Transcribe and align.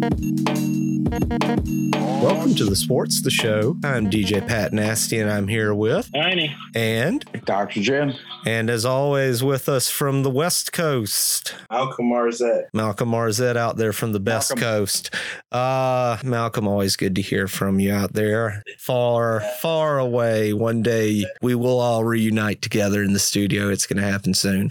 Thank 0.00 0.20
you. 0.20 0.85
Welcome 1.06 2.56
to 2.56 2.64
the 2.64 2.74
Sports 2.74 3.20
the 3.20 3.30
Show. 3.30 3.76
I'm 3.84 4.10
DJ 4.10 4.44
Pat 4.44 4.72
Nasty, 4.72 5.20
and 5.20 5.30
I'm 5.30 5.46
here 5.46 5.72
with 5.72 6.10
Tiny 6.12 6.52
and 6.74 7.24
Dr. 7.44 7.80
Jim. 7.80 8.14
And 8.44 8.68
as 8.68 8.84
always, 8.84 9.44
with 9.44 9.68
us 9.68 9.88
from 9.88 10.24
the 10.24 10.30
West 10.30 10.72
Coast, 10.72 11.54
Malcolm 11.70 12.06
Marzette. 12.06 12.64
Malcolm 12.72 13.10
Marzette 13.10 13.56
out 13.56 13.76
there 13.76 13.92
from 13.92 14.12
the 14.12 14.20
Best 14.20 14.50
Malcolm. 14.50 14.62
Coast. 14.62 15.14
Uh, 15.52 16.16
Malcolm, 16.24 16.66
always 16.66 16.96
good 16.96 17.14
to 17.14 17.22
hear 17.22 17.46
from 17.46 17.78
you 17.78 17.92
out 17.92 18.14
there. 18.14 18.64
Far, 18.78 19.40
far 19.60 20.00
away. 20.00 20.52
One 20.52 20.82
day 20.82 21.24
we 21.40 21.54
will 21.54 21.78
all 21.78 22.02
reunite 22.02 22.62
together 22.62 23.04
in 23.04 23.12
the 23.12 23.20
studio. 23.20 23.68
It's 23.68 23.86
going 23.86 24.02
to 24.02 24.10
happen 24.10 24.34
soon. 24.34 24.70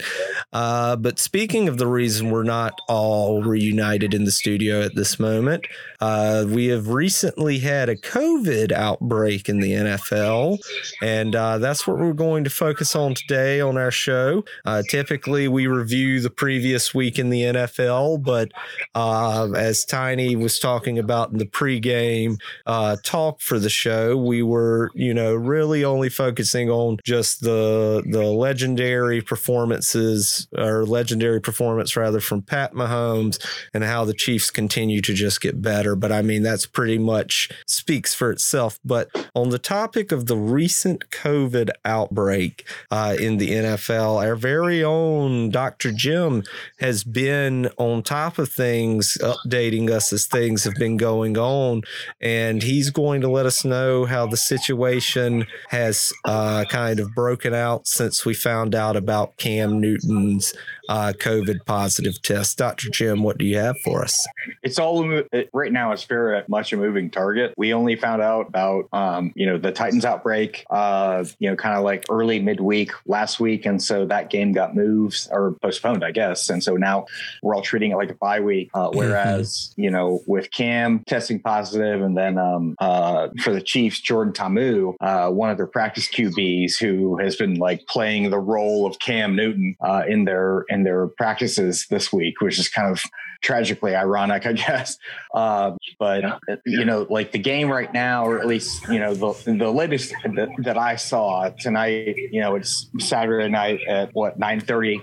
Uh, 0.52 0.96
but 0.96 1.18
speaking 1.18 1.66
of 1.68 1.78
the 1.78 1.86
reason 1.86 2.30
we're 2.30 2.42
not 2.42 2.78
all 2.88 3.42
reunited 3.42 4.12
in 4.12 4.24
the 4.24 4.32
studio 4.32 4.82
at 4.82 4.94
this 4.94 5.18
moment, 5.18 5.66
uh, 6.00 6.25
we 6.48 6.66
have 6.66 6.88
recently 6.88 7.58
had 7.58 7.88
a 7.88 7.96
COVID 7.96 8.72
outbreak 8.72 9.48
in 9.48 9.60
the 9.60 9.72
NFL, 9.72 10.58
and 11.02 11.34
uh, 11.34 11.58
that's 11.58 11.86
what 11.86 11.98
we're 11.98 12.12
going 12.12 12.44
to 12.44 12.50
focus 12.50 12.94
on 12.96 13.14
today 13.14 13.60
on 13.60 13.76
our 13.76 13.90
show. 13.90 14.44
Uh, 14.64 14.82
typically, 14.88 15.48
we 15.48 15.66
review 15.66 16.20
the 16.20 16.30
previous 16.30 16.94
week 16.94 17.18
in 17.18 17.30
the 17.30 17.42
NFL, 17.42 18.22
but 18.22 18.52
uh, 18.94 19.50
as 19.52 19.84
Tiny 19.84 20.36
was 20.36 20.58
talking 20.58 20.98
about 20.98 21.30
in 21.30 21.38
the 21.38 21.46
pregame 21.46 22.38
uh, 22.66 22.96
talk 23.02 23.40
for 23.40 23.58
the 23.58 23.70
show, 23.70 24.16
we 24.16 24.42
were, 24.42 24.90
you 24.94 25.14
know, 25.14 25.34
really 25.34 25.84
only 25.84 26.08
focusing 26.08 26.70
on 26.70 26.98
just 27.04 27.42
the 27.42 28.02
the 28.10 28.24
legendary 28.24 29.20
performances 29.20 30.48
or 30.56 30.84
legendary 30.84 31.40
performance 31.40 31.96
rather 31.96 32.20
from 32.20 32.42
Pat 32.42 32.72
Mahomes 32.72 33.44
and 33.74 33.84
how 33.84 34.04
the 34.04 34.14
Chiefs 34.14 34.50
continue 34.50 35.00
to 35.00 35.12
just 35.12 35.40
get 35.40 35.60
better. 35.60 35.96
But 35.96 36.12
I 36.16 36.22
mean, 36.22 36.42
that's 36.42 36.66
pretty 36.66 36.98
much 36.98 37.50
speaks 37.66 38.14
for 38.14 38.30
itself. 38.30 38.78
But 38.84 39.10
on 39.34 39.50
the 39.50 39.58
topic 39.58 40.12
of 40.12 40.26
the 40.26 40.36
recent 40.36 41.10
COVID 41.10 41.70
outbreak 41.84 42.66
uh, 42.90 43.16
in 43.18 43.36
the 43.38 43.50
NFL, 43.50 44.24
our 44.24 44.36
very 44.36 44.82
own 44.82 45.50
Dr. 45.50 45.92
Jim 45.92 46.42
has 46.80 47.04
been 47.04 47.68
on 47.76 48.02
top 48.02 48.38
of 48.38 48.50
things, 48.50 49.18
updating 49.22 49.90
us 49.90 50.12
as 50.12 50.26
things 50.26 50.64
have 50.64 50.74
been 50.74 50.96
going 50.96 51.36
on. 51.36 51.82
And 52.20 52.62
he's 52.62 52.90
going 52.90 53.20
to 53.20 53.28
let 53.28 53.46
us 53.46 53.64
know 53.64 54.04
how 54.04 54.26
the 54.26 54.36
situation 54.36 55.46
has 55.68 56.12
uh, 56.24 56.64
kind 56.68 57.00
of 57.00 57.14
broken 57.14 57.54
out 57.54 57.86
since 57.86 58.24
we 58.24 58.34
found 58.34 58.74
out 58.74 58.96
about 58.96 59.36
Cam 59.36 59.80
Newton's 59.80 60.54
uh, 60.88 61.12
COVID 61.18 61.64
positive 61.64 62.20
test. 62.22 62.58
Dr. 62.58 62.90
Jim, 62.90 63.22
what 63.22 63.38
do 63.38 63.44
you 63.44 63.58
have 63.58 63.76
for 63.84 64.02
us? 64.02 64.26
It's 64.62 64.78
all 64.78 65.22
right 65.52 65.72
now. 65.72 65.92
It's 65.92 66.04
very 66.04 66.42
much 66.48 66.72
a 66.72 66.76
moving 66.76 67.10
target. 67.10 67.54
We 67.56 67.72
only 67.72 67.96
found 67.96 68.22
out 68.22 68.48
about 68.48 68.88
um, 68.92 69.32
you 69.34 69.46
know 69.46 69.58
the 69.58 69.72
Titans 69.72 70.04
outbreak, 70.04 70.64
uh, 70.70 71.24
you 71.38 71.50
know, 71.50 71.56
kind 71.56 71.76
of 71.76 71.84
like 71.84 72.04
early 72.10 72.40
midweek 72.40 72.92
last 73.06 73.40
week, 73.40 73.66
and 73.66 73.82
so 73.82 74.06
that 74.06 74.30
game 74.30 74.52
got 74.52 74.74
moved 74.74 75.28
or 75.30 75.52
postponed, 75.62 76.04
I 76.04 76.10
guess. 76.10 76.48
And 76.50 76.62
so 76.62 76.76
now 76.76 77.06
we're 77.42 77.54
all 77.54 77.62
treating 77.62 77.92
it 77.92 77.96
like 77.96 78.10
a 78.10 78.14
bye 78.14 78.40
week. 78.40 78.70
Uh, 78.74 78.90
whereas 78.92 79.74
you 79.76 79.90
know 79.90 80.20
with 80.26 80.50
Cam 80.50 81.00
testing 81.06 81.40
positive, 81.40 82.02
and 82.02 82.16
then 82.16 82.38
um, 82.38 82.76
uh, 82.78 83.28
for 83.42 83.52
the 83.52 83.60
Chiefs, 83.60 84.00
Jordan 84.00 84.32
Ta'amu, 84.32 84.94
uh, 85.00 85.30
one 85.30 85.50
of 85.50 85.56
their 85.56 85.66
practice 85.66 86.08
QBs 86.08 86.78
who 86.78 87.18
has 87.18 87.36
been 87.36 87.54
like 87.54 87.86
playing 87.86 88.30
the 88.30 88.38
role 88.38 88.86
of 88.86 88.98
Cam 88.98 89.36
Newton 89.36 89.76
uh, 89.80 90.02
in 90.08 90.24
their 90.24 90.64
in 90.68 90.75
their 90.84 91.06
practices 91.08 91.86
this 91.90 92.12
week, 92.12 92.40
which 92.40 92.58
is 92.58 92.68
kind 92.68 92.90
of 92.90 93.02
tragically 93.42 93.94
ironic, 93.94 94.46
I 94.46 94.52
guess. 94.66 94.98
Uh, 95.34 95.72
but 95.98 96.24
you 96.64 96.84
know, 96.84 97.06
like 97.08 97.32
the 97.32 97.38
game 97.38 97.70
right 97.70 97.92
now, 97.92 98.26
or 98.26 98.38
at 98.40 98.46
least 98.46 98.86
you 98.88 98.98
know 98.98 99.14
the 99.14 99.32
the 99.52 99.70
latest 99.70 100.14
that, 100.24 100.48
that 100.58 100.78
I 100.78 100.96
saw 100.96 101.50
tonight. 101.50 102.16
You 102.16 102.40
know, 102.40 102.56
it's 102.56 102.88
Saturday 102.98 103.48
night 103.48 103.80
at 103.88 104.10
what 104.12 104.38
nine 104.38 104.60
thirty. 104.60 105.00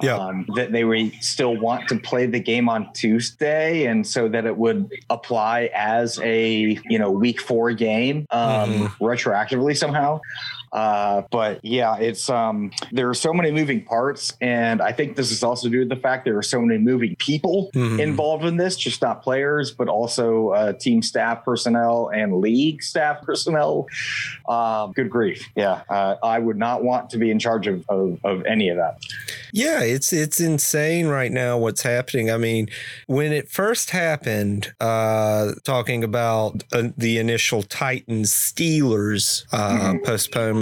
Yeah. 0.00 0.16
Um, 0.16 0.46
that 0.54 0.72
they 0.72 0.84
would 0.84 1.12
still 1.20 1.56
want 1.56 1.88
to 1.88 1.98
play 1.98 2.26
the 2.26 2.40
game 2.40 2.68
on 2.68 2.92
Tuesday, 2.92 3.86
and 3.86 4.06
so 4.06 4.28
that 4.28 4.46
it 4.46 4.56
would 4.56 4.92
apply 5.10 5.70
as 5.74 6.18
a 6.20 6.78
you 6.88 6.98
know 6.98 7.10
week 7.10 7.40
four 7.40 7.72
game 7.72 8.26
um, 8.30 8.88
retroactively 9.00 9.76
somehow. 9.76 10.20
Uh, 10.72 11.22
but 11.30 11.64
yeah, 11.64 11.96
it's 11.98 12.28
um, 12.30 12.70
there 12.92 13.08
are 13.08 13.14
so 13.14 13.32
many 13.32 13.50
moving 13.50 13.82
parts, 13.84 14.34
and 14.40 14.80
I 14.82 14.92
think 14.92 15.16
this 15.16 15.30
is 15.30 15.42
also 15.42 15.68
due 15.68 15.82
to 15.88 15.94
the 15.94 16.00
fact 16.00 16.24
there 16.24 16.36
are 16.38 16.42
so 16.42 16.60
many 16.60 16.78
moving 16.78 17.16
people 17.16 17.70
Mhm. 17.74 18.00
involved 18.00 18.44
in 18.44 18.56
this, 18.56 18.76
just 18.76 19.02
not 19.02 19.22
players, 19.22 19.70
but 19.70 19.88
also 19.88 20.50
uh, 20.50 20.72
team 20.74 21.02
staff 21.02 21.44
personnel 21.44 22.10
and 22.14 22.40
league 22.40 22.82
staff 22.82 23.22
personnel. 23.22 23.86
Um, 24.48 24.92
good 24.92 25.10
grief, 25.10 25.46
yeah, 25.56 25.82
uh, 25.88 26.16
I 26.22 26.38
would 26.38 26.56
not 26.58 26.82
want 26.82 27.10
to 27.10 27.18
be 27.18 27.30
in 27.30 27.38
charge 27.38 27.66
of, 27.66 27.84
of, 27.88 28.18
of 28.24 28.44
any 28.46 28.68
of 28.68 28.76
that. 28.76 28.98
Yeah, 29.52 29.80
it's 29.82 30.12
it's 30.12 30.40
insane 30.40 31.06
right 31.08 31.32
now 31.32 31.56
what's 31.58 31.82
happening. 31.82 32.30
I 32.30 32.36
mean, 32.36 32.68
when 33.06 33.32
it 33.32 33.48
first 33.50 33.90
happened, 33.90 34.72
uh, 34.80 35.52
talking 35.64 36.04
about 36.04 36.64
uh, 36.72 36.88
the 36.96 37.18
initial 37.18 37.62
Titans 37.62 38.30
Steelers 38.32 39.44
uh, 39.52 39.94
postponement, 40.04 40.57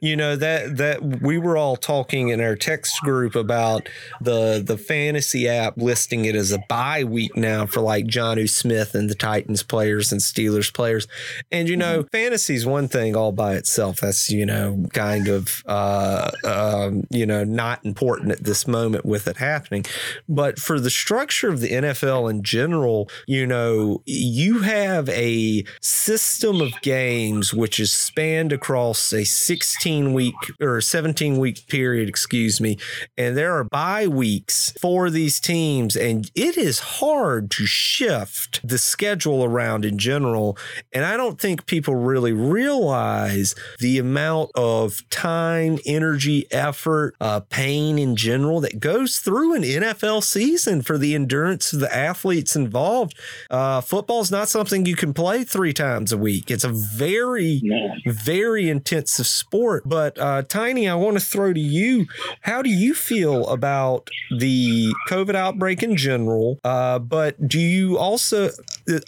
you 0.00 0.16
know 0.16 0.36
that 0.36 0.76
that 0.76 1.02
we 1.22 1.38
were 1.38 1.56
all 1.56 1.76
talking 1.76 2.28
in 2.28 2.40
our 2.40 2.56
text 2.56 3.00
group 3.02 3.34
about 3.34 3.88
the 4.20 4.62
the 4.64 4.76
fantasy 4.76 5.48
app 5.48 5.76
listing 5.76 6.24
it 6.24 6.34
as 6.34 6.52
a 6.52 6.58
bye 6.68 7.04
week 7.04 7.36
now 7.36 7.66
for 7.66 7.80
like 7.80 8.06
Jonnu 8.06 8.48
Smith 8.48 8.94
and 8.94 9.08
the 9.08 9.14
Titans 9.14 9.62
players 9.62 10.12
and 10.12 10.20
Steelers 10.20 10.72
players, 10.72 11.06
and 11.50 11.68
you 11.68 11.76
know 11.76 12.04
fantasy 12.12 12.54
is 12.54 12.66
one 12.66 12.88
thing 12.88 13.16
all 13.16 13.32
by 13.32 13.54
itself. 13.54 14.00
That's 14.00 14.30
you 14.30 14.46
know 14.46 14.86
kind 14.92 15.28
of 15.28 15.62
uh, 15.66 16.30
um, 16.44 17.06
you 17.10 17.26
know 17.26 17.44
not 17.44 17.84
important 17.84 18.32
at 18.32 18.44
this 18.44 18.66
moment 18.66 19.04
with 19.04 19.26
it 19.28 19.36
happening, 19.36 19.84
but 20.28 20.58
for 20.58 20.80
the 20.80 20.90
structure 20.90 21.48
of 21.48 21.60
the 21.60 21.68
NFL 21.68 22.30
in 22.30 22.42
general, 22.42 23.08
you 23.26 23.46
know 23.46 24.02
you 24.06 24.60
have 24.60 25.08
a 25.10 25.64
system 25.80 26.60
of 26.60 26.72
games 26.82 27.52
which 27.54 27.78
is 27.80 27.92
spanned 27.92 28.52
across 28.52 29.12
a 29.12 29.21
16 29.24 30.12
week 30.12 30.34
or 30.60 30.80
17 30.80 31.38
week 31.38 31.66
period, 31.68 32.08
excuse 32.08 32.60
me, 32.60 32.78
and 33.16 33.36
there 33.36 33.52
are 33.56 33.64
bye 33.64 34.06
weeks 34.06 34.72
for 34.80 35.10
these 35.10 35.40
teams, 35.40 35.96
and 35.96 36.30
it 36.34 36.56
is 36.56 36.78
hard 36.78 37.50
to 37.52 37.66
shift 37.66 38.60
the 38.66 38.78
schedule 38.78 39.44
around 39.44 39.84
in 39.84 39.98
general. 39.98 40.56
And 40.92 41.04
I 41.04 41.16
don't 41.16 41.40
think 41.40 41.66
people 41.66 41.94
really 41.94 42.32
realize 42.32 43.54
the 43.78 43.98
amount 43.98 44.50
of 44.54 45.08
time, 45.10 45.78
energy, 45.86 46.46
effort, 46.50 47.14
uh, 47.20 47.40
pain 47.40 47.98
in 47.98 48.16
general 48.16 48.60
that 48.60 48.80
goes 48.80 49.18
through 49.18 49.54
an 49.54 49.62
NFL 49.62 50.22
season 50.22 50.82
for 50.82 50.98
the 50.98 51.14
endurance 51.14 51.72
of 51.72 51.80
the 51.80 51.94
athletes 51.94 52.56
involved. 52.56 53.18
Uh, 53.50 53.80
is 54.20 54.30
not 54.30 54.48
something 54.48 54.86
you 54.86 54.96
can 54.96 55.14
play 55.14 55.44
three 55.44 55.72
times 55.72 56.12
a 56.12 56.18
week. 56.18 56.50
It's 56.50 56.64
a 56.64 56.68
very 56.68 57.60
No. 57.62 57.94
very 58.06 58.68
intensive 59.12 59.26
sport. 59.26 59.82
But 59.86 60.18
uh, 60.18 60.42
Tiny, 60.42 60.88
I 60.88 60.94
want 60.94 61.18
to 61.18 61.24
throw 61.24 61.52
to 61.52 61.60
you. 61.60 62.06
How 62.40 62.62
do 62.62 62.70
you 62.70 62.94
feel 62.94 63.46
about 63.48 64.08
the 64.38 64.92
COVID 65.08 65.34
outbreak 65.34 65.82
in 65.82 65.96
general? 65.96 66.58
Uh, 66.64 66.98
but 66.98 67.48
do 67.48 67.60
you 67.60 67.98
also, 67.98 68.50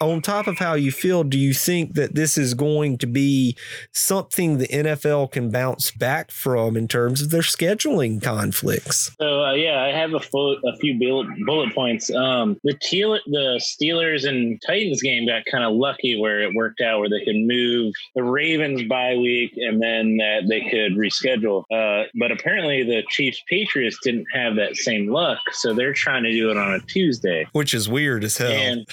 on 0.00 0.20
top 0.22 0.47
of 0.47 0.59
how 0.59 0.75
you 0.75 0.93
feel, 0.93 1.25
do 1.25 1.38
you 1.38 1.54
think 1.54 1.94
that 1.94 2.14
this 2.14 2.37
is 2.37 2.54
going 2.54 2.98
to 2.98 3.06
be 3.06 3.56
something 3.93 4.59
the 4.59 4.69
NFL 4.69 5.32
can 5.32 5.50
bounce 5.50 5.91
back 5.91 6.31
from 6.31 6.76
in 6.76 6.88
terms 6.88 7.23
of 7.23 7.31
their 7.31 7.43
scheduling 7.43 8.23
conflicts? 8.23 9.11
So 9.19 9.44
uh, 9.44 9.55
yeah, 9.55 9.82
I 9.82 9.88
have 9.88 10.12
a, 10.12 10.19
a 10.19 10.76
few 10.81 10.99
bullet, 10.99 11.29
bullet 11.46 11.75
points. 11.75 12.12
Um, 12.14 12.58
the 12.64 12.75
Teal, 12.75 13.19
the 13.26 13.61
Steelers 13.61 14.29
and 14.29 14.61
Titans 14.67 15.02
game 15.02 15.26
got 15.26 15.44
kind 15.50 15.64
of 15.64 15.75
lucky 15.75 16.19
where 16.19 16.40
it 16.43 16.55
worked 16.55 16.81
out 16.81 17.00
where 17.00 17.08
they 17.08 17.25
could 17.25 17.37
move 17.37 17.94
the 18.14 18.23
Ravens 18.23 18.82
bye 18.88 19.17
week 19.17 19.52
and 19.56 19.81
then 19.81 19.94
that 20.19 20.46
they 20.49 20.61
could 20.62 20.96
reschedule. 20.96 21.64
Uh, 21.70 22.06
but 22.14 22.31
apparently 22.32 22.82
the 22.82 23.02
Chiefs 23.08 23.43
Patriots 23.49 23.99
didn't 24.02 24.26
have 24.32 24.56
that 24.56 24.76
same 24.76 25.08
luck, 25.08 25.38
so 25.52 25.75
they're 25.75 25.93
trying 25.93 26.23
to 26.25 26.32
do 26.32 26.50
it 26.50 26.56
on 26.56 26.75
a 26.75 26.81
Tuesday. 26.81 27.46
Which 27.52 27.75
is 27.75 27.88
weird 27.88 28.25
as 28.25 28.37
hell. 28.37 28.50
And 28.50 28.87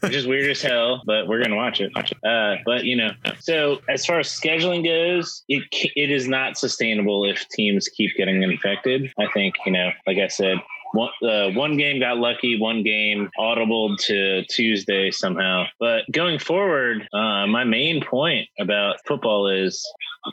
which 0.00 0.14
is 0.14 0.26
weird 0.26 0.50
as 0.50 0.62
hell, 0.62 1.02
but 1.06 1.26
we're 1.28 1.42
gonna 1.42 1.56
watch 1.56 1.80
it. 1.80 1.92
Watch 1.94 2.12
it. 2.12 2.24
Uh, 2.24 2.56
but 2.64 2.84
you 2.84 2.96
know, 2.96 3.10
so 3.40 3.80
as 3.88 4.04
far 4.06 4.18
as 4.20 4.28
scheduling 4.28 4.84
goes, 4.84 5.42
it 5.48 5.64
it 5.96 6.10
is 6.10 6.28
not 6.28 6.58
sustainable 6.58 7.24
if 7.24 7.48
teams 7.50 7.88
keep 7.88 8.16
getting 8.16 8.42
infected. 8.42 9.12
I 9.18 9.26
think 9.32 9.54
you 9.64 9.72
know, 9.72 9.90
like 10.06 10.18
I 10.18 10.28
said, 10.28 10.58
one, 10.92 11.10
uh, 11.22 11.50
one 11.50 11.76
game 11.76 12.00
got 12.00 12.18
lucky, 12.18 12.58
one 12.58 12.82
game 12.82 13.30
audible 13.38 13.96
to 13.98 14.44
Tuesday 14.44 15.10
somehow. 15.10 15.64
But 15.78 16.04
going 16.12 16.38
forward, 16.38 17.08
uh, 17.12 17.46
my 17.46 17.64
main 17.64 18.02
point 18.04 18.48
about 18.58 18.96
football 19.06 19.48
is 19.48 19.84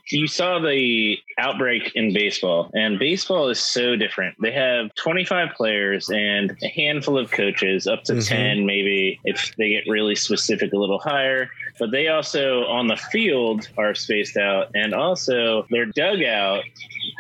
you 0.10 0.28
saw 0.28 0.60
the 0.60 1.18
outbreak 1.38 1.92
in 1.96 2.14
baseball, 2.14 2.72
and 2.74 2.98
baseball 2.98 3.50
is 3.50 3.60
so 3.60 3.96
different. 3.96 4.36
They 4.42 4.52
have 4.52 4.94
25 4.96 5.50
players 5.56 6.10
and 6.10 6.58
a 6.64 6.68
handful 6.68 7.18
of 7.18 7.32
coaches, 7.32 7.88
up 7.88 8.04
to 8.06 8.14
Mhm. 8.14 8.28
10, 8.28 8.66
maybe 8.66 9.20
if 9.26 9.56
they 9.58 9.70
get 9.70 9.84
really 9.88 10.16
specific, 10.16 10.74
a 10.74 10.78
little 10.78 11.00
higher. 11.00 11.50
But 11.80 11.92
they 11.92 12.08
also 12.08 12.66
on 12.66 12.88
the 12.88 12.98
field 12.98 13.68
are 13.78 13.94
spaced 13.96 14.38
out, 14.38 14.70
and 14.74 14.94
also 14.94 15.66
their 15.70 15.86
dugout 15.86 16.64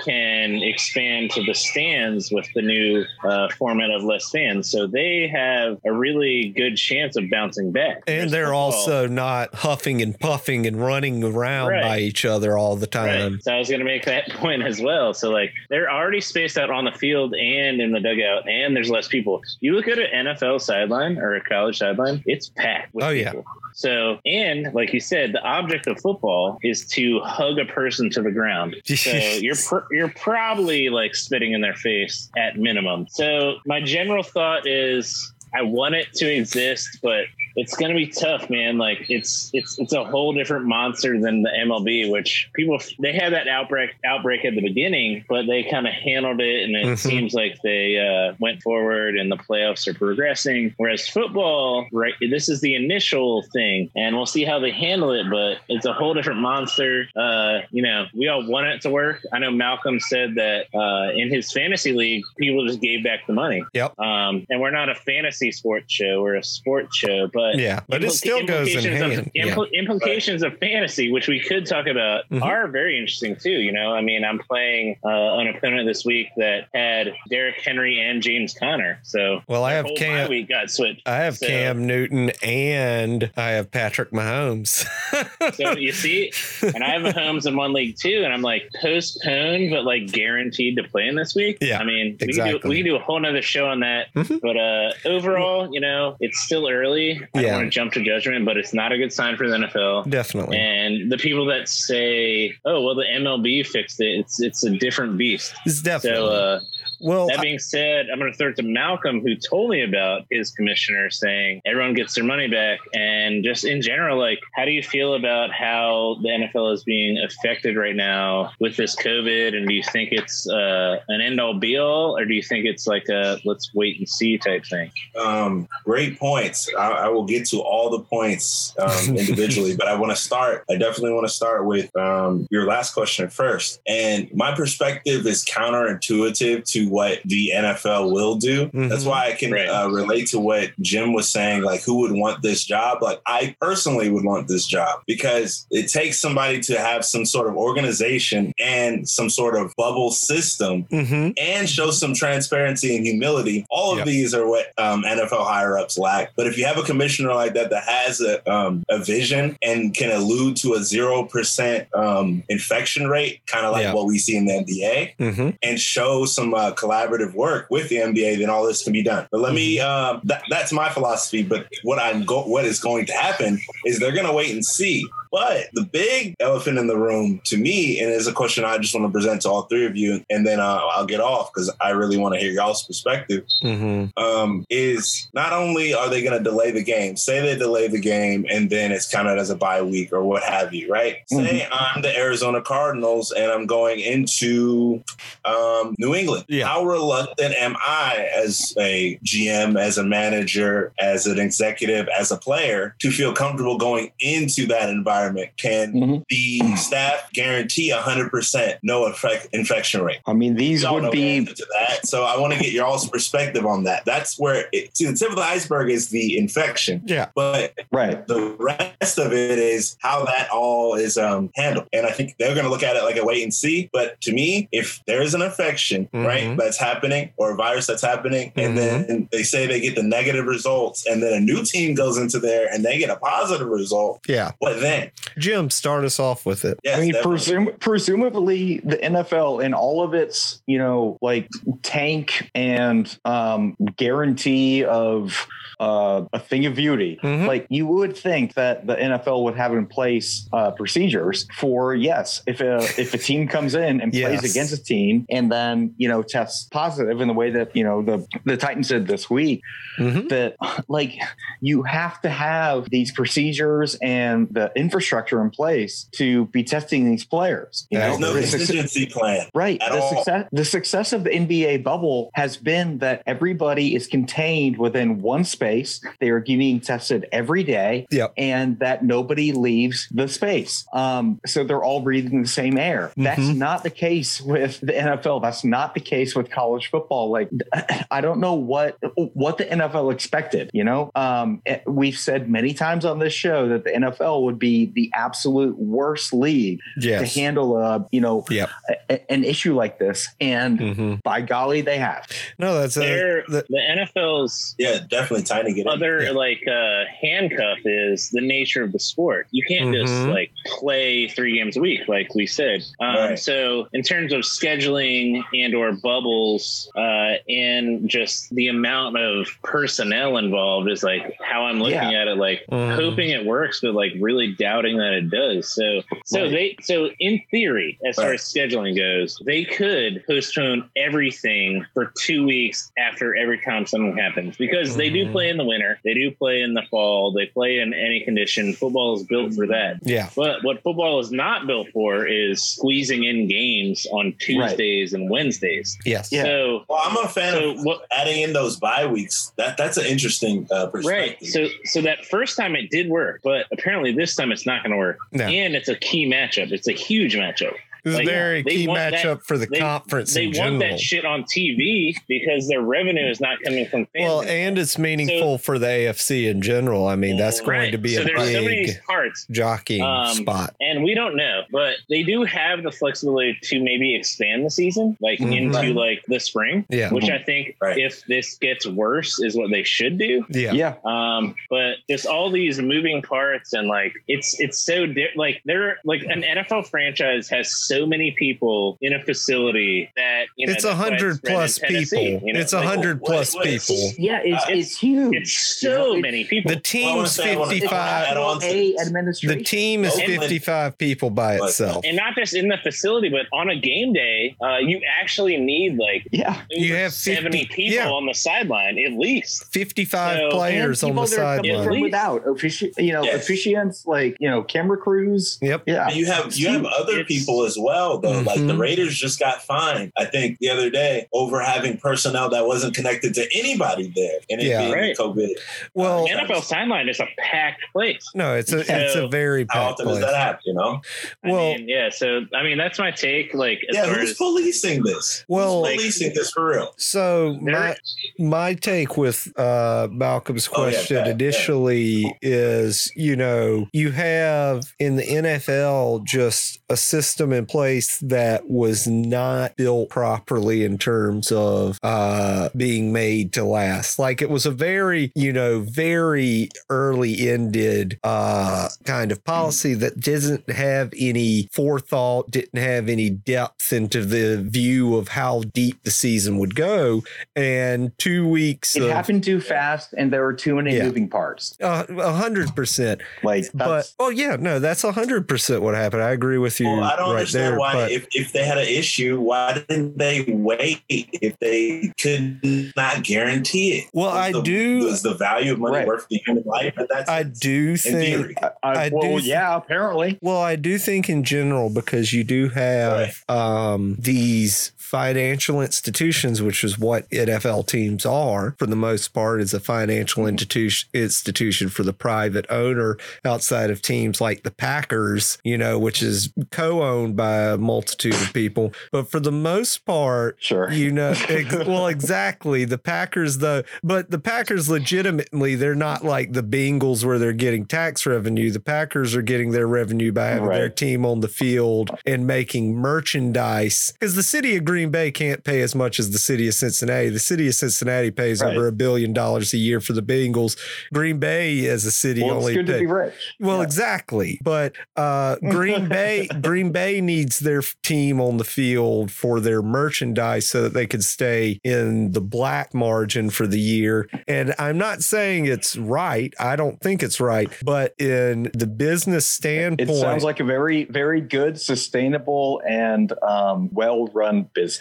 can 0.06 0.62
expand 0.63 1.31
to 1.31 1.44
the 1.44 1.53
stands 1.53 2.31
with 2.31 2.47
the 2.56 2.62
new 2.62 3.06
uh, 3.23 3.47
format 3.57 3.89
of 3.91 4.03
less 4.03 4.29
fans. 4.29 4.69
So 4.69 4.87
they 4.87 5.27
have 5.33 5.77
a 5.85 5.91
really 5.93 6.49
good 6.55 6.75
chance 6.77 7.15
of 7.15 7.29
bouncing 7.29 7.71
back. 7.71 8.03
And 8.07 8.29
they're 8.29 8.53
also 8.53 9.07
not 9.07 9.53
huffing 9.55 10.01
and 10.01 10.19
puffing 10.19 10.65
and 10.65 10.79
running 10.81 11.23
around 11.23 11.69
Right. 11.69 11.83
by 11.83 11.99
each 11.99 12.25
other 12.25 12.57
all 12.57 12.75
the 12.75 12.87
time. 12.87 13.33
Right. 13.33 13.43
So 13.43 13.53
I 13.53 13.59
was 13.59 13.67
going 13.69 13.79
to 13.79 13.85
make 13.85 14.05
that 14.05 14.29
point 14.33 14.63
as 14.63 14.81
well. 14.81 15.13
So 15.13 15.29
like 15.31 15.51
they're 15.69 15.89
already 15.91 16.21
spaced 16.21 16.57
out 16.57 16.69
on 16.69 16.85
the 16.85 16.91
field 16.91 17.33
and 17.35 17.81
in 17.81 17.91
the 17.91 17.99
dugout, 17.99 18.47
and 18.47 18.75
there's 18.75 18.89
less 18.89 19.07
people. 19.07 19.41
You 19.59 19.73
look 19.73 19.87
at 19.87 19.99
an 19.99 20.25
NFL 20.27 20.61
sideline 20.61 21.17
or 21.17 21.35
a 21.35 21.41
college 21.43 21.77
sideline, 21.79 22.23
it's 22.25 22.49
packed. 22.49 22.93
With 22.93 23.03
Oh, 23.05 23.09
yeah. 23.09 23.31
people. 23.31 23.45
So 23.75 24.19
and 24.25 24.71
like 24.73 24.93
you 24.93 24.99
said, 24.99 25.33
the 25.33 25.41
object 25.41 25.87
of 25.87 25.99
football 25.99 26.59
is 26.61 26.85
to 26.89 27.19
hug 27.21 27.57
a 27.57 27.65
person 27.65 28.09
to 28.11 28.21
the 28.21 28.29
ground. 28.31 28.75
So 28.85 29.09
you're 29.39 29.55
pr- 29.55 29.91
you're 29.91 30.09
probably 30.09 30.89
like 30.89 31.15
spitting 31.15 31.53
in 31.53 31.61
their 31.61 31.73
face 31.73 32.29
at 32.37 32.57
minimum. 32.57 33.07
So 33.13 33.57
my 33.68 33.80
general 33.80 34.24
thought 34.24 34.65
is 34.65 35.33
I 35.54 35.62
want 35.62 35.94
it 35.94 36.12
to 36.13 36.25
exist, 36.25 36.98
but 37.04 37.25
it's 37.55 37.75
going 37.75 37.89
to 37.91 37.95
be 37.95 38.07
tough, 38.07 38.50
man. 38.50 38.77
Like 38.77 39.05
it's 39.09 39.50
it's 39.53 39.77
it's 39.79 39.94
a 39.94 40.03
whole 40.03 40.33
different 40.33 40.65
monster 40.65 41.19
than 41.19 41.44
the 41.44 41.50
MLB, 41.50 42.09
which 42.11 42.50
people 42.53 42.79
they 43.00 43.13
had 43.13 43.33
that 43.33 43.47
outbreak 43.47 43.91
outbreak 44.05 44.44
at 44.45 44.55
the 44.55 44.61
beginning, 44.61 45.23
but 45.29 45.45
they 45.45 45.63
kind 45.63 45.88
of 45.88 45.94
handled 45.94 46.41
it, 46.41 46.63
and 46.63 46.75
it 46.75 46.85
Mhm. 46.85 46.97
seems 46.97 47.33
like 47.33 47.57
they 47.63 47.97
uh, 48.00 48.35
went 48.39 48.61
forward, 48.63 49.15
and 49.17 49.31
the 49.31 49.38
playoffs 49.38 49.88
are 49.88 49.94
progressing. 49.94 50.73
Whereas 50.77 51.07
football, 51.07 51.88
right, 51.91 52.13
this 52.19 52.50
is 52.50 52.61
the 52.61 52.75
initial 52.75 53.44
thing, 53.53 53.89
and 53.95 54.15
we'll 54.15 54.25
see 54.25 54.44
how 54.45 54.59
they 54.59 54.71
handle 54.71 55.11
it, 55.11 55.29
but 55.29 55.57
it's 55.69 55.85
a 55.85 55.94
whole 55.94 56.13
different 56.13 56.39
monster. 56.39 57.07
Uh, 57.15 57.59
you 57.71 57.81
know, 57.83 58.05
we 58.15 58.27
all 58.27 58.45
want 58.47 58.65
it 58.67 58.81
to 58.81 58.89
work. 58.89 59.21
I 59.31 59.39
know 59.39 59.51
Malcolm 59.51 60.00
said 60.00 60.35
that 60.35 60.67
uh, 60.73 61.11
in 61.15 61.29
his 61.29 61.51
fantasy 61.51 61.94
league, 61.94 62.23
people 62.38 62.65
just 62.65 62.81
gave 62.81 63.03
back 63.03 63.27
the 63.27 63.33
money. 63.33 63.63
Yep. 63.73 64.00
Um, 64.00 64.45
and 64.50 64.59
we're 64.59 64.71
not 64.71 64.89
a 64.89 64.95
fantasy 64.95 65.51
sports 65.51 65.94
show; 65.94 66.21
we're 66.21 66.35
a 66.35 66.44
sports 66.44 66.97
show. 66.97 67.27
But 67.33 67.42
Yeah, 67.55 67.81
but 67.87 68.03
it 68.03 68.11
still 68.11 68.45
goes 68.45 68.69
in 68.73 68.85
implications 68.93 68.99
hand. 69.35 69.49
Of, 69.49 69.55
impl- 69.57 69.73
Implications 69.73 70.43
of 70.43 70.57
fantasy, 70.59 71.11
which 71.11 71.27
we 71.27 71.39
could 71.39 71.65
talk 71.65 71.87
about, 71.87 72.29
Mhm. 72.29 72.41
are 72.41 72.67
very 72.67 72.97
interesting 72.97 73.35
too. 73.35 73.49
You 73.51 73.71
know, 73.71 73.93
I 73.93 74.01
mean, 74.01 74.23
I'm 74.25 74.39
playing 74.39 74.97
uh, 75.05 75.09
an 75.37 75.47
opponent 75.47 75.87
this 75.87 76.05
week 76.05 76.27
that 76.37 76.67
had 76.73 77.13
Derrick 77.29 77.59
Henry 77.61 77.99
and 77.99 78.21
James 78.21 78.53
Conner. 78.53 78.99
So 79.03 79.41
Well, 79.47 79.63
I 79.63 79.73
have 79.73 79.87
Cam- 79.97 80.29
We 80.29 80.43
got 80.43 80.69
switched. 80.71 81.01
I 81.07 81.17
have 81.17 81.37
So- 81.37 81.47
Cam 81.47 81.85
Newton 81.87 82.31
and 82.41 83.29
I 83.37 83.51
have 83.51 83.71
Patrick 83.71 84.11
Mahomes. 84.11 84.85
So 85.53 85.77
you 85.77 85.91
see, 85.91 86.31
and 86.63 86.83
I 86.83 86.89
have 86.91 87.01
Mahomes 87.03 87.45
in 87.45 87.55
one 87.55 87.73
league 87.73 87.97
too, 87.97 88.21
and 88.23 88.33
I'm 88.33 88.41
like 88.41 88.69
postponed, 88.81 89.69
but 89.71 89.83
like 89.83 90.07
guaranteed 90.11 90.77
to 90.77 90.83
play 90.83 91.07
in 91.07 91.15
this 91.15 91.35
week. 91.35 91.57
Yeah, 91.61 91.79
I 91.79 91.83
mean, 91.83 92.11
we, 92.13 92.17
can 92.17 92.29
exactly. 92.29 92.59
do, 92.59 92.69
we 92.69 92.75
can 92.77 92.85
do 92.85 92.95
a 92.95 92.99
whole 92.99 93.19
nother 93.19 93.41
show 93.41 93.67
on 93.67 93.81
that. 93.81 94.07
Mhm. 94.15 94.39
But 94.41 94.57
uh, 94.57 94.91
overall, 95.05 95.69
you 95.73 95.79
know, 95.81 96.15
it's 96.19 96.39
still 96.41 96.67
early. 96.69 97.21
I 97.35 97.41
Yeah. 97.41 97.47
don't 97.47 97.56
want 97.62 97.65
to 97.65 97.69
jump 97.71 97.94
to 97.94 98.03
judgment, 98.03 98.45
but 98.45 98.57
it's 98.57 98.74
not 98.75 98.91
a 98.91 98.97
good 98.97 99.12
sign 99.12 99.38
for 99.38 99.50
the 99.50 99.56
NFL. 99.56 100.07
Definitely. 100.07 100.56
And 100.57 101.12
the 101.12 101.18
people 101.18 101.45
that 101.47 101.68
say, 101.68 102.53
"Oh, 102.63 102.81
well, 102.83 102.94
the 102.94 103.06
MLB 103.12 103.63
fixed 103.65 104.00
it," 104.01 104.19
it's 104.19 104.39
it's 104.39 104.63
a 104.63 104.69
different 104.69 105.18
beast. 105.18 105.53
It's 105.65 105.81
definitely. 105.81 106.19
So 106.19 106.27
uh, 106.27 106.59
well, 107.03 107.27
that 107.27 107.41
being 107.41 107.59
said, 107.59 108.07
I'm 108.11 108.17
going 108.17 108.31
to 108.31 108.38
throw 108.38 108.50
it 108.50 108.55
to 108.55 108.63
Malcolm, 108.63 109.19
who 109.21 109.35
told 109.35 109.69
me 109.69 109.83
about 109.83 110.25
his 110.31 110.51
commissioner 110.51 111.09
saying 111.09 111.61
everyone 111.65 111.94
gets 111.94 112.15
their 112.15 112.23
money 112.23 112.47
back, 112.47 112.79
and 112.94 113.44
just 113.44 113.65
in 113.65 113.81
general, 113.81 114.17
like, 114.17 114.39
how 114.53 114.63
do 114.63 114.71
you 114.71 114.81
feel 114.81 115.15
about 115.15 115.51
how 115.51 116.17
the 116.21 116.29
NFL 116.29 116.73
is 116.73 116.83
being 116.83 117.17
affected 117.19 117.75
right 117.75 117.95
now 117.95 118.51
with 118.59 118.77
this 118.77 118.95
COVID? 118.95 119.55
And 119.55 119.67
do 119.67 119.73
you 119.73 119.83
think 119.83 120.13
it's 120.13 120.50
uh, 120.50 121.00
an 121.09 121.19
end 121.19 121.41
all 121.41 121.59
be 121.59 121.77
all, 121.77 122.17
or 122.17 122.25
do 122.25 122.33
you 122.33 122.41
think 122.41 122.65
it's 122.65 122.88
like 122.88 123.07
a 123.09 123.38
let's 123.44 123.73
wait 123.73 124.00
and 124.00 124.07
see 124.07 124.38
type 124.38 124.65
thing? 124.65 124.89
Um, 125.19 125.67
great 125.83 126.17
points. 126.17 126.69
I, 126.77 126.91
I 126.91 127.07
will 127.09 127.25
get 127.25 127.45
to 127.47 127.59
all 127.59 127.89
the 127.89 128.00
points 128.00 128.73
um, 128.79 129.17
individually, 129.17 129.75
but 129.75 129.88
I 129.88 129.95
want 129.95 130.11
to 130.11 130.15
start. 130.15 130.63
I 130.69 130.75
definitely 130.75 131.13
want 131.13 131.27
to 131.27 131.33
start 131.33 131.65
with 131.65 131.94
um, 131.97 132.47
your 132.50 132.65
last 132.65 132.94
question 132.94 133.29
first. 133.29 133.81
And 133.85 134.33
my 134.33 134.55
perspective 134.55 135.27
is 135.27 135.44
counterintuitive 135.44 136.69
to 136.71 136.92
what 136.93 137.19
the 137.25 137.51
NFL 137.55 138.11
will 138.11 138.35
do. 138.35 138.69
That's 138.73 139.03
Mhm. 139.03 139.07
why 139.09 139.27
I 139.29 139.31
can 139.33 139.51
Right. 139.51 139.67
uh, 139.67 139.89
relate 139.89 140.27
to 140.27 140.39
what 140.39 140.69
Jim 140.81 141.13
was 141.13 141.27
saying. 141.29 141.61
Like, 141.63 141.81
who 141.83 141.95
would 142.01 142.11
want 142.11 142.41
this 142.43 142.63
job? 142.63 143.01
Like, 143.01 143.19
I 143.25 143.55
personally 143.59 144.09
would 144.09 144.23
want 144.23 144.47
this 144.47 144.65
job 144.67 144.99
because 145.07 145.65
it 145.71 145.87
takes 145.91 146.19
somebody 146.19 146.59
to 146.69 146.79
have 146.79 147.03
some 147.03 147.25
sort 147.25 147.47
of 147.49 147.55
organization 147.55 148.53
and 148.59 149.07
some 149.09 149.29
sort 149.29 149.55
of 149.55 149.73
bubble 149.77 150.11
system 150.11 150.85
hmm 150.91 151.29
and 151.37 151.69
show 151.69 151.89
some 151.91 152.13
transparency 152.13 152.95
and 152.95 153.05
humility. 153.05 153.65
All 153.69 153.91
of 153.93 153.99
Yep. 153.99 154.07
these 154.07 154.33
are 154.33 154.47
what 154.47 154.67
um, 154.77 155.03
NFL 155.05 155.43
higher 155.45 155.77
ups 155.77 155.97
lack. 155.97 156.31
But 156.35 156.47
if 156.47 156.57
you 156.57 156.65
have 156.65 156.77
a 156.77 156.83
commissioner 156.83 157.33
like 157.33 157.53
that 157.55 157.69
that 157.71 157.83
has 157.83 158.21
a, 158.21 158.33
um, 158.51 158.83
a 158.89 158.97
vision 158.99 159.57
and 159.61 159.93
can 159.95 160.11
allude 160.11 160.55
to 160.57 160.73
a 160.73 160.83
zero 160.83 161.23
percent 161.23 161.87
um, 161.93 162.43
infection 162.49 163.07
rate, 163.07 163.41
kind 163.47 163.65
of 163.65 163.71
like 163.71 163.83
Yeah. 163.83 163.93
what 163.93 164.05
we 164.07 164.17
see 164.17 164.35
in 164.35 164.45
the 164.45 164.53
NBA, 164.53 165.13
hmm 165.19 165.49
and 165.61 165.79
show 165.79 166.25
some 166.25 166.53
uh, 166.53 166.71
collaborative 166.83 167.33
work 167.33 167.68
with 167.69 167.89
the 167.89 167.97
NBA, 167.97 168.39
then 168.39 168.50
all 168.50 168.65
this 168.65 168.83
can 168.83 168.94
be 168.94 169.03
done. 169.03 169.27
But 169.31 169.41
let 169.41 169.53
me 169.53 169.80
um, 169.80 170.21
that, 170.25 170.44
that's 170.50 170.71
my 170.71 170.89
philosophy. 170.89 171.44
But 171.44 171.68
what 171.83 172.00
I'm 172.00 172.25
go- 172.25 172.44
what 172.44 172.65
is 172.65 172.80
going 172.80 173.06
to 173.07 173.13
happen 173.13 173.59
is 173.85 174.00
they're 174.00 174.12
going 174.12 174.27
to 174.27 174.33
wait 174.33 174.51
and 174.51 174.65
see. 174.65 175.06
But 175.33 175.69
the 175.74 175.83
big 175.83 176.35
elephant 176.39 176.77
in 176.77 176.85
the 176.85 176.95
room 176.95 177.41
to 177.45 177.57
me, 177.57 178.00
and 178.00 178.12
it's 178.12 178.27
a 178.27 178.31
question 178.31 178.63
I 178.63 178.77
just 178.77 178.94
want 178.94 179.07
to 179.07 179.12
present 179.12 179.41
to 179.41 179.50
all 179.50 179.63
three 179.63 179.88
of 179.88 179.97
you, 179.97 180.24
and 180.30 180.45
then 180.45 180.59
uh, 180.59 180.81
I'll 180.94 181.07
get 181.07 181.19
off 181.21 181.51
because 181.51 181.74
I 181.81 181.89
really 181.89 182.18
want 182.18 182.35
to 182.35 182.39
hear 182.39 182.51
y'all's 182.51 182.85
perspective. 182.85 183.44
hmm 183.63 184.06
Um, 184.15 184.63
is 184.69 185.27
not 185.33 185.51
only 185.51 185.91
are 185.95 186.07
they 186.07 186.21
going 186.21 186.38
to 186.38 186.44
delay 186.44 186.69
the 186.69 186.83
game, 186.83 187.18
say 187.18 187.41
they 187.41 187.57
delay 187.57 187.88
the 187.88 188.00
game, 188.00 188.45
and 188.47 188.69
then 188.69 188.91
it's 188.91 189.09
counted 189.09 189.39
as 189.39 189.50
a 189.50 189.56
bye 189.56 189.81
week 189.81 190.13
or 190.13 190.24
what 190.24 190.44
have 190.44 190.71
you, 190.71 190.91
right? 190.91 191.18
Say 191.27 191.68
I'm 191.71 192.03
the 192.03 192.15
Arizona 192.15 192.62
Cardinals 192.62 193.31
and 193.31 193.51
I'm 193.51 193.65
going 193.65 194.01
into 194.01 195.03
um, 195.46 195.96
New 195.98 196.13
England. 196.13 196.46
Yeah. 196.48 196.67
How 196.67 196.86
reluctant 196.86 197.55
am 197.55 197.75
I 197.79 198.29
as 198.36 198.75
a 198.77 199.17
GM, 199.25 199.79
as 199.79 199.98
a 199.98 200.03
manager, 200.03 200.93
as 201.00 201.25
an 201.25 201.39
executive, 201.39 202.07
as 202.19 202.31
a 202.31 202.38
player 202.38 202.96
to 203.00 203.10
feel 203.10 203.34
comfortable 203.34 203.79
going 203.79 204.12
into 204.19 204.67
that 204.67 204.89
environment? 204.89 205.23
Can 205.58 205.94
Mhm. 205.94 206.24
the 206.30 206.75
staff 206.75 207.30
guarantee 207.34 207.92
100% 207.92 208.77
no 208.84 209.06
effect, 209.06 209.48
infection 209.53 210.01
rate? 210.01 210.20
I 210.25 210.34
mean, 210.34 210.56
these 210.56 210.86
would 210.88 211.12
be 211.12 211.46
to 211.46 211.65
that. 211.80 212.06
So 212.08 212.24
I 212.24 212.38
want 212.39 212.53
to 212.53 212.60
get 212.60 212.72
your 212.72 212.86
all's 212.86 213.08
perspective 213.10 213.65
on 213.65 213.84
that. 213.84 214.03
That's 214.06 214.38
where 214.39 214.65
it, 214.72 214.96
see 214.96 215.06
the 215.06 215.13
tip 215.13 215.30
of 215.30 215.36
the 215.36 215.42
iceberg 215.44 215.89
is 215.89 216.10
the 216.10 216.38
infection, 216.38 217.01
Yeah. 217.06 217.27
but 217.36 217.74
right. 217.92 218.25
the 218.27 218.42
rest 218.60 219.18
of 219.18 219.34
it 219.34 219.60
is 219.60 219.96
how 220.00 220.25
that 220.25 220.50
all 220.50 220.96
is 220.96 221.18
um, 221.18 221.50
handled. 221.56 221.88
And 221.94 222.06
I 222.06 222.12
think 222.12 222.36
they're 222.39 222.53
going 222.53 222.65
to 222.65 222.70
look 222.72 222.84
at 222.84 222.96
it 222.96 223.03
like 223.03 223.18
a 223.18 223.24
wait 223.25 223.44
and 223.44 223.53
see. 223.53 223.89
But 223.94 224.20
to 224.22 224.32
me, 224.34 224.68
if 224.72 225.01
there's 225.08 225.34
an 225.34 225.42
infection, 225.42 226.10
Mhm. 226.13 226.25
right, 226.25 226.58
that's 226.58 226.77
happening 226.77 227.32
or 227.38 227.51
a 227.51 227.56
virus 227.56 227.88
that's 227.88 228.01
happening, 228.01 228.51
and 228.56 228.77
Mhm. 228.77 229.08
then 229.08 229.30
they 229.32 229.44
say 229.44 229.68
they 229.68 229.80
get 229.80 229.96
the 229.96 230.03
negative 230.03 230.46
results, 230.46 231.06
and 231.06 231.22
then 231.22 231.34
a 231.34 231.39
new 231.39 231.63
team 231.63 231.94
goes 231.94 232.18
into 232.18 232.39
there 232.39 232.68
and 232.72 232.84
they 232.84 232.98
get 232.98 233.10
a 233.10 233.15
positive 233.15 233.68
result, 233.68 234.20
Yeah. 234.27 234.51
what 234.60 234.80
then? 234.80 235.12
Jim, 235.38 235.70
start 235.70 236.03
us 236.03 236.20
off 236.20 236.46
with 236.46 236.65
it. 236.65 236.77
Yes, 236.84 236.98
I 236.98 237.01
mean, 237.01 237.13
presum- 237.15 237.79
presumably 237.79 238.79
the 238.84 238.98
NFL 238.98 239.63
and 239.63 239.74
all 239.74 240.03
of 240.03 240.13
its, 240.13 240.62
you 240.67 240.77
know, 240.77 241.17
like 241.22 241.48
tank 241.82 242.50
and 242.53 243.17
um, 243.25 243.75
guarantee 243.96 244.84
of 244.84 245.48
uh, 245.79 246.24
a 246.34 246.39
thing 246.39 246.65
of 246.65 246.75
beauty. 246.75 247.20
Mhm. 247.24 247.48
Like 247.48 247.65
you 247.70 247.88
would 247.88 248.15
think 248.15 248.53
that 248.53 248.86
the 248.86 248.96
NFL 248.96 249.43
would 249.43 249.55
have 249.55 249.74
in 249.74 249.86
place 249.88 250.48
uh, 250.53 250.72
procedures 250.72 251.48
for 251.58 251.96
yes, 251.96 252.43
if 252.46 252.62
a 252.62 252.77
if 252.98 253.13
a 253.13 253.17
team 253.17 253.48
comes 253.48 253.74
in 253.75 254.00
and 254.01 254.13
Yes. 254.13 254.39
plays 254.39 254.51
against 254.51 254.74
a 254.74 254.82
team 254.84 255.25
and 255.32 255.51
then 255.51 255.93
you 255.98 256.08
know 256.08 256.22
tests 256.22 256.67
positive 256.72 257.22
in 257.22 257.27
the 257.27 257.34
way 257.34 257.50
that 257.50 257.75
you 257.75 257.84
know 257.84 258.01
the 258.03 258.25
the 258.46 258.55
Titans 258.55 258.89
did 258.89 259.08
this 259.08 259.29
week, 259.29 259.62
Mhm. 259.98 260.29
that 260.29 260.55
like 260.88 261.15
you 261.60 261.82
have 261.84 262.22
to 262.22 262.29
have 262.29 262.89
these 262.91 263.12
procedures 263.12 263.96
and 264.01 264.48
the 264.51 264.72
infrastructure 264.75 265.02
in 265.12 265.50
place 265.50 266.07
to 266.13 266.45
be 266.48 266.63
testing 266.63 267.10
these 267.10 267.24
players. 267.25 267.88
You 267.89 268.00
Yeah, 268.00 268.07
know, 268.07 268.17
There's 268.17 268.19
no 268.19 268.33
The 268.33 268.41
success- 268.48 268.67
contingency 268.67 269.05
plan. 269.07 269.48
Right. 269.53 269.81
at 269.81 269.91
The 269.91 270.00
all. 270.01 270.10
success, 270.15 270.48
the 270.51 270.65
success 270.65 271.13
of 271.13 271.24
the 271.24 271.29
NBA 271.31 271.77
bubble 271.83 272.29
has 272.33 272.57
been 272.57 272.98
that 273.00 273.22
everybody 273.27 273.95
is 273.95 274.07
contained 274.07 274.77
within 274.77 275.22
one 275.22 275.43
space. 275.43 276.01
They 276.19 276.29
are 276.29 276.39
getting 276.39 276.79
tested 276.79 277.27
every 277.31 277.63
day. 277.63 278.05
Yep. 278.12 278.33
And 278.38 278.79
that 278.79 279.03
nobody 279.03 279.51
leaves 279.51 280.07
the 280.12 280.27
space. 280.27 280.86
Um, 280.93 281.39
so 281.45 281.63
they're 281.63 281.83
all 281.83 282.01
breathing 282.01 282.41
the 282.41 282.48
same 282.48 282.77
air. 282.77 283.12
That's 283.17 283.39
Mhm. 283.41 283.57
not 283.57 283.83
the 283.83 283.89
case 283.89 284.41
with 284.41 284.79
the 284.81 284.93
NFL. 284.98 285.39
That's 285.41 285.63
not 285.63 285.93
the 285.93 286.00
case 286.00 286.36
with 286.36 286.50
college 286.50 286.88
football. 286.89 287.29
Like, 287.31 287.50
I 288.12 288.22
don't 288.22 288.39
know 288.39 288.53
what 288.53 288.98
what 289.33 289.57
the 289.57 289.65
NFL 289.65 290.12
expected. 290.12 290.69
You 290.74 290.83
know, 290.83 291.12
um, 291.15 291.62
eh, 291.65 291.79
we've 291.88 292.17
said 292.17 292.50
many 292.50 292.74
times 292.74 293.05
on 293.05 293.19
this 293.19 293.33
show 293.33 293.67
that 293.69 293.83
the 293.83 293.91
NFL 293.91 294.43
would 294.43 294.60
be 294.60 294.86
the 294.93 295.12
absolute 295.13 295.77
worst 295.77 296.33
league 296.33 296.79
Yes. 297.00 297.33
to 297.33 297.39
handle 297.39 297.77
a 297.77 298.05
you 298.12 298.21
know 298.21 298.45
Yep. 298.50 298.69
a- 299.09 299.31
an 299.31 299.43
issue 299.43 299.75
like 299.75 300.00
this 300.00 300.27
and 300.41 300.79
hmm 300.79 301.13
by 301.23 301.41
golly 301.41 301.81
they 301.81 301.97
have 301.97 302.27
No, 302.59 302.79
that's 302.79 302.97
a, 302.97 303.43
the, 303.47 303.65
the 303.69 303.77
NFL's 303.79 304.75
Yeah, 304.77 305.00
definitely 305.09 305.43
time 305.43 305.65
to 305.65 305.73
get 305.73 305.81
in. 305.81 305.88
other 305.88 306.23
Yeah. 306.23 306.31
like 306.31 306.63
uh 306.67 307.03
handcuff 307.21 307.79
is 307.85 308.29
the 308.31 308.41
nature 308.41 308.83
of 308.83 308.91
the 308.91 309.00
sport 309.00 309.47
you 309.51 309.63
can't 309.65 309.93
just 309.93 310.13
Mhm. 310.13 310.33
like 310.33 310.51
play 310.65 311.27
three 311.27 311.57
games 311.57 311.77
a 311.77 311.81
week 311.81 312.07
like 312.07 312.33
we 312.35 312.45
said 312.45 312.83
um 313.00 313.15
Right. 313.15 313.39
so 313.39 313.88
in 313.93 314.01
terms 314.03 314.31
of 314.33 314.41
scheduling 314.41 315.43
and 315.53 315.73
or 315.75 315.91
bubbles 315.93 316.89
uh 316.97 317.33
and 317.50 318.07
just 318.09 318.53
the 318.55 318.67
amount 318.67 319.17
of 319.17 319.47
personnel 319.63 320.38
involved 320.38 320.89
is 320.89 321.03
like 321.03 321.38
how 321.41 321.65
i'm 321.65 321.79
looking 321.79 322.12
Yeah. 322.12 322.21
at 322.21 322.27
it 322.27 322.38
like 322.38 322.63
Mhm. 322.71 322.95
hoping 322.95 323.29
it 323.29 323.45
works 323.45 323.79
but 323.81 323.93
like 323.93 324.13
really 324.19 324.53
doubting 324.53 324.73
that 324.82 325.13
it 325.13 325.30
does 325.30 325.72
so 325.74 326.01
so 326.25 326.42
Right. 326.44 326.51
they 326.51 326.75
so 326.82 327.10
in 327.20 327.42
theory 327.51 327.98
as 328.06 328.15
far 328.15 328.34
as 328.34 328.42
scheduling 328.42 328.96
goes 328.98 329.39
they 329.46 329.63
could 329.63 330.24
postpone 330.27 330.89
everything 330.96 331.86
for 331.94 332.12
two 332.20 332.46
weeks 332.46 332.92
after 332.98 333.36
every 333.36 333.60
time 333.60 333.86
something 333.86 334.18
happens 334.18 334.58
because 334.58 334.98
they 334.98 335.10
do 335.10 335.25
Mhm. 335.25 335.32
play 335.32 335.50
in 335.50 335.58
the 335.58 335.63
winter 335.63 336.00
they 336.03 336.13
do 336.13 336.32
play 336.32 336.62
in 336.62 336.74
the 336.74 336.82
fall 336.89 337.32
they 337.32 337.46
play 337.46 337.80
in 337.80 337.94
any 337.94 338.20
condition 338.22 338.74
football 338.74 339.15
is 339.15 339.24
built 339.24 339.53
for 339.53 339.68
that 339.68 339.98
yeah. 340.03 340.30
but 340.36 340.63
what 340.63 340.82
football 340.82 341.20
is 341.20 341.32
not 341.32 341.68
built 341.68 341.88
for 341.94 342.25
is 342.25 342.63
squeezing 342.63 343.24
in 343.24 343.48
games 343.48 344.08
on 344.12 344.34
Tuesdays 344.39 345.13
and 345.13 345.30
Wednesdays. 345.30 345.98
Yes. 346.06 346.32
Yeah. 346.32 346.44
So, 346.44 346.86
Well, 346.89 347.00
I'm 347.03 347.18
a 347.18 347.27
fan 347.27 347.53
so 347.53 347.72
of 347.72 347.84
what? 347.84 348.06
adding 348.12 348.42
in 348.42 348.53
those 348.53 348.77
bye 348.80 349.06
weeks. 349.06 349.51
That 349.58 349.77
that's 349.77 349.98
an 349.98 350.06
interesting 350.06 350.68
uh, 350.72 350.88
perspective. 350.88 351.38
Right. 351.42 351.46
So, 351.46 351.68
so 351.86 352.01
that 352.01 352.25
first 352.25 352.56
time 352.58 352.75
it 352.75 352.89
did 352.89 353.10
work, 353.10 353.42
but 353.44 353.65
apparently 353.72 354.12
this 354.12 354.36
time 354.36 354.51
it's 354.51 354.62
not 354.65 354.84
going 354.84 354.91
to 354.91 354.98
work. 354.98 355.20
No. 355.32 355.46
And 355.46 355.75
it's 355.75 355.89
a 355.89 355.96
key 355.96 356.29
matchup. 356.29 356.72
It's 356.72 356.88
a 356.88 356.93
huge 356.93 357.36
matchup. 357.36 357.75
It's 358.05 358.15
a 358.15 358.17
Like, 358.17 358.27
very 358.27 358.62
they 358.63 358.72
key 358.72 358.88
want 358.88 359.00
that- 359.00 359.13
matchup 359.13 359.43
for 359.45 359.57
the 359.57 359.65
they- 359.65 359.79
conference 359.79 360.33
They 360.33 360.41
in 360.43 360.48
want 360.48 360.55
general. 360.55 360.79
that 360.79 361.00
shit 361.00 361.24
on 361.25 361.43
TV 361.45 362.15
because 362.27 362.67
their 362.67 362.81
revenue 362.81 363.29
is 363.29 363.39
not 363.39 363.62
coming 363.63 363.86
from 363.86 364.05
fans. 364.07 364.25
Well, 364.25 364.41
and 364.43 364.77
it's 364.77 364.98
meaningful 364.98 365.57
for 365.57 365.79
the 365.79 365.88
AFC 365.88 366.48
in 366.48 366.62
general. 366.62 367.07
I 367.07 367.15
mean, 367.15 367.38
that's 367.38 367.60
going 367.62 367.72
Right. 367.79 367.91
to 367.91 367.98
be 367.98 368.15
so 368.15 368.22
a 368.22 368.25
there's 368.25 368.51
so 368.51 368.65
big 368.65 369.03
parts. 369.07 369.48
jockeying 369.51 370.01
Um, 370.01 370.33
spot. 370.36 370.75
And 370.81 371.03
we 371.03 371.13
don't 371.13 371.36
know, 371.38 371.62
but 371.72 371.95
they 372.10 372.24
do 372.24 372.43
have 372.43 372.83
the 372.83 372.91
flexibility 372.91 373.57
to 373.63 373.79
maybe 373.79 374.15
expand 374.15 374.65
the 374.65 374.69
season, 374.69 375.15
like 375.22 375.39
Mhm. 375.39 375.55
into 375.55 375.93
like 375.93 376.24
the 376.27 376.39
spring, 376.39 376.86
Yeah. 376.89 377.10
which 377.12 377.29
I 377.29 377.38
think 377.38 377.75
Right. 377.81 377.98
if 377.98 378.22
this 378.27 378.55
gets 378.57 378.86
worse 378.86 379.39
is 379.39 379.55
what 379.55 379.72
they 379.72 379.83
should 379.83 380.17
do. 380.17 380.45
Yeah. 380.50 380.74
yeah 380.74 380.95
Um, 381.05 381.55
but 381.69 381.98
just 382.10 382.25
all 382.25 382.50
these 382.50 382.81
moving 382.81 383.22
parts 383.22 383.72
and 383.74 383.88
like 383.88 384.13
it's 384.27 384.60
it's 384.60 384.79
so 384.79 385.05
di- 385.05 385.29
like 385.36 385.62
they're 385.65 386.00
like 386.03 386.24
an 386.24 386.43
NFL 386.43 386.83
franchise 386.83 387.48
has 387.50 387.72
so 387.88 387.92
many 388.05 388.31
people 388.31 388.97
in 389.01 389.13
a 389.13 389.21
facility 389.23 390.09
that 390.15 390.45
you 390.57 390.67
know 390.67 390.73
It's 390.73 390.83
a 390.83 390.95
hundred 390.95 391.41
plus 391.43 391.79
people. 391.79 392.19
you 392.45 392.53
know, 392.53 392.59
It's 392.59 392.73
a 392.73 392.77
like, 392.77 392.88
hundred 392.88 393.21
wait, 393.21 393.25
plus 393.25 393.55
wait. 393.55 393.81
people. 393.81 394.12
yeah 394.17 394.41
it's, 394.43 394.63
Uh, 394.63 394.67
it's 394.77 395.00
huge 395.00 395.35
It's 395.35 395.53
so 395.53 395.89
You 395.89 395.95
know, 395.97 396.05
it's- 396.17 396.21
many 396.21 396.43
people. 396.45 396.69
The 396.73 396.79
team's 396.79 397.15
wanna 397.15 397.27
say- 397.27 397.51
I 397.51 397.55
wanna- 397.55 397.71
fifty 397.71 397.85
add 397.85 397.89
five. 397.91 398.38
on 398.38 398.59
to 398.59 398.65
a 398.67 398.93
this. 398.95 399.41
The 399.41 399.63
team 399.63 400.05
is 400.05 400.13
fifty 400.19 400.59
five 400.59 400.97
people 400.97 401.29
by 401.29 401.57
But- 401.57 401.69
itself. 401.69 402.03
and 402.05 402.15
not 402.17 402.35
just 402.35 402.53
in 402.55 402.67
the 402.67 402.77
facility, 402.77 403.29
but 403.29 403.45
on 403.51 403.69
a 403.69 403.75
game 403.75 404.13
day, 404.13 404.55
uh, 404.62 404.77
you 404.77 405.01
actually 405.21 405.57
need 405.57 405.97
like 405.97 406.23
yeah 406.31 406.62
You 406.69 406.95
have 406.95 407.13
50 407.13 407.35
seventy 407.35 407.65
people 407.65 407.95
yeah. 407.95 408.09
on 408.09 408.25
the 408.25 408.33
sideline 408.33 408.97
at 409.00 409.13
least. 409.13 409.65
Fifty 409.71 410.05
five 410.05 410.38
So- 410.38 410.50
players 410.51 411.03
on 411.03 411.15
the 411.15 411.21
people 411.21 411.27
that 411.38 411.39
are 411.39 411.57
coming 411.57 411.75
sideline. 411.75 412.01
without 412.01 412.45
offici- 412.45 412.91
you 412.97 413.13
know 413.13 413.23
Yes. 413.23 413.47
officiants 413.47 414.07
like 414.07 414.35
you 414.39 414.50
know 414.50 414.63
camera 414.63 414.97
crews 414.97 415.57
Yep. 415.62 415.83
yeah 415.88 416.09
you 416.09 416.25
have 416.25 416.53
you 416.55 416.69
have 416.69 416.85
other 416.85 417.23
people 417.23 417.63
as 417.65 417.77
well 417.77 417.82
though. 417.87 418.39
Like 418.41 418.57
the 418.59 418.73
Mhm. 418.73 418.79
Raiders 418.79 419.17
just 419.17 419.39
got 419.39 419.61
fined, 419.63 420.11
I 420.17 420.25
think, 420.25 420.59
the 420.59 420.69
other 420.69 420.89
day 420.89 421.27
over 421.33 421.61
having 421.61 421.97
personnel 421.97 422.49
that 422.49 422.65
wasn't 422.65 422.95
connected 422.95 423.33
to 423.35 423.47
anybody 423.57 424.11
there, 424.15 424.39
and 424.49 424.61
it 424.61 424.67
Yeah. 424.67 424.79
being 424.81 424.93
Right. 424.93 425.17
COVID. 425.17 425.49
Well, 425.93 426.25
The 426.25 426.31
NFL 426.31 426.61
sideline 426.61 427.09
is 427.09 427.19
a 427.19 427.27
packed 427.37 427.81
place. 427.93 428.29
no, 428.35 428.55
it's 428.55 428.71
a 428.73 428.79
it's 428.79 428.89
a 428.89 429.09
So, 429.13 429.27
very 429.27 429.65
How 429.69 429.87
packed 429.89 429.91
often 430.01 430.07
does 430.07 430.19
that 430.19 430.33
happen? 430.35 430.61
You 430.65 430.73
know? 430.73 431.01
I 431.43 431.51
Well, 431.51 431.73
mean, 431.75 431.87
yeah. 431.89 432.09
So 432.09 432.41
I 432.53 432.63
mean, 432.63 432.77
that's 432.77 432.99
my 432.99 433.11
take. 433.11 433.53
Like, 433.53 433.79
as 433.89 433.95
Yeah, 433.95 434.05
far 434.05 434.15
who's 434.15 434.31
as 434.31 434.37
policing 434.37 435.03
this? 435.03 435.45
Well- 435.47 435.85
who's 435.85 435.95
policing 435.97 436.33
this 436.33 436.51
for 436.51 436.69
real? 436.69 436.93
so 436.97 437.57
my 437.61 437.95
my 438.39 438.73
take 438.73 439.17
with 439.17 439.47
uh, 439.57 440.07
Malcolm's 440.11 440.67
Oh, 440.73 440.85
yeah, 440.85 440.91
question 440.91 441.17
yeah, 441.17 441.25
yeah. 441.25 441.31
initially 441.31 442.35
is 442.41 443.11
you 443.15 443.35
know, 443.35 443.87
you 443.93 444.11
have 444.11 444.93
in 444.99 445.15
the 445.15 445.23
NFL 445.23 446.23
just 446.25 446.79
a 446.89 446.97
system 446.97 447.51
in 447.53 447.65
place 447.74 448.20
that 448.20 448.70
was 448.70 449.08
not 449.08 449.75
built 449.75 450.08
properly 450.10 450.84
in 450.84 450.96
terms 451.00 451.51
of 451.51 451.98
uh, 452.03 452.70
being 452.77 453.12
made 453.12 453.51
to 453.51 453.63
last. 453.63 454.20
Like 454.20 454.44
it 454.44 454.50
was 454.51 454.68
a 454.68 454.72
very, 454.72 455.32
you 455.34 455.51
know, 455.51 455.80
very 455.80 456.70
early 456.92 457.50
ended 457.50 458.20
uh, 458.24 458.89
kind 459.06 459.32
of 459.32 459.44
policy 459.44 459.96
that 459.96 460.20
didn't 460.20 460.70
have 460.70 461.12
any 461.18 461.68
forethought, 461.72 462.51
didn't 462.51 462.77
have 462.80 463.10
any 463.10 463.32
depth 463.32 463.92
into 463.92 464.24
the 464.24 464.62
view 464.62 465.15
of 465.15 465.30
how 465.30 465.62
deep 465.74 466.03
the 466.03 466.12
season 466.12 466.60
would 466.60 466.75
go. 466.75 467.24
And 467.56 468.15
two 468.20 468.48
weeks 468.48 468.96
it 468.96 469.01
of 469.01 469.10
happened 469.10 469.44
too 469.44 469.60
fast 469.60 470.13
and 470.13 470.32
there 470.32 470.44
were 470.44 470.53
too 470.53 470.75
many 470.75 470.96
Yeah. 470.96 471.06
moving 471.06 471.27
parts 471.27 471.75
a 471.80 472.32
hundred 472.34 472.75
percent. 472.75 473.22
like 473.44 473.65
But 473.74 474.13
oh 474.20 474.30
yeah, 474.30 474.58
no, 474.60 474.77
that's 474.77 475.03
a 475.03 475.12
hundred 475.12 475.48
percent 475.48 475.82
what 475.82 475.96
happened. 475.96 476.22
I 476.22 476.30
agree 476.32 476.60
with 476.60 476.80
you 476.80 476.86
Well, 476.86 477.03
I 477.03 477.15
don't 477.15 477.30
right 477.32 477.39
understand 477.39 477.62
there. 477.72 477.79
why, 477.79 477.93
but 477.93 478.12
if, 478.12 478.27
if 478.32 478.51
they 478.53 478.63
had 478.65 478.77
an 478.77 478.88
issue, 478.88 479.39
why 479.39 479.74
didn't 479.88 480.17
they 480.17 480.43
wait 480.48 481.01
if 481.10 481.58
they 481.60 482.12
could 482.20 482.60
not 482.96 483.24
guarantee 483.24 484.00
it? 484.00 484.10
Well, 484.13 484.27
Was 484.32 484.36
I 484.36 484.51
the, 484.51 484.62
do- 484.62 485.00
Was 485.05 485.22
the 485.24 485.34
value 485.34 485.74
of 485.74 485.79
money 485.79 485.98
Right. 485.98 486.08
worth 486.08 486.27
the 486.29 486.38
human 486.46 486.63
life? 486.65 486.93
But 486.96 487.10
that's 487.10 487.29
I 487.29 487.43
do 487.43 487.96
think 487.98 488.17
theory. 488.17 488.55
uh, 488.62 488.70
I 488.84 489.10
do 489.10 489.15
well 489.15 489.29
th- 489.38 489.43
yeah 489.43 489.75
apparently 489.75 490.38
Well, 490.41 490.62
I 490.62 490.75
do 490.75 490.98
think 490.98 491.29
in 491.29 491.43
general 491.43 491.89
because 491.89 492.34
you 492.34 492.43
do 492.43 492.70
have 492.70 493.43
um, 493.50 494.15
these 494.20 494.91
financial 495.13 495.79
institutions, 495.79 496.60
which 496.60 496.84
is 496.84 496.98
what 496.98 497.29
NFL 497.29 497.86
teams 497.86 498.25
are 498.25 498.75
for 498.79 498.88
the 498.88 498.96
most 498.96 499.27
part, 499.27 499.62
is 499.62 499.72
a 499.72 499.79
financial 499.79 500.41
mm-hmm. 500.41 500.50
institution 500.50 501.08
institution 501.13 501.88
for 501.88 502.01
the 502.01 502.12
private 502.12 502.65
owner 502.72 503.17
outside 503.46 503.91
of 503.91 504.01
teams 504.01 504.41
like 504.41 504.63
the 504.63 504.72
Packers, 504.72 505.60
you 505.63 505.77
know, 505.77 506.00
which 506.00 506.24
is 506.24 506.51
co-owned 506.72 507.36
by 507.36 507.58
a 507.58 507.77
multitude 507.77 508.34
of 508.34 508.51
people. 508.53 508.91
But 509.12 509.29
for 509.29 509.39
the 509.39 509.51
most 509.51 510.03
part, 510.03 510.58
sure. 510.60 510.91
you 510.91 511.12
know 511.12 511.36
ex- 511.48 511.86
well 511.86 512.08
exactly. 512.08 512.84
The 512.84 512.98
packers 512.98 513.60
though 513.60 513.84
but 514.01 514.32
the 514.32 514.39
packers 514.39 514.89
legitimately 514.89 515.75
they're 515.75 515.93
not 515.93 516.25
like 516.25 516.53
the 516.53 516.63
bengals 516.63 517.24
where 517.24 517.38
they're 517.38 517.53
getting 517.53 517.86
tax 517.86 518.25
revenue. 518.25 518.72
The 518.72 518.79
packers 518.79 519.36
are 519.36 519.43
getting 519.43 519.74
their 519.74 519.86
revenue 519.86 520.32
by 520.32 520.48
having 520.48 520.70
their 520.70 520.89
team 520.89 521.24
on 521.24 521.41
the 521.41 521.48
field 521.48 522.10
and 522.25 522.48
making 522.48 522.96
merchandise. 522.96 524.13
Because 524.20 524.34
the 524.34 524.41
city 524.41 524.75
of 524.75 524.86
green 525.03 525.12
bay 525.12 525.31
can't 525.31 525.63
pay 525.65 525.81
as 525.81 525.93
much 525.93 526.17
as 526.17 526.31
the 526.31 526.38
city 526.38 526.65
of 526.67 526.74
cincinnati 526.74 527.27
the 527.29 527.38
city 527.39 527.67
of 527.67 527.75
cincinnati 527.75 528.31
pays 528.31 528.62
Right. 528.63 528.77
over 528.77 528.88
a 528.88 528.91
billion 528.93 529.33
dollars 529.33 529.74
a 529.74 529.77
year 529.77 530.00
for 530.00 530.13
the 530.13 530.22
bengals 530.22 530.77
green 531.12 531.39
bay 531.39 531.86
as 531.88 532.05
a 532.05 532.12
city 532.12 532.41
well 532.41 532.55
it's 532.57 532.62
only 532.62 532.74
good 532.75 532.86
to 532.88 533.00
be 533.00 533.05
rich 533.05 533.33
well, 533.60 533.77
Yeah. 533.79 533.83
exactly. 533.83 534.60
But 534.63 534.93
uh, 535.15 535.55
Green 535.69 536.07
Bay, 536.07 536.48
Green 536.62 536.91
Bay 536.91 537.22
needs 537.22 537.60
their 537.60 537.81
team 538.03 538.39
on 538.41 538.57
the 538.57 538.63
field 538.63 539.31
for 539.31 539.60
their 539.60 539.81
merchandise 539.81 540.69
so 540.69 540.81
that 540.83 540.93
they 540.93 541.07
could 541.07 541.24
stay 541.24 541.79
in 541.83 542.31
the 542.31 542.41
black 542.41 542.93
margin 542.93 543.50
for 543.50 543.67
the 543.67 543.79
year. 543.79 544.27
And 544.48 544.74
I'm 544.79 544.98
not 544.98 545.22
saying 545.24 545.65
it's 545.65 545.95
right. 545.98 546.53
I 546.60 546.75
don't 546.75 547.00
think 547.01 547.24
it's 547.24 547.39
right, 547.39 547.69
but 547.83 548.13
in 548.19 548.69
the 548.74 548.88
business 548.88 549.45
standpoint, 549.48 550.10
it 550.10 550.15
sounds 550.15 550.43
like 550.43 550.60
a 550.60 550.63
very, 550.65 551.05
very 551.05 551.41
good, 551.41 551.79
sustainable, 551.79 552.81
and 552.88 553.31
um, 553.41 553.89
well-run 553.93 554.69
business. 554.74 554.92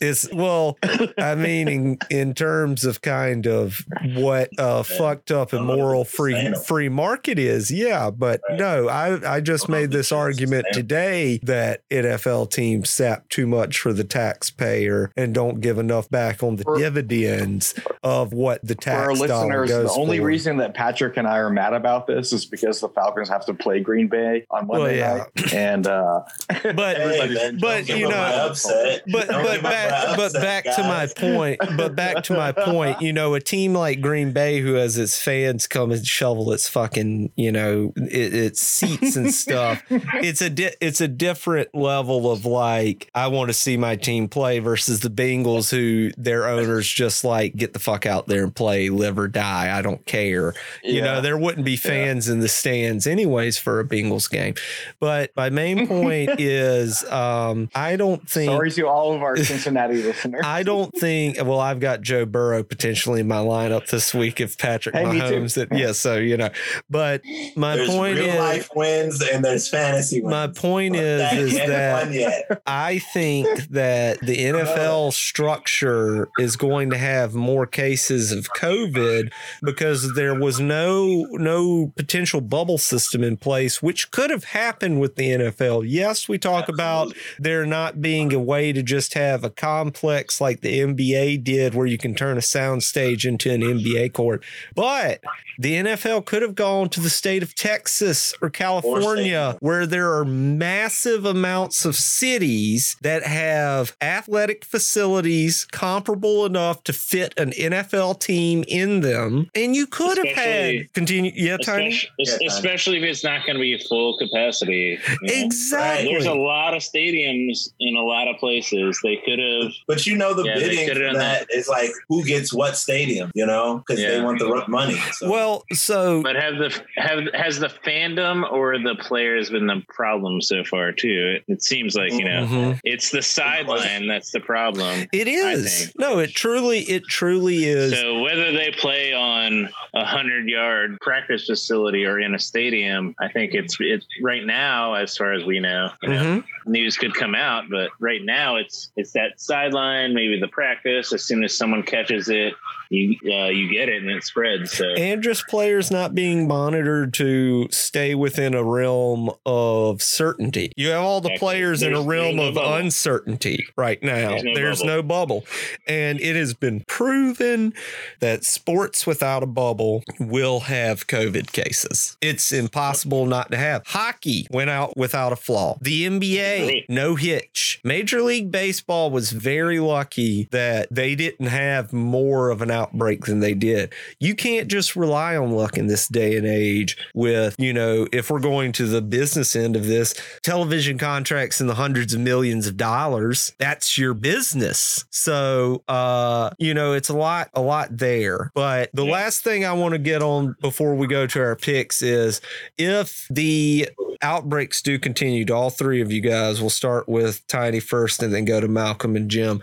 It's 0.00 0.32
well, 0.32 0.78
I 1.18 1.34
mean, 1.34 1.68
in, 1.68 1.98
in 2.10 2.34
terms 2.34 2.84
of 2.84 3.00
kind 3.02 3.46
of 3.46 3.84
what 4.14 4.48
uh, 4.58 4.82
fucked 4.82 5.30
up 5.30 5.52
and 5.52 5.66
moral 5.66 6.04
free 6.04 6.54
free 6.66 6.88
market 6.88 7.38
is, 7.38 7.70
yeah. 7.70 8.10
But 8.10 8.40
no, 8.52 8.88
I 8.88 9.36
I 9.36 9.40
just 9.40 9.68
made 9.68 9.90
this 9.90 10.12
argument 10.12 10.66
today 10.72 11.38
that 11.42 11.88
NFL 11.90 12.50
teams 12.50 12.90
sap 12.90 13.28
too 13.28 13.46
much 13.46 13.78
for 13.78 13.92
the 13.92 14.04
taxpayer 14.04 15.10
and 15.16 15.34
don't 15.34 15.60
give 15.60 15.78
enough 15.78 16.08
back 16.10 16.42
on 16.42 16.56
the 16.56 16.64
For- 16.64 16.78
dividends 16.78 17.74
of 18.02 18.32
what 18.32 18.60
the 18.66 18.74
For 18.74 18.90
our 18.90 19.08
tax 19.08 19.20
dollar 19.20 19.60
listeners, 19.62 19.92
the 19.94 20.00
only 20.00 20.18
for. 20.18 20.24
reason 20.26 20.56
that 20.58 20.74
Patrick 20.74 21.16
and 21.16 21.26
I 21.26 21.38
are 21.38 21.50
mad 21.50 21.72
about 21.74 22.06
this 22.06 22.32
is 22.32 22.44
because 22.46 22.80
the 22.80 22.88
Falcons 22.88 23.28
have 23.28 23.44
to 23.46 23.54
play 23.54 23.80
Green 23.80 24.08
Bay 24.08 24.44
on 24.50 24.66
Well, 24.66 24.80
Monday 24.82 24.98
yeah. 24.98 25.24
night, 25.36 25.52
and 25.54 25.86
uh, 25.86 26.20
but 26.74 26.96
Hey, 27.04 27.52
but, 27.60 27.88
you 27.88 28.08
know, 28.08 28.14
upset. 28.48 29.02
but 29.10 29.23
But 29.28 29.62
back 29.62 30.16
but 30.16 30.26
upset, 30.26 30.42
back 30.42 30.76
to 30.76 30.82
my 30.82 31.06
point 31.06 31.60
but 31.76 31.94
back 31.94 32.24
to 32.24 32.34
my 32.34 32.52
point 32.52 33.00
you 33.02 33.12
know 33.12 33.34
a 33.34 33.40
team 33.40 33.74
like 33.74 34.00
green 34.00 34.32
bay 34.32 34.60
who 34.60 34.74
has 34.74 34.96
its 34.98 35.20
fans 35.20 35.66
come 35.66 35.90
and 35.90 36.06
shovel 36.06 36.52
its 36.52 36.68
fucking 36.68 37.32
you 37.36 37.52
know 37.52 37.92
it, 37.96 38.34
its 38.34 38.62
seats 38.62 39.16
and 39.16 39.32
stuff 39.34 39.82
it's 39.88 40.40
a 40.40 40.50
di- 40.50 40.74
it's 40.80 41.00
a 41.00 41.08
different 41.08 41.74
level 41.74 42.30
of 42.30 42.44
like 42.44 43.10
i 43.14 43.26
want 43.26 43.48
to 43.48 43.54
see 43.54 43.76
my 43.76 43.96
team 43.96 44.28
play 44.28 44.58
versus 44.58 45.00
the 45.00 45.10
bengals 45.10 45.70
who 45.70 46.10
their 46.16 46.46
owners 46.46 46.88
just 46.88 47.24
like 47.24 47.54
get 47.56 47.72
the 47.72 47.78
fuck 47.78 48.06
out 48.06 48.26
there 48.26 48.44
and 48.44 48.54
play 48.54 48.88
live 48.88 49.18
or 49.18 49.28
die 49.28 49.76
i 49.76 49.82
don't 49.82 50.04
care. 50.06 50.54
You 50.82 51.00
know 51.02 51.20
there 51.20 51.36
wouldn't 51.36 51.64
be 51.64 51.76
fans 51.76 52.28
in 52.28 52.40
the 52.40 52.48
stands 52.48 53.06
anyways 53.06 53.58
for 53.58 53.80
a 53.80 53.84
bengals 53.84 54.30
game. 54.30 54.54
But 55.00 55.30
my 55.36 55.50
main 55.50 55.86
point 55.94 56.40
is 56.40 57.04
um 57.04 57.68
i 57.74 57.96
don't 57.96 58.28
think 58.28 58.50
sorry 58.50 58.70
to 58.72 58.86
all 58.86 59.13
of 59.14 59.22
our 59.22 59.36
Cincinnati 59.44 60.02
listeners. 60.02 60.42
I 60.44 60.62
don't 60.62 60.92
think. 60.96 61.36
Well, 61.36 61.60
I've 61.60 61.80
got 61.80 62.02
Joe 62.02 62.26
Burrow 62.26 62.62
potentially 62.62 63.20
in 63.20 63.28
my 63.28 63.36
lineup 63.38 63.88
this 63.88 64.14
week 64.14 64.40
if 64.40 64.58
Patrick 64.58 64.94
Hey, 64.94 65.04
me. 65.04 65.20
Mahomes. 65.20 65.54
That, 65.54 65.76
yeah, 65.76 65.92
so 65.92 66.16
you 66.16 66.36
know. 66.36 66.50
But 66.90 67.22
my 67.56 67.76
There's 67.76 67.88
point 67.88 68.18
real 68.18 68.28
is, 68.28 68.38
life 68.38 68.70
wins 68.74 69.22
and 69.22 69.44
there's 69.44 69.68
fantasy 69.68 70.20
wins. 70.20 70.30
my 70.30 70.46
point 70.48 70.94
But 70.94 71.02
is, 71.02 71.20
that 71.20 71.36
is 71.38 71.54
that. 71.54 72.62
I 72.66 72.98
think 72.98 73.68
that 73.68 74.20
the 74.20 74.36
NFL 74.36 75.08
uh-huh. 75.08 75.10
structure 75.10 76.28
is 76.38 76.56
going 76.56 76.90
to 76.90 76.98
have 76.98 77.34
more 77.34 77.66
cases 77.66 78.32
of 78.32 78.48
COVID 78.54 79.32
because 79.62 80.14
there 80.14 80.34
was 80.34 80.60
no 80.60 81.26
no 81.32 81.92
potential 81.96 82.40
bubble 82.40 82.78
system 82.78 83.22
in 83.22 83.36
place, 83.36 83.82
which 83.82 84.10
could 84.10 84.30
have 84.30 84.44
happened 84.44 85.00
with 85.00 85.16
the 85.16 85.30
NFL. 85.30 85.84
Yes, 85.86 86.28
we 86.28 86.38
talk 86.38 86.68
about 86.68 87.14
there 87.38 87.66
not 87.66 88.00
being 88.00 88.32
a 88.32 88.38
way 88.38 88.72
to 88.72 88.82
just 88.82 89.03
have 89.12 89.44
a 89.44 89.50
complex 89.50 90.40
like 90.40 90.62
the 90.62 90.80
NBA 90.80 91.44
did 91.44 91.74
where 91.74 91.86
you 91.86 91.98
can 91.98 92.14
turn 92.14 92.38
a 92.38 92.42
sound 92.42 92.82
stage 92.82 93.26
into 93.26 93.52
an 93.52 93.60
NBA 93.60 94.14
court. 94.14 94.42
But 94.74 95.22
the 95.58 95.74
NFL 95.74 96.24
could 96.24 96.40
have 96.40 96.54
gone 96.54 96.88
to 96.90 97.00
the 97.00 97.10
state 97.10 97.42
of 97.42 97.54
Texas 97.54 98.34
or 98.40 98.48
California 98.48 99.58
where 99.60 99.86
there 99.86 100.14
are 100.14 100.24
massive 100.24 101.26
amounts 101.26 101.84
of 101.84 101.94
cities 101.94 102.96
that 103.02 103.22
have 103.24 103.96
athletic 104.00 104.64
facilities 104.64 105.66
comparable 105.70 106.46
enough 106.46 106.82
to 106.84 106.92
fit 106.92 107.34
an 107.38 107.50
NFL 107.50 108.20
team 108.20 108.64
in 108.66 109.00
them. 109.00 109.50
And 109.54 109.76
you 109.76 109.86
could 109.86 110.16
have 110.18 110.36
had 110.36 110.92
continue 110.94 111.32
yeah, 111.34 111.56
Tony. 111.58 112.00
Especially, 112.20 112.46
especially 112.46 112.98
if 112.98 113.04
it's 113.04 113.24
not 113.24 113.44
going 113.44 113.56
to 113.56 113.60
be 113.60 113.76
full 113.78 114.16
capacity. 114.18 114.98
you 115.08 115.18
know? 115.22 115.44
Exactly. 115.44 116.10
There's 116.10 116.26
a 116.26 116.34
lot 116.34 116.74
of 116.74 116.82
stadiums 116.82 117.70
in 117.80 117.96
a 117.96 118.02
lot 118.02 118.28
of 118.28 118.36
places. 118.38 118.93
They 119.02 119.16
could 119.24 119.38
have. 119.38 119.72
But 119.86 120.06
you 120.06 120.16
know 120.16 120.34
the 120.34 120.44
Yeah, 120.44 120.54
bidding 120.54 120.78
could've 120.88 120.96
for 120.96 121.02
done 121.04 121.14
that 121.18 121.46
is 121.50 121.68
like 121.68 121.90
who 122.08 122.24
gets 122.24 122.52
what 122.52 122.76
stadium, 122.76 123.30
you 123.34 123.46
know, 123.46 123.82
because 123.86 124.00
they 124.02 124.20
want 124.20 124.38
the 124.38 124.64
money. 124.68 124.98
So. 125.12 125.30
Well, 125.30 125.64
so 125.72 126.22
But 126.22 126.36
have 126.36 126.56
the 126.58 126.80
have 126.96 127.24
has 127.34 127.58
the 127.60 127.68
fandom 127.68 128.50
or 128.50 128.78
the 128.78 128.94
players 128.96 129.50
been 129.50 129.66
the 129.66 129.82
problem 129.88 130.40
so 130.40 130.64
far 130.64 130.92
too? 130.92 131.38
It, 131.46 131.52
it 131.52 131.62
seems 131.62 131.96
like 131.96 132.12
you 132.12 132.24
know 132.24 132.46
Mhm. 132.46 132.80
it's 132.84 133.10
the 133.10 133.22
sideline 133.22 134.06
that's 134.06 134.30
the 134.30 134.40
problem. 134.40 135.06
it 135.12 135.28
is. 135.28 135.92
No, 135.96 136.18
it 136.18 136.34
truly, 136.34 136.80
it 136.80 137.04
truly 137.08 137.64
is. 137.64 137.98
So 137.98 138.20
whether 138.20 138.52
they 138.52 138.70
play 138.72 139.12
on 139.12 139.68
a 139.96 140.04
hundred 140.04 140.48
yard 140.48 140.98
practice 141.00 141.46
facility 141.46 142.04
or 142.04 142.18
in 142.18 142.34
a 142.34 142.38
stadium, 142.38 143.14
I 143.20 143.28
think 143.28 143.54
it's 143.54 143.76
it's 143.78 144.06
right 144.22 144.44
now, 144.44 144.94
as 144.94 145.16
far 145.16 145.32
as 145.32 145.44
we 145.44 145.60
know, 145.60 145.90
you 146.02 146.08
know, 146.08 146.22
Mhm. 146.22 146.44
news 146.66 146.96
could 146.96 147.14
come 147.14 147.34
out, 147.34 147.70
but 147.70 147.90
right 148.00 148.22
now 148.22 148.56
it's 148.56 148.90
it's 148.96 149.12
that 149.12 149.40
sideline, 149.40 150.12
maybe 150.12 150.38
the 150.40 150.48
practice. 150.48 151.12
As 151.12 151.24
soon 151.24 151.44
as 151.44 151.56
someone 151.56 151.82
catches 151.84 152.28
it, 152.28 152.54
you 152.90 153.16
uh, 153.32 153.46
you 153.46 153.70
get 153.70 153.88
it 153.88 154.02
and 154.02 154.10
it 154.10 154.24
spreads. 154.24 154.72
So 154.72 154.84
and 154.94 155.22
just 155.22 155.46
players 155.48 155.90
not 155.90 156.14
being 156.14 156.46
monitored 156.48 157.12
to 157.14 157.68
stay 157.70 158.14
within 158.14 158.54
a 158.54 158.62
realm 158.62 159.30
of 159.46 160.02
certainty. 160.02 160.72
You 160.76 160.90
have 160.90 161.02
all 161.02 161.20
the 161.20 161.36
players 161.38 161.82
in 161.82 161.94
a 161.94 162.00
realm 162.02 162.36
no 162.36 162.48
of 162.48 162.54
bubble. 162.54 162.74
uncertainty 162.74 163.66
right 163.76 164.02
now. 164.02 164.30
There's 164.30 164.42
no 164.44 164.54
There's 164.54 164.78
bubble. 164.80 164.94
no 164.96 165.02
bubble. 165.02 165.44
And 165.86 166.20
it 166.20 166.36
has 166.36 166.54
been 166.54 166.80
proven 166.86 167.74
that 168.20 168.44
sports 168.44 169.06
without 169.06 169.42
a 169.42 169.46
bubble 169.46 170.02
will 170.18 170.60
have 170.60 171.06
COVID 171.06 171.52
cases. 171.52 172.16
It's 172.20 172.52
impossible 172.52 173.26
not 173.26 173.50
to 173.50 173.56
have. 173.56 173.82
Hockey 173.86 174.46
went 174.50 174.70
out 174.70 174.96
without 174.96 175.32
a 175.32 175.36
flaw. 175.36 175.78
The 175.80 176.06
NBA, 176.06 176.84
no 176.88 177.14
hitch. 177.14 177.80
Major 177.84 178.22
League 178.22 178.50
Baseball 178.50 179.10
was 179.10 179.32
very 179.32 179.78
lucky 179.80 180.48
that 180.50 180.88
they 180.90 181.14
didn't 181.14 181.46
have 181.46 181.92
more 181.92 182.50
of 182.50 182.62
an 182.62 182.70
outbreak 182.74 183.24
than 183.24 183.40
they 183.40 183.54
did. 183.54 183.92
You 184.20 184.34
can't 184.34 184.68
just 184.68 184.96
rely 184.96 185.36
on 185.36 185.52
luck 185.52 185.78
in 185.78 185.86
this 185.86 186.08
day 186.08 186.36
and 186.36 186.46
age 186.46 186.96
with, 187.14 187.54
you 187.58 187.72
know, 187.72 188.06
if 188.12 188.30
we're 188.30 188.40
going 188.40 188.72
to 188.72 188.86
the 188.86 189.00
business 189.00 189.56
end 189.56 189.76
of 189.76 189.86
this, 189.86 190.14
television 190.42 190.98
contracts 190.98 191.60
in 191.60 191.66
the 191.66 191.74
hundreds 191.74 192.12
of 192.12 192.20
millions 192.20 192.66
of 192.66 192.76
dollars, 192.76 193.52
that's 193.58 193.96
your 193.96 194.14
business. 194.14 195.04
So, 195.10 195.82
uh, 195.88 196.50
you 196.58 196.74
know, 196.74 196.92
it's 196.92 197.08
a 197.08 197.16
lot, 197.16 197.48
a 197.54 197.62
lot 197.62 197.96
there. 197.96 198.50
But 198.54 198.90
the 198.92 199.04
last 199.04 199.42
thing 199.42 199.64
I 199.64 199.72
want 199.72 199.92
to 199.92 199.98
get 199.98 200.22
on 200.22 200.56
before 200.60 200.94
we 200.94 201.06
go 201.06 201.26
to 201.26 201.40
our 201.40 201.56
picks 201.56 202.02
is 202.02 202.40
if 202.76 203.26
the 203.30 203.88
outbreaks 204.24 204.82
do 204.82 204.98
continue 204.98 205.44
to 205.44 205.54
all 205.54 205.70
three 205.70 206.00
of 206.00 206.10
you 206.10 206.20
guys, 206.20 206.60
we'll 206.60 206.70
start 206.70 207.08
with 207.08 207.46
Tiny 207.46 207.80
first 207.80 208.22
and 208.22 208.32
then 208.32 208.44
go 208.44 208.60
to 208.60 208.68
Malcolm 208.68 209.16
and 209.16 209.30
Jim. 209.30 209.62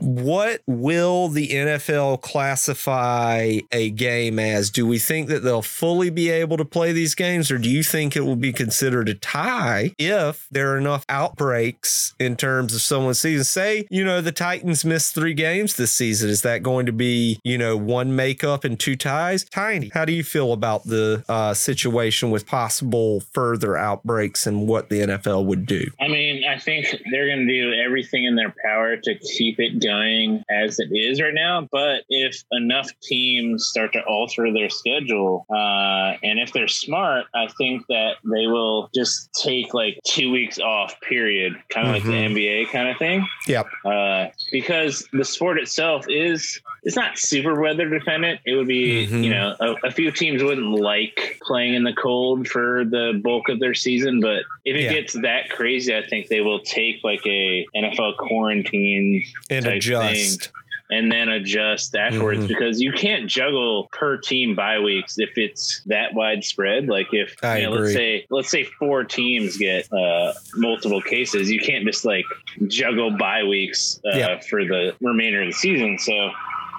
What 0.00 0.60
will 0.66 1.28
the 1.28 1.48
NFL 1.48 2.20
classify 2.44 3.58
a 3.72 3.88
game 3.90 4.38
as? 4.38 4.68
Do 4.68 4.86
we 4.86 4.98
think 4.98 5.28
that 5.28 5.42
they'll 5.42 5.62
fully 5.62 6.10
be 6.10 6.28
able 6.28 6.58
to 6.58 6.64
play 6.64 6.92
these 6.92 7.14
games, 7.14 7.50
or 7.50 7.56
do 7.56 7.70
you 7.70 7.82
think 7.82 8.16
it 8.16 8.20
will 8.20 8.36
be 8.36 8.52
considered 8.52 9.08
a 9.08 9.14
tie 9.14 9.94
if 9.98 10.46
there 10.50 10.72
are 10.72 10.76
enough 10.76 11.06
outbreaks 11.08 12.14
in 12.20 12.36
terms 12.36 12.74
of 12.74 12.82
someone's 12.82 13.18
season? 13.18 13.44
Say, 13.44 13.86
you 13.90 14.04
know, 14.04 14.20
the 14.20 14.30
Titans 14.30 14.84
missed 14.84 15.14
three 15.14 15.32
games 15.32 15.76
this 15.76 15.90
season. 15.90 16.28
Is 16.28 16.42
that 16.42 16.62
going 16.62 16.84
to 16.84 16.92
be, 16.92 17.40
you 17.44 17.56
know, 17.56 17.78
one 17.78 18.14
makeup 18.14 18.62
and 18.62 18.78
two 18.78 18.94
ties? 18.94 19.44
Tiny, 19.44 19.90
how 19.94 20.04
do 20.04 20.12
you 20.12 20.22
feel 20.22 20.52
about 20.52 20.84
the 20.84 21.24
uh, 21.30 21.54
situation 21.54 22.30
with 22.30 22.46
possible 22.46 23.20
further 23.32 23.78
outbreaks 23.78 24.46
and 24.46 24.68
what 24.68 24.90
the 24.90 25.00
NFL 25.00 25.46
would 25.46 25.64
do? 25.64 25.90
I 25.98 26.08
mean, 26.08 26.44
I 26.44 26.58
think 26.58 26.94
they're 27.10 27.26
going 27.26 27.46
to 27.46 27.52
do 27.52 27.72
everything 27.72 28.24
in 28.24 28.36
their 28.36 28.54
power 28.62 28.98
to 28.98 29.18
keep 29.18 29.58
it 29.58 29.82
going 29.82 30.44
as 30.50 30.78
it 30.78 30.90
is 30.92 31.22
right 31.22 31.32
now. 31.32 31.66
But 31.72 32.04
if 32.10 32.33
enough 32.52 32.88
teams 33.02 33.66
start 33.66 33.92
to 33.92 34.02
alter 34.04 34.52
their 34.52 34.68
schedule, 34.70 35.46
uh, 35.50 36.16
and 36.22 36.38
if 36.38 36.52
they're 36.52 36.68
smart, 36.68 37.26
I 37.34 37.48
think 37.58 37.86
that 37.88 38.16
they 38.24 38.46
will 38.46 38.90
just 38.94 39.32
take 39.34 39.74
like 39.74 39.98
two 40.06 40.30
weeks 40.30 40.58
off, 40.58 41.00
period, 41.00 41.54
kind 41.70 41.86
of 41.88 41.92
like 41.94 42.02
the 42.04 42.10
Mhm. 42.10 42.30
NBA 42.34 42.64
kind 42.72 42.88
of 42.88 42.96
thing. 42.98 43.26
Yep. 43.46 43.66
Uh, 43.84 44.26
because 44.52 45.06
the 45.12 45.24
sport 45.24 45.58
itself 45.58 46.06
is 46.08 46.60
it's 46.86 46.96
not 46.96 47.18
super 47.18 47.58
weather 47.60 47.88
dependent. 47.88 48.40
It 48.44 48.54
would 48.56 48.66
be, 48.68 49.06
Mhm. 49.06 49.24
you 49.24 49.30
know, 49.30 49.56
a, 49.58 49.86
a 49.86 49.90
few 49.90 50.10
teams 50.10 50.42
wouldn't 50.42 50.68
like 50.70 51.38
playing 51.46 51.72
in 51.74 51.82
the 51.82 51.94
cold 51.94 52.46
for 52.46 52.84
the 52.84 53.18
bulk 53.24 53.48
of 53.48 53.58
their 53.58 53.72
season, 53.72 54.20
but 54.20 54.42
if 54.66 54.76
it 54.76 54.82
Yeah. 54.82 54.92
gets 54.92 55.14
that 55.14 55.48
crazy, 55.48 55.96
I 55.96 56.02
think 56.06 56.28
they 56.28 56.42
will 56.42 56.60
take 56.60 57.02
like 57.02 57.26
a 57.26 57.66
NFL 57.74 58.16
quarantine 58.18 59.24
And 59.48 59.66
adjust. 59.66 60.50
And 60.94 61.10
then 61.10 61.28
adjust 61.28 61.94
afterwards 61.96 62.44
Mhm. 62.44 62.48
because 62.48 62.80
you 62.80 62.92
can't 62.92 63.26
juggle 63.28 63.88
per 63.92 64.16
team 64.16 64.54
bye 64.54 64.78
weeks 64.78 65.18
if 65.18 65.30
it's 65.36 65.82
that 65.86 66.14
widespread. 66.14 66.86
Like 66.86 67.08
if 67.12 67.34
you 67.42 67.62
know, 67.64 67.70
let's 67.72 67.92
say 67.92 68.26
let's 68.30 68.48
say 68.50 68.64
four 68.64 69.04
teams 69.04 69.56
get 69.56 69.92
uh, 69.92 70.32
multiple 70.54 71.00
cases, 71.02 71.50
you 71.50 71.60
can't 71.60 71.84
just 71.84 72.04
like 72.04 72.24
juggle 72.68 73.10
bye 73.16 73.42
weeks 73.44 74.00
uh, 74.12 74.16
Yeah. 74.16 74.40
for 74.40 74.64
the 74.64 74.94
remainder 75.00 75.40
of 75.42 75.48
the 75.48 75.52
season. 75.52 75.98
So. 75.98 76.30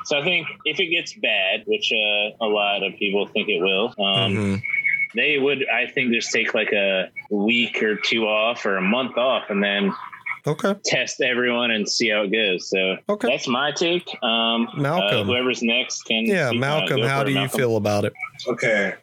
So 0.08 0.19
I 0.19 0.23
think 0.23 0.45
if 0.65 0.80
it 0.80 0.91
gets 0.91 1.15
bad, 1.15 1.63
which 1.65 1.91
uh, 1.91 2.30
a 2.39 2.45
lot 2.45 2.84
of 2.84 2.95
people 2.99 3.25
think 3.25 3.49
it 3.49 3.60
will, 3.60 3.88
um, 3.97 4.36
Mhm. 4.36 4.62
they 5.15 5.39
would 5.39 5.65
I 5.67 5.88
think 5.88 6.13
just 6.13 6.32
take 6.32 6.54
like 6.54 6.71
a 6.73 7.10
week 7.32 7.82
or 7.82 7.95
two 7.95 8.28
off 8.28 8.63
or 8.67 8.78
a 8.78 8.82
month 8.84 9.17
off 9.17 9.49
and 9.49 9.63
then 9.63 9.91
Okay. 10.48 10.76
test 10.86 11.22
everyone 11.22 11.72
and 11.72 11.88
see 11.88 12.10
how 12.10 12.22
it 12.22 12.32
goes. 12.32 12.70
So 12.70 12.98
Okay. 13.10 13.28
that's 13.30 13.48
my 13.48 13.72
take. 13.72 14.08
Um, 14.24 14.68
Malcolm. 14.78 15.22
uh, 15.22 15.24
whoever's 15.24 15.64
next 15.64 16.04
can. 16.04 16.26
Yeah, 16.26 16.50
uh, 16.50 16.54
Malcolm, 16.54 17.02
how 17.02 17.22
for 17.24 17.30
it, 17.30 17.34
do 17.34 17.40
you 17.40 17.48
feel 17.48 17.78
about 17.78 18.06
it? 18.06 18.14
Okay. 18.48 18.94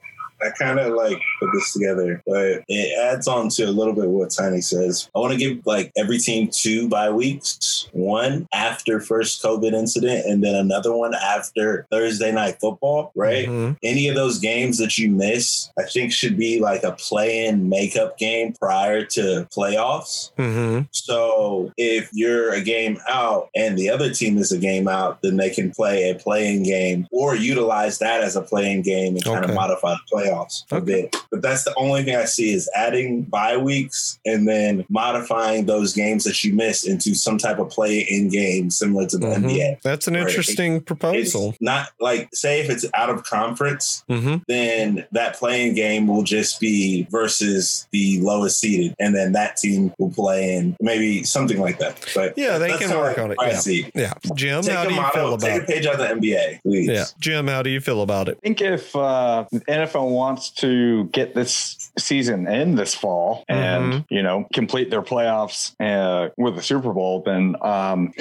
I 0.44 0.50
kind 0.50 0.78
of 0.78 0.94
like 0.94 1.18
put 1.40 1.50
this 1.52 1.72
together, 1.72 2.22
but 2.26 2.62
it 2.68 2.98
adds 2.98 3.28
on 3.28 3.48
to 3.50 3.64
a 3.64 3.70
little 3.70 3.94
bit 3.94 4.08
what 4.08 4.30
Tiny 4.30 4.60
says. 4.60 5.08
I 5.14 5.18
want 5.18 5.32
to 5.32 5.38
give 5.38 5.64
like 5.66 5.92
every 5.96 6.18
team 6.18 6.48
two 6.52 6.88
bye 6.88 7.10
weeks, 7.10 7.88
one 7.92 8.48
after 8.52 9.00
first 9.00 9.42
COVID 9.42 9.72
incident, 9.72 10.26
and 10.26 10.42
then 10.42 10.54
another 10.54 10.94
one 10.94 11.14
after 11.14 11.86
Thursday 11.90 12.32
night 12.32 12.58
football, 12.60 13.12
right? 13.14 13.48
Mhm. 13.48 13.76
Any 13.82 14.08
of 14.08 14.14
those 14.14 14.38
games 14.38 14.78
that 14.78 14.98
you 14.98 15.10
miss, 15.10 15.68
I 15.78 15.84
think 15.84 16.12
should 16.12 16.36
be 16.36 16.60
like 16.60 16.82
a 16.82 16.92
play 16.92 17.46
in 17.46 17.68
makeup 17.68 18.18
game 18.18 18.52
prior 18.52 19.04
to 19.04 19.46
playoffs. 19.54 20.30
Mhm. 20.38 20.86
So 20.90 21.72
if 21.76 22.08
you're 22.12 22.52
a 22.52 22.60
game 22.60 22.98
out 23.08 23.48
and 23.54 23.76
the 23.78 23.90
other 23.90 24.10
team 24.12 24.38
is 24.38 24.52
a 24.52 24.58
game 24.58 24.88
out, 24.88 25.20
then 25.22 25.36
they 25.36 25.50
can 25.50 25.70
play 25.70 26.10
a 26.10 26.14
playing 26.14 26.62
game 26.64 27.06
or 27.12 27.34
utilize 27.36 27.98
that 27.98 28.22
as 28.22 28.36
a 28.36 28.40
playing 28.42 28.82
game 28.82 29.14
and 29.14 29.24
kind 29.24 29.44
Okay. 29.44 29.52
of 29.52 29.54
modify 29.54 29.92
the 29.92 30.00
playoffs 30.32 30.64
a 30.70 30.76
Okay. 30.76 30.84
bit. 31.02 31.16
But 31.30 31.42
that's 31.42 31.64
the 31.64 31.74
only 31.76 32.02
thing 32.04 32.16
I 32.16 32.24
see 32.24 32.52
is 32.52 32.68
adding 32.74 33.22
bye 33.22 33.56
weeks 33.56 34.18
and 34.26 34.46
then 34.48 34.84
modifying 34.88 35.66
those 35.66 35.92
games 35.92 36.24
that 36.24 36.42
you 36.44 36.54
miss 36.54 36.84
into 36.84 37.14
some 37.14 37.38
type 37.38 37.58
of 37.58 37.70
play-in 37.70 38.28
game 38.28 38.70
similar 38.70 39.06
to 39.08 39.18
the 39.18 39.26
Mhm. 39.26 39.44
NBA. 39.44 39.78
That's 39.82 40.06
an 40.08 40.16
interesting 40.16 40.76
It's 40.76 40.84
proposal. 40.84 41.54
not 41.60 41.88
like 42.00 42.28
say 42.34 42.60
if 42.60 42.70
it's 42.70 42.84
out 42.94 43.10
of 43.10 43.24
conference, 43.24 44.04
hmm 44.08 44.36
then 44.48 45.04
that 45.12 45.36
playing 45.36 45.74
game 45.74 46.06
will 46.06 46.22
just 46.22 46.60
be 46.60 47.06
versus 47.10 47.86
the 47.92 48.20
lowest 48.20 48.60
seeded, 48.60 48.94
and 48.98 49.14
then 49.14 49.32
that 49.32 49.56
team 49.56 49.92
will 49.98 50.10
play 50.10 50.54
in 50.54 50.76
maybe 50.80 51.22
something 51.22 51.58
like 51.60 51.78
that. 51.78 51.96
But 52.14 52.36
Yeah, 52.36 52.58
they 52.58 52.76
can 52.76 52.90
work 52.90 53.18
I, 53.18 53.22
on 53.22 53.30
it. 53.32 53.38
I 53.40 53.50
Yeah. 53.50 53.58
see. 53.58 53.86
Yeah. 53.94 54.12
Jim, 54.34 54.62
Take 54.62 54.74
how 54.74 54.84
do 54.84 54.90
you 54.90 54.96
model, 55.00 55.12
feel 55.12 55.34
about 55.34 55.40
take 55.46 55.50
about 55.56 55.68
a 55.68 55.72
it? 55.72 55.74
page 55.76 55.86
out 55.86 55.94
of 55.94 56.00
the 56.00 56.08
NBA, 56.08 56.60
please. 56.62 56.88
Yeah. 56.88 57.04
Jim, 57.20 57.46
how 57.48 57.62
do 57.62 57.70
you 57.70 57.80
feel 57.80 58.02
about 58.02 58.28
it? 58.28 58.38
I 58.42 58.46
think 58.46 58.60
if 58.60 58.94
uh, 58.96 59.44
the 59.52 59.60
NFL 59.60 60.10
wants 60.22 60.50
to 60.50 61.04
get 61.06 61.34
this 61.34 61.90
season 61.98 62.46
in 62.46 62.76
this 62.76 62.94
fall 62.94 63.44
and 63.48 64.04
you 64.08 64.22
know 64.22 64.46
complete 64.54 64.88
their 64.90 65.02
playoffs 65.02 65.74
uh, 65.80 66.30
with 66.36 66.54
the 66.54 66.62
Super 66.62 66.92
Bowl, 66.92 67.22
then 67.26 67.56
um, 67.60 68.12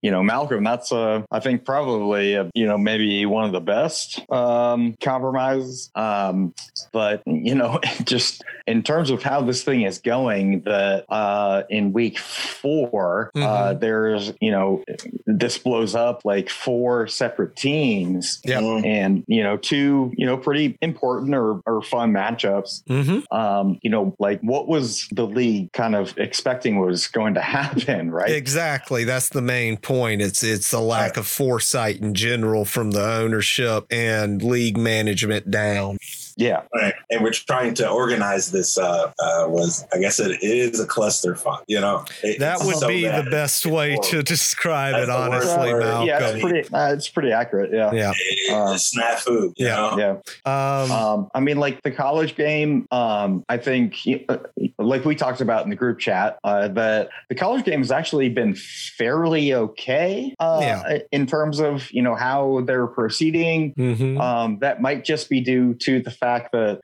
you 0.00 0.10
know 0.10 0.22
Malcolm, 0.22 0.64
that's 0.64 0.90
uh, 0.90 1.22
I 1.30 1.40
think 1.40 1.64
probably 1.66 2.36
uh, 2.36 2.46
you 2.54 2.66
know 2.66 2.78
maybe 2.78 3.26
one 3.26 3.44
of 3.44 3.52
the 3.52 3.60
best 3.60 4.20
um, 4.32 4.94
compromises. 5.02 5.90
Um, 5.94 6.54
but 6.92 7.22
you 7.26 7.54
know, 7.54 7.78
just 8.04 8.42
in 8.66 8.82
terms 8.82 9.10
of 9.10 9.22
how 9.22 9.42
this 9.42 9.62
thing 9.62 9.82
is 9.82 9.98
going, 9.98 10.62
that 10.62 11.04
uh, 11.10 11.64
in 11.68 11.92
week 11.92 12.18
4 12.18 13.30
uh, 13.34 13.38
Mhm. 13.38 13.80
there's 13.80 14.32
you 14.40 14.50
know 14.50 14.82
this 15.26 15.58
blows 15.58 15.94
up 15.94 16.24
like 16.24 16.48
four 16.48 17.06
separate 17.06 17.54
teams 17.56 18.40
Yeah. 18.44 18.60
Mm. 18.60 18.86
and 18.86 19.24
you 19.26 19.42
know 19.42 19.56
two 19.56 20.12
you 20.16 20.26
know 20.26 20.36
pretty 20.36 20.76
important 20.80 21.17
or, 21.18 21.62
or 21.66 21.82
fun 21.82 22.12
matchups 22.12 22.82
hmm 22.86 23.18
um 23.34 23.78
you 23.82 23.90
know 23.90 24.14
like 24.18 24.40
what 24.40 24.68
was 24.68 25.06
the 25.12 25.26
league 25.26 25.72
kind 25.72 25.94
of 25.94 26.16
expecting 26.18 26.78
was 26.78 27.06
going 27.08 27.34
to 27.34 27.40
happen 27.48 28.10
right 28.10 28.38
Exactly. 28.48 29.04
That's 29.04 29.28
the 29.28 29.42
main 29.42 29.76
point. 29.76 30.22
It's 30.22 30.42
it's 30.42 30.72
a 30.72 30.80
lack 30.80 31.16
of 31.16 31.26
foresight 31.26 32.00
in 32.00 32.14
general 32.14 32.64
from 32.64 32.92
the 32.92 33.04
ownership 33.04 33.84
and 33.90 34.42
league 34.42 34.78
management 34.78 35.50
down. 35.50 35.98
Yeah 36.38 36.62
Right. 36.74 36.94
And 37.10 37.22
we're 37.22 37.32
trying 37.32 37.74
to 37.74 37.88
organize 37.88 38.50
this. 38.52 38.78
Uh, 38.78 39.12
uh, 39.18 39.46
was 39.48 39.84
I 39.92 39.98
guess 39.98 40.18
it, 40.20 40.30
it 40.30 40.42
is 40.42 40.78
a 40.80 40.86
cluster 40.86 41.34
fund. 41.34 41.64
You 41.66 41.80
know, 41.80 42.04
It- 42.22 42.38
That 42.40 42.60
would 42.64 42.76
so 42.76 42.88
be 42.88 43.02
bad. 43.04 43.24
the 43.26 43.30
best 43.30 43.66
way 43.66 43.98
to 44.04 44.22
describe 44.22 44.94
That's 44.94 45.08
it, 45.08 45.10
honestly, 45.10 45.72
word. 45.74 45.80
Malcolm. 45.82 46.08
yeah 46.08 46.28
it's 46.28 46.40
pretty 46.42 46.68
uh, 46.74 46.92
it's 46.94 47.08
pretty 47.08 47.32
accurate 47.32 47.70
yeah 47.72 47.92
Yeah. 47.92 48.12
It's 48.16 48.50
Uh, 48.50 48.74
snafu. 48.78 49.52
You 49.58 49.66
yeah. 49.66 49.74
know? 49.76 49.98
yeah 49.98 50.82
Um, 50.84 50.90
Um, 50.92 51.30
I 51.34 51.40
mean, 51.40 51.58
like 51.58 51.82
the 51.82 51.90
college 51.90 52.36
game, 52.36 52.86
um, 52.92 53.44
I 53.48 53.56
think, 53.58 53.96
uh, 54.28 54.36
like 54.78 55.04
we 55.04 55.14
talked 55.16 55.40
about 55.40 55.64
in 55.64 55.70
the 55.70 55.76
group 55.76 55.98
chat, 55.98 56.38
uh, 56.44 56.68
that 56.68 57.08
the 57.28 57.34
college 57.34 57.64
game 57.64 57.80
has 57.80 57.90
actually 57.90 58.28
been 58.28 58.54
fairly 58.54 59.54
okay 59.54 60.34
uh, 60.38 60.58
Yeah. 60.62 60.98
in 61.10 61.26
terms 61.26 61.58
of, 61.60 61.90
you 61.92 62.02
know, 62.02 62.14
how 62.14 62.62
they're 62.66 62.86
proceeding. 62.86 63.74
mhm. 63.74 64.20
Um, 64.20 64.58
that 64.60 64.80
might 64.80 65.04
just 65.04 65.28
be 65.28 65.40
due 65.40 65.74
to 65.74 66.00
the 66.00 66.10
fact 66.10 66.27
that 66.32 66.80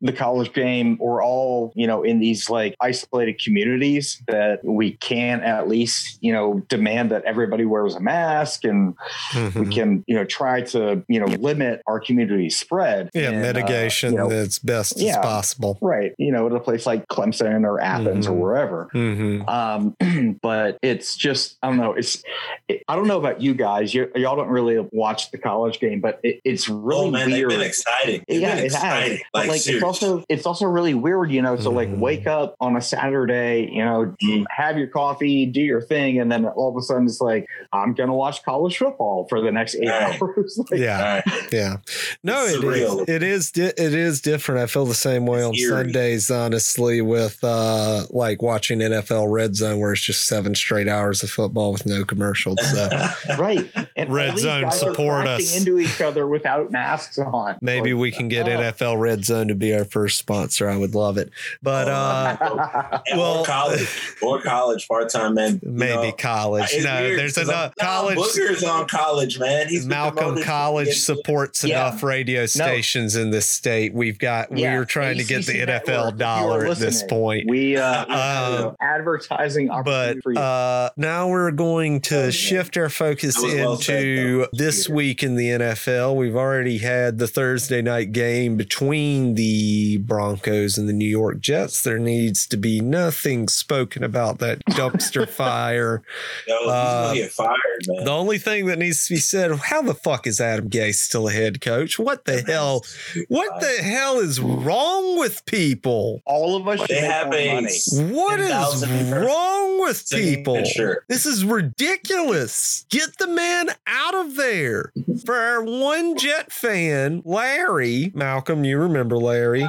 the 0.00 0.12
college 0.12 0.52
game, 0.52 0.96
we're 1.00 1.22
all, 1.22 1.72
you 1.76 1.86
know, 1.86 2.02
in 2.02 2.18
these 2.18 2.50
like 2.50 2.74
isolated 2.80 3.40
communities 3.42 4.20
that 4.26 4.64
we 4.64 4.92
can 4.92 5.40
at 5.42 5.68
least, 5.68 6.18
you 6.20 6.32
know, 6.32 6.60
demand 6.68 7.10
that 7.12 7.24
everybody 7.24 7.64
wears 7.64 7.94
a 7.94 8.00
mask 8.00 8.64
and 8.64 8.94
we 9.34 9.40
Mhm. 9.40 9.72
can, 9.72 10.04
you 10.08 10.16
know, 10.16 10.24
try 10.24 10.60
to, 10.62 11.04
you 11.08 11.20
know, 11.20 11.26
limit 11.26 11.82
our 11.86 12.00
community 12.00 12.50
spread. 12.50 13.10
Yeah, 13.14 13.28
And, 13.30 13.36
uh, 13.36 13.40
mitigation 13.52 14.12
you 14.12 14.18
know, 14.18 14.30
as 14.30 14.58
best 14.58 14.96
as 14.96 15.02
yeah. 15.02 15.20
possible. 15.20 15.78
right. 15.80 16.12
You 16.18 16.32
know, 16.32 16.46
at 16.46 16.52
a 16.52 16.60
place 16.60 16.84
like 16.84 17.06
Clemson 17.06 17.64
or 17.64 17.80
Athens 17.80 18.26
Mhm. 18.26 18.30
or 18.30 18.34
wherever. 18.34 18.88
hmm 18.92 19.42
Um, 19.48 19.96
but 20.42 20.78
it's 20.82 21.16
just, 21.16 21.58
I 21.62 21.68
don't 21.68 21.76
know. 21.76 21.92
It's, 21.92 22.22
it, 22.68 22.82
I 22.88 22.96
don't 22.96 23.06
know 23.06 23.18
about 23.18 23.40
you 23.40 23.54
guys. 23.54 23.94
You, 23.94 24.10
y'all 24.16 24.34
don't 24.36 24.48
really 24.48 24.84
watch 24.90 25.30
the 25.30 25.38
college 25.38 25.78
game, 25.78 26.00
but 26.00 26.18
it, 26.24 26.40
it's 26.44 26.68
really 26.68 27.06
oh 27.06 27.10
man, 27.12 27.30
weird. 27.30 27.50
they've 27.50 27.58
been 27.58 27.66
exciting. 27.66 28.24
They've 28.26 28.40
yeah, 28.40 28.56
it 28.56 28.72
has. 28.82 29.20
Like, 29.34 29.48
like 29.48 29.66
it's 29.66 29.82
also 29.82 30.24
it's 30.28 30.46
also 30.46 30.66
really 30.66 30.94
weird, 30.94 31.30
you 31.30 31.42
know, 31.42 31.56
to 31.56 31.70
like 31.70 31.88
Mhm. 31.88 31.98
wake 31.98 32.26
up 32.26 32.56
on 32.60 32.76
a 32.76 32.80
Saturday, 32.80 33.68
you 33.72 33.84
know, 33.84 34.14
Mhm. 34.22 34.44
have 34.50 34.78
your 34.78 34.86
coffee, 34.88 35.46
do 35.46 35.60
your 35.60 35.80
thing, 35.80 36.20
and 36.20 36.30
then 36.30 36.44
all 36.46 36.68
of 36.70 36.76
a 36.76 36.82
sudden 36.82 37.06
it's 37.06 37.20
like, 37.20 37.46
I'm 37.72 37.94
gonna 37.94 38.14
watch 38.14 38.42
college 38.44 38.76
football 38.78 39.26
for 39.28 39.40
the 39.40 39.50
next 39.52 39.74
eight 39.76 39.88
Right. 39.88 40.20
hours. 40.20 40.58
Like, 40.70 40.80
Yeah. 40.80 40.98
All 40.98 41.04
right. 41.14 41.24
Yeah. 41.52 41.76
No, 42.22 42.44
it's 42.46 42.62
it 42.62 42.64
is, 42.64 43.08
it 43.08 43.22
is 43.22 43.50
Di- 43.52 43.62
it 43.84 43.94
is 43.94 44.20
different. 44.20 44.60
I 44.60 44.66
feel 44.66 44.84
the 44.86 44.94
same 44.94 45.26
way 45.26 45.38
It's 45.38 45.46
on 45.48 45.54
eerie. 45.54 45.84
Sundays, 45.84 46.30
honestly, 46.30 47.00
with 47.00 47.42
uh 47.42 48.04
like 48.10 48.42
watching 48.42 48.78
NFL 48.80 49.28
Red 49.30 49.56
Zone, 49.56 49.78
where 49.80 49.92
it's 49.92 50.02
just 50.02 50.26
seven 50.26 50.54
straight 50.54 50.88
hours 50.88 51.22
of 51.22 51.30
football 51.30 51.72
with 51.72 51.86
no 51.86 52.04
commercials. 52.04 52.58
So 52.72 52.88
Right. 53.38 53.70
And 53.96 54.12
Red 54.12 54.38
Zone, 54.38 54.70
support 54.70 55.26
us. 55.26 55.56
into 55.56 55.78
each 55.78 56.00
other 56.00 56.26
without 56.26 56.70
masks 56.70 57.18
on. 57.18 57.56
maybe 57.60 57.92
Like, 57.92 58.00
we 58.00 58.10
can 58.10 58.28
get 58.28 58.48
uh, 58.48 58.71
NFL 58.72 58.98
Red 58.98 59.24
Zone 59.24 59.48
to 59.48 59.54
be 59.54 59.74
our 59.74 59.84
first 59.84 60.18
sponsor. 60.18 60.68
I 60.68 60.76
would 60.76 60.94
love 60.94 61.18
it. 61.18 61.30
But 61.62 61.88
Oh, 61.88 61.92
uh 61.92 63.00
Well- 63.16 63.40
or 63.40 63.44
college, 63.44 63.88
or 64.22 64.40
college 64.40 64.88
part 64.88 65.10
time 65.10 65.34
man. 65.34 65.60
maybe 65.62 66.08
know. 66.08 66.12
college. 66.12 66.68
It's 66.72 66.84
No, 66.84 67.00
weird 67.02 67.18
there's 67.18 67.34
'cause 67.34 67.48
enough 67.48 67.72
I'm- 67.78 67.86
college. 67.88 68.16
No, 68.16 68.22
Booger's 68.22 68.64
on 68.64 68.88
college, 68.88 69.38
man. 69.38 69.68
He's 69.68 69.86
Malcolm 69.86 70.16
promoted 70.16 70.42
to 70.44 70.48
College 70.48 70.98
supports 70.98 71.64
Yeah. 71.64 71.88
enough 71.88 72.02
radio 72.02 72.46
stations 72.46 73.16
in 73.16 73.30
this 73.30 73.48
state. 73.48 73.94
We've 73.94 74.18
got 74.18 74.56
Yeah, 74.56 74.76
we're 74.78 74.84
trying 74.84 75.18
to 75.18 75.24
get 75.24 75.46
the 75.46 75.60
ACC 75.60 75.68
NFL 75.68 75.86
Network, 75.86 76.08
if 76.08 76.12
you 76.14 76.18
dollar 76.18 76.66
at 76.66 76.78
this 76.78 77.02
point. 77.04 77.48
We 77.48 77.76
uh, 77.76 78.04
we 78.08 78.14
have 78.14 78.64
Um, 78.64 78.76
advertising 78.80 79.70
opportunity 79.70 80.14
But 80.14 80.22
for 80.22 80.32
you. 80.32 80.38
uh, 80.38 80.90
now 80.96 81.28
we're 81.28 81.50
going 81.50 82.00
to 82.02 82.12
Oh, 82.12 82.22
man. 82.22 82.30
shift 82.30 82.76
our 82.76 82.88
focus 82.88 83.34
That 83.36 83.42
was 83.42 83.54
well 83.54 83.76
said, 83.76 83.96
into 84.04 84.46
this 84.52 84.84
Peter. 84.86 84.94
week 84.94 85.22
in 85.22 85.36
the 85.36 85.48
NFL. 85.50 86.14
We've 86.16 86.36
already 86.36 86.78
had 86.78 87.18
the 87.18 87.26
Thursday 87.28 87.82
night 87.82 88.12
game 88.12 88.51
between 88.56 89.34
the 89.34 89.98
Broncos 89.98 90.78
and 90.78 90.88
the 90.88 90.92
New 90.92 91.08
York 91.08 91.40
Jets. 91.40 91.82
There 91.82 91.98
needs 91.98 92.46
to 92.48 92.56
be 92.56 92.80
nothing 92.80 93.48
spoken 93.48 94.02
about 94.04 94.38
that 94.38 94.64
dumpster 94.70 95.28
fire. 95.28 96.02
Yo, 96.46 96.58
he's 96.58 96.68
Uh, 96.68 97.02
gonna 97.08 97.18
get 97.20 97.30
fired, 97.32 97.56
man. 97.86 98.04
The 98.04 98.10
only 98.12 98.38
thing 98.38 98.66
that 98.66 98.78
needs 98.78 99.06
to 99.06 99.14
be 99.14 99.20
said: 99.20 99.52
How 99.56 99.82
the 99.82 99.94
fuck 99.94 100.26
is 100.26 100.40
Adam 100.40 100.68
Gase 100.68 100.96
still 100.96 101.28
a 101.28 101.32
head 101.32 101.60
coach? 101.60 101.98
What 101.98 102.24
the 102.24 102.42
hell? 102.42 102.84
What 103.28 103.60
the 103.60 103.82
hell 103.82 104.18
is 104.18 104.40
wrong 104.40 105.18
with 105.18 105.44
people? 105.46 106.20
all 106.26 106.56
of 106.56 106.66
us 106.68 106.80
should 106.80 106.88
They 106.88 107.00
have 107.00 107.32
a 107.32 107.54
money. 107.54 107.78
What 108.12 108.40
is 108.40 109.12
wrong 109.12 109.80
with 109.82 110.08
people? 110.10 110.56
picture. 110.56 111.04
This 111.08 111.26
is 111.26 111.44
ridiculous. 111.44 112.86
Get 112.90 113.18
the 113.18 113.26
man 113.26 113.70
out 113.86 114.14
of 114.14 114.36
there 114.36 114.92
for 115.24 115.34
our 115.34 115.62
one 115.64 116.16
jet 116.16 116.52
fan, 116.52 117.22
Larry. 117.24 118.10
Malcolm, 118.14 118.41
you 118.48 118.78
remember 118.78 119.16
Larry. 119.16 119.68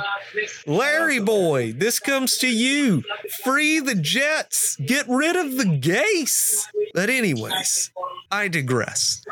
Larry 0.66 1.20
boy, 1.20 1.74
this 1.74 2.00
comes 2.00 2.38
to 2.40 2.48
you. 2.48 3.04
Free 3.44 3.80
the 3.80 3.96
jets. 3.96 4.76
Get 4.78 5.06
rid 5.08 5.36
of 5.36 5.58
the 5.58 5.66
Gase. 5.66 6.66
But 6.94 7.10
anyways, 7.10 7.92
I 8.32 8.48
digress. 8.48 9.24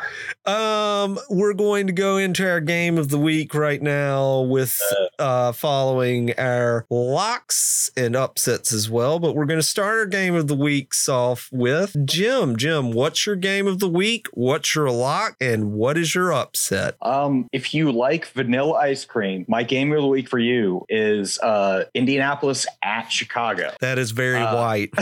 Um, 0.44 1.18
we're 1.30 1.54
going 1.54 1.86
to 1.86 1.92
go 1.92 2.16
into 2.16 2.48
our 2.48 2.60
game 2.60 2.98
of 2.98 3.08
the 3.08 3.18
week 3.18 3.54
right 3.54 3.80
now 3.80 4.40
with 4.40 4.80
uh 5.18 5.52
following 5.52 6.32
our 6.38 6.86
locks 6.90 7.90
and 7.96 8.16
upsets 8.16 8.72
as 8.72 8.90
well. 8.90 9.18
But 9.18 9.34
we're 9.34 9.46
going 9.46 9.60
to 9.60 9.66
start 9.66 9.98
our 9.98 10.06
game 10.06 10.34
of 10.34 10.48
the 10.48 10.56
weeks 10.56 11.08
off 11.08 11.48
with 11.52 11.96
Jim. 12.06 12.56
Jim, 12.56 12.90
what's 12.92 13.26
your 13.26 13.36
game 13.36 13.66
of 13.66 13.78
the 13.78 13.88
week? 13.88 14.26
What's 14.32 14.74
your 14.74 14.90
lock? 14.90 15.36
And 15.40 15.72
what 15.72 15.96
is 15.96 16.14
your 16.14 16.32
upset? 16.32 16.96
Um, 17.02 17.48
if 17.52 17.74
you 17.74 17.92
like 17.92 18.26
vanilla 18.26 18.74
ice 18.74 19.04
cream, 19.04 19.31
my 19.48 19.62
game 19.62 19.92
of 19.92 20.00
the 20.02 20.06
week 20.08 20.28
for 20.28 20.38
you 20.38 20.84
is 20.88 21.38
uh, 21.40 21.84
Indianapolis 21.94 22.66
at 22.82 23.08
Chicago. 23.08 23.72
That 23.80 23.98
is 23.98 24.10
very 24.12 24.38
Uh, 24.42 24.54
white. 24.56 24.90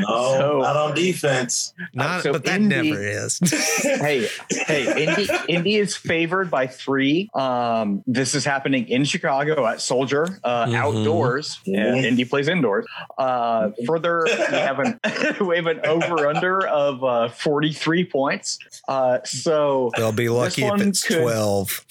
No, 0.00 0.34
So- 0.38 0.58
not 0.62 0.76
on 0.76 0.94
defense. 0.94 1.72
Not, 1.94 2.22
so 2.22 2.32
but 2.32 2.44
that 2.44 2.60
Indy- 2.60 2.90
never 2.90 3.02
is. 3.02 3.38
hey, 3.82 4.28
hey, 4.50 5.04
Indy, 5.04 5.28
Indy 5.48 5.76
is 5.76 5.96
favored 5.96 6.50
by 6.50 6.66
three. 6.66 7.30
Um, 7.34 8.02
this 8.06 8.34
is 8.34 8.44
happening 8.44 8.88
in 8.88 9.04
Chicago 9.04 9.66
at 9.66 9.80
Soldier 9.80 10.26
uh, 10.44 10.66
Mhm. 10.66 10.74
outdoors. 10.74 11.60
Yeah. 11.64 11.94
Indy 11.94 12.24
plays 12.24 12.48
indoors. 12.48 12.86
Uh, 13.18 13.70
further, 13.86 14.24
we 14.26 14.32
have 14.32 14.78
an 14.80 15.00
we 15.46 15.56
have 15.56 15.66
an 15.66 15.80
over 15.86 16.28
under 16.28 16.66
of 16.66 17.02
uh, 17.04 17.28
forty 17.28 17.72
three 17.72 18.04
points. 18.04 18.58
Uh, 18.88 19.18
so 19.24 19.90
They'll 19.96 20.12
be 20.12 20.28
lucky 20.28 20.64
if 20.64 20.80
it's 20.80 21.02
could- 21.04 21.20
12. 21.22 21.86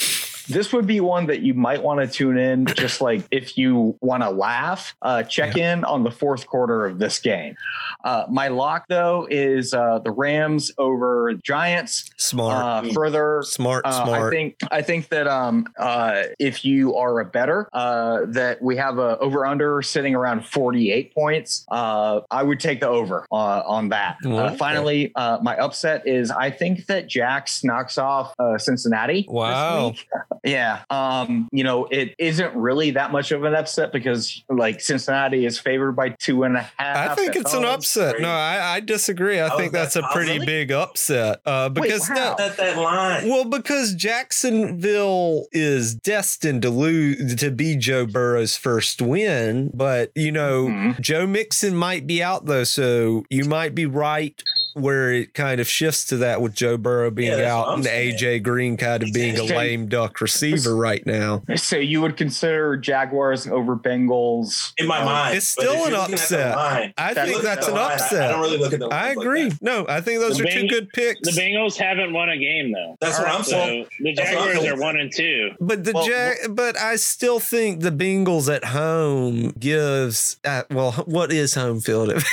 This 0.50 0.74
would 0.74 0.88
be 0.88 1.00
one 1.00 1.28
that 1.28 1.42
you 1.42 1.54
might 1.54 1.82
want 1.84 2.00
to 2.00 2.08
tune 2.08 2.38
in 2.38 2.66
just 2.66 3.02
like 3.02 3.24
if 3.32 3.58
you 3.58 3.98
want 4.02 4.24
to 4.24 4.30
laugh 4.30 4.96
uh, 5.02 5.24
check 5.24 5.56
in 5.58 5.84
on 5.86 6.04
the 6.04 6.12
fourth 6.12 6.48
quarter 6.48 6.86
of 6.86 7.00
this 7.00 7.20
game 7.20 7.56
uh, 8.04 8.26
my 8.30 8.48
lock 8.48 8.86
though 8.90 9.28
is 9.30 9.74
uh, 9.74 10.00
the 10.00 10.12
rams 10.12 10.72
over 10.78 11.34
giants 11.44 12.10
Smart. 12.18 12.64
uh, 12.88 12.94
further 12.94 13.42
smart, 13.46 13.86
uh, 13.86 14.06
I 14.10 14.30
think 14.30 14.58
I 14.72 14.82
think 14.82 15.10
that 15.10 15.28
um, 15.28 15.68
uh, 15.78 16.24
if 16.40 16.66
you 16.66 16.96
are 16.96 17.20
a 17.20 17.26
bettor, 17.26 17.70
uh, 17.74 18.22
that 18.28 18.62
we 18.62 18.76
have 18.78 18.98
a 18.98 19.18
over 19.20 19.46
under 19.46 19.82
sitting 19.82 20.16
around 20.16 20.46
48 20.46 21.14
points. 21.14 21.66
Uh, 21.70 22.22
I 22.32 22.44
would 22.44 22.60
take 22.60 22.80
the 22.80 22.88
over 22.88 23.26
uh, 23.32 23.36
on 23.66 23.90
that. 23.90 24.18
Uh, 24.26 24.30
Okay. 24.40 24.58
finally, 24.58 25.12
uh, 25.16 25.38
my 25.42 25.58
upset 25.58 26.08
is 26.08 26.32
I 26.32 26.50
think 26.50 26.86
that 26.88 27.08
Jax 27.08 27.64
knocks 27.64 27.98
off 27.98 28.34
uh, 28.40 28.58
Cincinnati. 28.58 29.22
this 29.24 29.32
Wow. 29.34 29.94
week. 30.44 30.52
Yeah. 30.54 30.82
Um, 30.90 31.48
you 31.52 31.64
know, 31.64 31.86
it 31.86 32.16
isn't 32.18 32.56
really 32.56 32.92
that 32.92 33.12
much 33.12 33.32
of 33.32 33.44
an 33.44 33.56
upset 33.56 33.92
because 33.92 34.44
like 34.50 34.82
Cincinnati 34.82 35.46
is 35.46 35.60
favored 35.60 35.94
by 35.94 36.10
two 36.20 36.44
and 36.44 36.58
a 36.58 36.70
half. 36.78 37.12
I 37.12 37.16
think 37.16 37.36
it's 37.36 37.54
an 37.54 37.64
home. 37.64 37.74
upset. 37.74 38.20
No, 38.20 38.30
I, 38.30 38.76
I 38.76 38.80
disagree. 38.80 39.40
I 39.40 39.50
How 39.50 39.58
think 39.58 39.68
is 39.68 39.72
that's 39.74 39.96
a 39.96 40.04
pretty 40.14 40.32
possible? 40.40 40.46
big 40.46 40.72
upset. 40.72 41.42
Uh, 41.46 41.70
Wait, 41.74 41.84
because 41.84 42.08
how? 42.08 42.16
no, 42.16 42.36
Set 42.38 42.58
that 42.58 42.78
line. 42.78 43.28
Well, 43.30 43.46
because 43.46 43.94
Jacksonville 43.94 45.46
is 45.52 45.96
destined 45.96 46.62
to 46.64 46.70
lose 46.70 47.36
to 47.36 47.52
be 47.52 47.76
Joe 47.76 48.06
Burrow's 48.06 48.56
first 48.58 49.02
win, 49.02 49.72
but 49.74 50.12
you 50.16 50.32
know, 50.32 50.68
Mhm. 50.68 51.00
Joe 51.00 51.28
Mixon 51.28 51.76
might 51.76 52.08
be 52.08 52.22
out 52.24 52.46
though, 52.46 52.64
so 52.64 53.26
you 53.30 53.46
might 53.46 53.76
be 53.76 53.86
right 53.86 54.42
where 54.74 55.12
it 55.12 55.34
kind 55.34 55.60
of 55.60 55.68
shifts 55.68 56.06
to 56.06 56.18
that 56.18 56.42
with 56.42 56.54
Joe 56.54 56.78
Burrow 56.78 57.12
being 57.12 57.38
Yeah, 57.38 57.54
out 57.56 57.68
I'm 57.70 57.74
and 57.76 57.84
saying. 57.86 58.18
AJ 58.18 58.44
Green 58.44 58.78
kind 58.78 59.04
of 59.04 59.10
being 59.14 59.38
a 59.38 59.44
lame 59.44 59.88
duck 59.88 60.22
receiver 60.22 60.76
right 60.76 61.06
now. 61.06 61.44
So 61.56 61.78
you 61.78 62.02
would 62.02 62.18
consider 62.18 62.78
Jaguars 62.78 63.48
over 63.48 63.76
Bengals 63.76 64.74
in 64.78 64.88
my 64.88 65.02
uh, 65.02 65.06
mind. 65.06 65.38
It's 65.38 65.48
still 65.48 65.72
an 65.74 65.92
you're 65.92 66.00
looking 66.00 66.02
at 66.02 66.08
the 66.08 66.14
upset. 66.16 66.56
line- 66.56 66.94
I 66.98 67.14
That's- 67.14 67.32
think 67.32 67.44
that's 67.44 67.68
an 67.68 67.74
line. 67.74 67.92
I- 67.92 67.94
upset. 67.96 68.30
I, 68.30 68.32
don't 68.32 68.42
really 68.42 68.58
look 68.58 68.74
at 68.74 68.80
the 68.80 68.88
I 68.88 69.06
lines 69.06 69.18
like 69.18 69.26
agree. 69.26 69.52
no, 69.62 69.86
I 69.90 70.02
think 70.02 70.20
those 70.20 70.38
The 70.38 70.48
are 70.48 70.52
two 70.52 70.68
good 70.68 70.90
picks. 70.90 71.22
The 71.36 71.42
Bengals 71.42 71.76
haven't 71.78 72.14
won 72.14 72.30
a 72.30 72.38
game 72.38 72.72
though. 72.72 72.98
That's 73.02 73.18
what 73.20 73.28
I'm 73.28 73.44
So 73.44 73.52
saying. 73.52 73.88
the 74.00 74.14
That's 74.14 74.32
what 74.36 74.40
I'm 74.50 74.54
Jaguars 74.56 74.74
are 74.74 74.82
one 74.82 75.00
and 75.00 75.12
two. 75.14 75.52
But 75.60 75.84
the 75.84 75.94
Well, 75.94 76.06
Jag, 76.06 76.56
but 76.56 76.78
I 76.78 76.96
still 76.98 77.40
think 77.40 77.82
the 77.82 77.92
Bengals 77.92 78.54
at 78.54 78.66
home 78.66 79.52
gives 79.60 80.38
uh, 80.46 80.64
well, 80.70 80.92
what 81.06 81.32
is 81.32 81.56
home 81.56 81.80
field? 81.82 82.14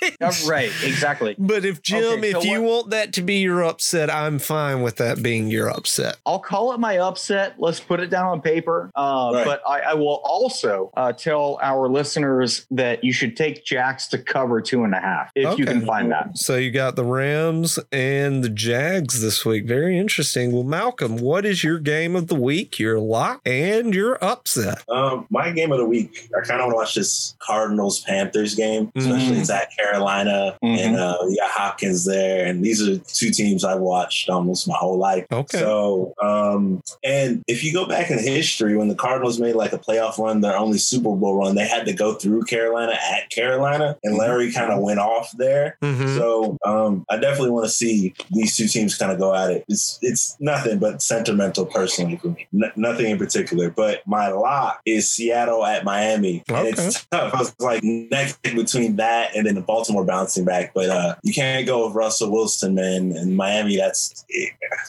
Right, 0.46 0.72
exactly. 0.84 1.34
But 1.38 1.64
if 1.64 1.82
Jim, 1.82 2.04
Okay, 2.18 2.32
so 2.32 2.38
if 2.38 2.44
you 2.44 2.62
what- 2.62 2.70
want 2.70 2.90
that 2.90 3.12
to 3.14 3.22
be 3.22 3.40
your 3.40 3.62
upset, 3.64 4.10
I'm 4.10 4.38
fine 4.38 4.82
with 4.82 4.96
that 4.96 5.22
being 5.22 5.48
your 5.48 5.68
upset. 5.70 6.16
I'll 6.26 6.38
call 6.38 6.72
it 6.72 6.78
my 6.80 6.98
upset. 6.98 7.54
Let's 7.58 7.80
put 7.80 8.00
it 8.00 8.08
down 8.10 8.26
on 8.26 8.40
paper. 8.40 8.90
Uh, 8.94 9.30
Right. 9.34 9.44
But 9.44 9.62
I, 9.68 9.80
I 9.80 9.94
will 9.94 10.20
also 10.24 10.90
uh, 10.96 11.12
tell 11.12 11.58
our 11.62 11.88
listeners 11.88 12.66
that 12.70 13.04
you 13.04 13.12
should 13.12 13.36
take 13.36 13.64
Jacks 13.64 14.08
to 14.08 14.18
cover 14.18 14.60
two 14.60 14.84
and 14.84 14.94
a 14.94 15.00
half 15.00 15.30
if 15.34 15.58
you 15.58 15.64
can 15.66 15.84
find 15.86 16.10
that. 16.12 16.36
So 16.38 16.56
you 16.56 16.70
got 16.70 16.96
the 16.96 17.04
Rams 17.04 17.78
and 17.92 18.42
the 18.42 18.48
Jags 18.48 19.20
this 19.20 19.44
week. 19.44 19.66
Very 19.66 19.98
interesting. 19.98 20.52
Well, 20.52 20.64
Malcolm, 20.64 21.16
what 21.18 21.44
is 21.44 21.62
your 21.62 21.78
game 21.78 22.16
of 22.16 22.26
the 22.28 22.34
week, 22.34 22.78
your 22.78 22.98
lock, 22.98 23.40
and 23.46 23.94
your 23.94 24.22
upset? 24.24 24.82
Um, 24.88 25.26
my 25.30 25.50
game 25.50 25.70
of 25.72 25.78
the 25.78 25.84
week, 25.84 26.28
I 26.36 26.40
kind 26.46 26.60
of 26.60 26.66
want 26.66 26.72
to 26.72 26.76
watch 26.76 26.94
this 26.94 27.36
Cardinals 27.38 28.00
Panthers 28.00 28.54
game, 28.54 28.90
especially 28.96 29.36
Mhm. 29.36 29.40
it's 29.40 29.50
at 29.50 29.68
Carolina, 29.90 30.56
Mhm. 30.62 30.78
and 30.78 30.96
uh, 30.96 31.16
you 31.28 31.36
got 31.36 31.50
Hopkins 31.50 32.04
there, 32.04 32.46
and 32.46 32.64
these 32.64 32.86
are 32.86 32.98
two 32.98 33.30
teams 33.30 33.64
I've 33.64 33.80
watched 33.80 34.28
almost 34.30 34.68
my 34.68 34.74
whole 34.76 34.98
life. 34.98 35.26
Okay. 35.32 35.58
So, 35.58 36.14
um, 36.22 36.82
and 37.04 37.42
if 37.48 37.64
you 37.64 37.72
go 37.72 37.86
back 37.86 38.10
in 38.10 38.18
history, 38.18 38.76
when 38.76 38.88
the 38.88 38.94
Cardinals 38.94 39.38
made 39.40 39.54
like 39.54 39.72
a 39.72 39.78
playoff 39.78 40.18
run, 40.18 40.40
their 40.40 40.56
only 40.56 40.78
Super 40.78 41.14
Bowl 41.14 41.34
run, 41.36 41.54
they 41.54 41.66
had 41.66 41.86
to 41.86 41.92
go 41.92 42.14
through 42.14 42.42
Carolina 42.44 42.92
at 42.92 43.30
Carolina, 43.30 43.96
and 44.04 44.16
Larry 44.16 44.52
kind 44.52 44.72
of 44.72 44.80
went 44.80 44.98
off 45.00 45.32
there. 45.36 45.76
Mhm. 45.82 46.16
So 46.16 46.58
um, 46.64 47.04
I 47.10 47.16
definitely 47.16 47.50
want 47.50 47.66
to 47.66 47.70
see 47.70 48.14
these 48.30 48.56
two 48.56 48.66
teams 48.68 48.94
kind 48.96 49.12
of 49.12 49.18
go 49.18 49.34
at 49.34 49.50
it. 49.50 49.64
It's 49.68 49.98
it's 50.02 50.36
nothing 50.40 50.78
but 50.78 51.02
sentimental 51.02 51.66
personally 51.66 52.16
for 52.16 52.28
me. 52.28 52.46
N- 52.54 52.72
nothing 52.76 53.06
in 53.10 53.18
particular. 53.18 53.70
But 53.70 54.02
my 54.06 54.28
lock 54.28 54.80
is 54.86 55.10
Seattle 55.10 55.64
at 55.64 55.84
Miami, 55.84 56.42
and 56.48 56.68
it's 56.68 57.04
tough. 57.06 57.34
I 57.34 57.38
was 57.38 57.54
like 57.58 57.82
next 57.82 58.40
between 58.42 58.96
that 58.96 59.34
and 59.36 59.46
then 59.46 59.54
the 59.54 59.60
Baltimore 59.60 59.79
bouncing 59.88 60.44
back. 60.44 60.72
But 60.74 60.90
uh, 60.90 61.14
you 61.22 61.32
can't 61.32 61.66
go 61.66 61.86
with 61.86 61.94
Russell 61.94 62.30
Wilson, 62.30 62.74
man. 62.74 63.12
And 63.12 63.36
Miami, 63.36 63.76
that's 63.76 64.24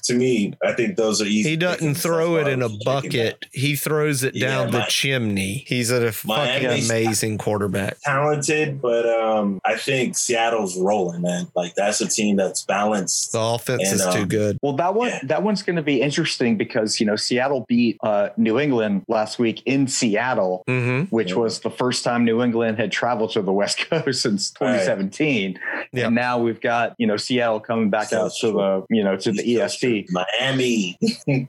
to 0.04 0.14
me. 0.14 0.54
I 0.64 0.74
think 0.74 0.96
those 0.98 1.22
are 1.22 1.26
easy. 1.26 1.50
He 1.52 1.56
doesn't 1.56 1.96
throw 1.96 2.38
it 2.38 2.48
in 2.48 2.62
I 2.62 2.66
a 2.66 2.70
was 2.70 2.78
checking 2.80 3.12
that. 3.12 3.40
bucket. 3.40 3.46
He 3.52 3.76
throws 3.76 4.24
it 4.24 4.36
Yeah, 4.36 4.48
down 4.48 4.72
the 4.72 4.86
chimney. 4.88 5.64
He's 5.68 5.90
a 5.92 6.12
fucking 6.12 6.64
Miami's- 6.68 6.90
amazing 6.90 7.38
quarterback. 7.38 8.00
Talented, 8.02 8.82
but 8.82 9.08
um, 9.08 9.60
I 9.66 9.76
think 9.78 10.18
Seattle's 10.18 10.78
rolling, 10.78 11.22
man. 11.22 11.48
Like 11.56 11.76
that's 11.76 12.02
a 12.02 12.08
team 12.08 12.36
that's 12.36 12.64
balanced. 12.64 13.32
The 13.32 13.40
offense 13.40 13.84
And, 13.92 14.00
is 14.00 14.06
too 14.16 14.22
um, 14.24 14.28
good. 14.28 14.58
Well, 14.62 14.74
that 14.74 14.94
one 14.94 15.10
Yeah. 15.10 15.20
that 15.24 15.44
one's 15.44 15.64
going 15.64 15.76
to 15.76 15.82
be 15.82 16.02
interesting 16.02 16.58
because 16.58 17.00
you 17.00 17.06
know 17.06 17.16
Seattle 17.16 17.66
beat 17.68 17.98
uh, 18.04 18.30
New 18.38 18.60
England 18.60 19.06
last 19.08 19.40
week 19.40 19.62
in 19.66 19.88
Seattle, 19.88 20.64
Mm-hmm. 20.68 21.14
which 21.16 21.34
was 21.36 21.60
the 21.62 21.70
first 21.70 22.04
time 22.04 22.26
New 22.26 22.42
England 22.42 22.78
had 22.78 22.92
traveled 22.92 23.32
to 23.32 23.42
the 23.42 23.52
West 23.54 23.78
Coast 23.90 24.22
since 24.22 24.54
Right. 24.60 24.81
2017. 24.86 25.60
Yeah. 25.94 26.06
And 26.08 26.16
now 26.16 26.38
we've 26.40 26.62
got 26.62 26.96
you 26.98 27.08
know 27.08 27.18
Seattle 27.18 27.60
coming 27.60 27.90
back 27.90 28.10
So 28.10 28.26
out 28.26 28.32
to 28.42 28.52
the 28.52 28.86
you 28.90 29.04
know 29.04 29.16
to 29.18 29.32
the 29.32 29.44
E 29.50 29.56
ESP. 29.56 30.08
Miami. 30.10 30.98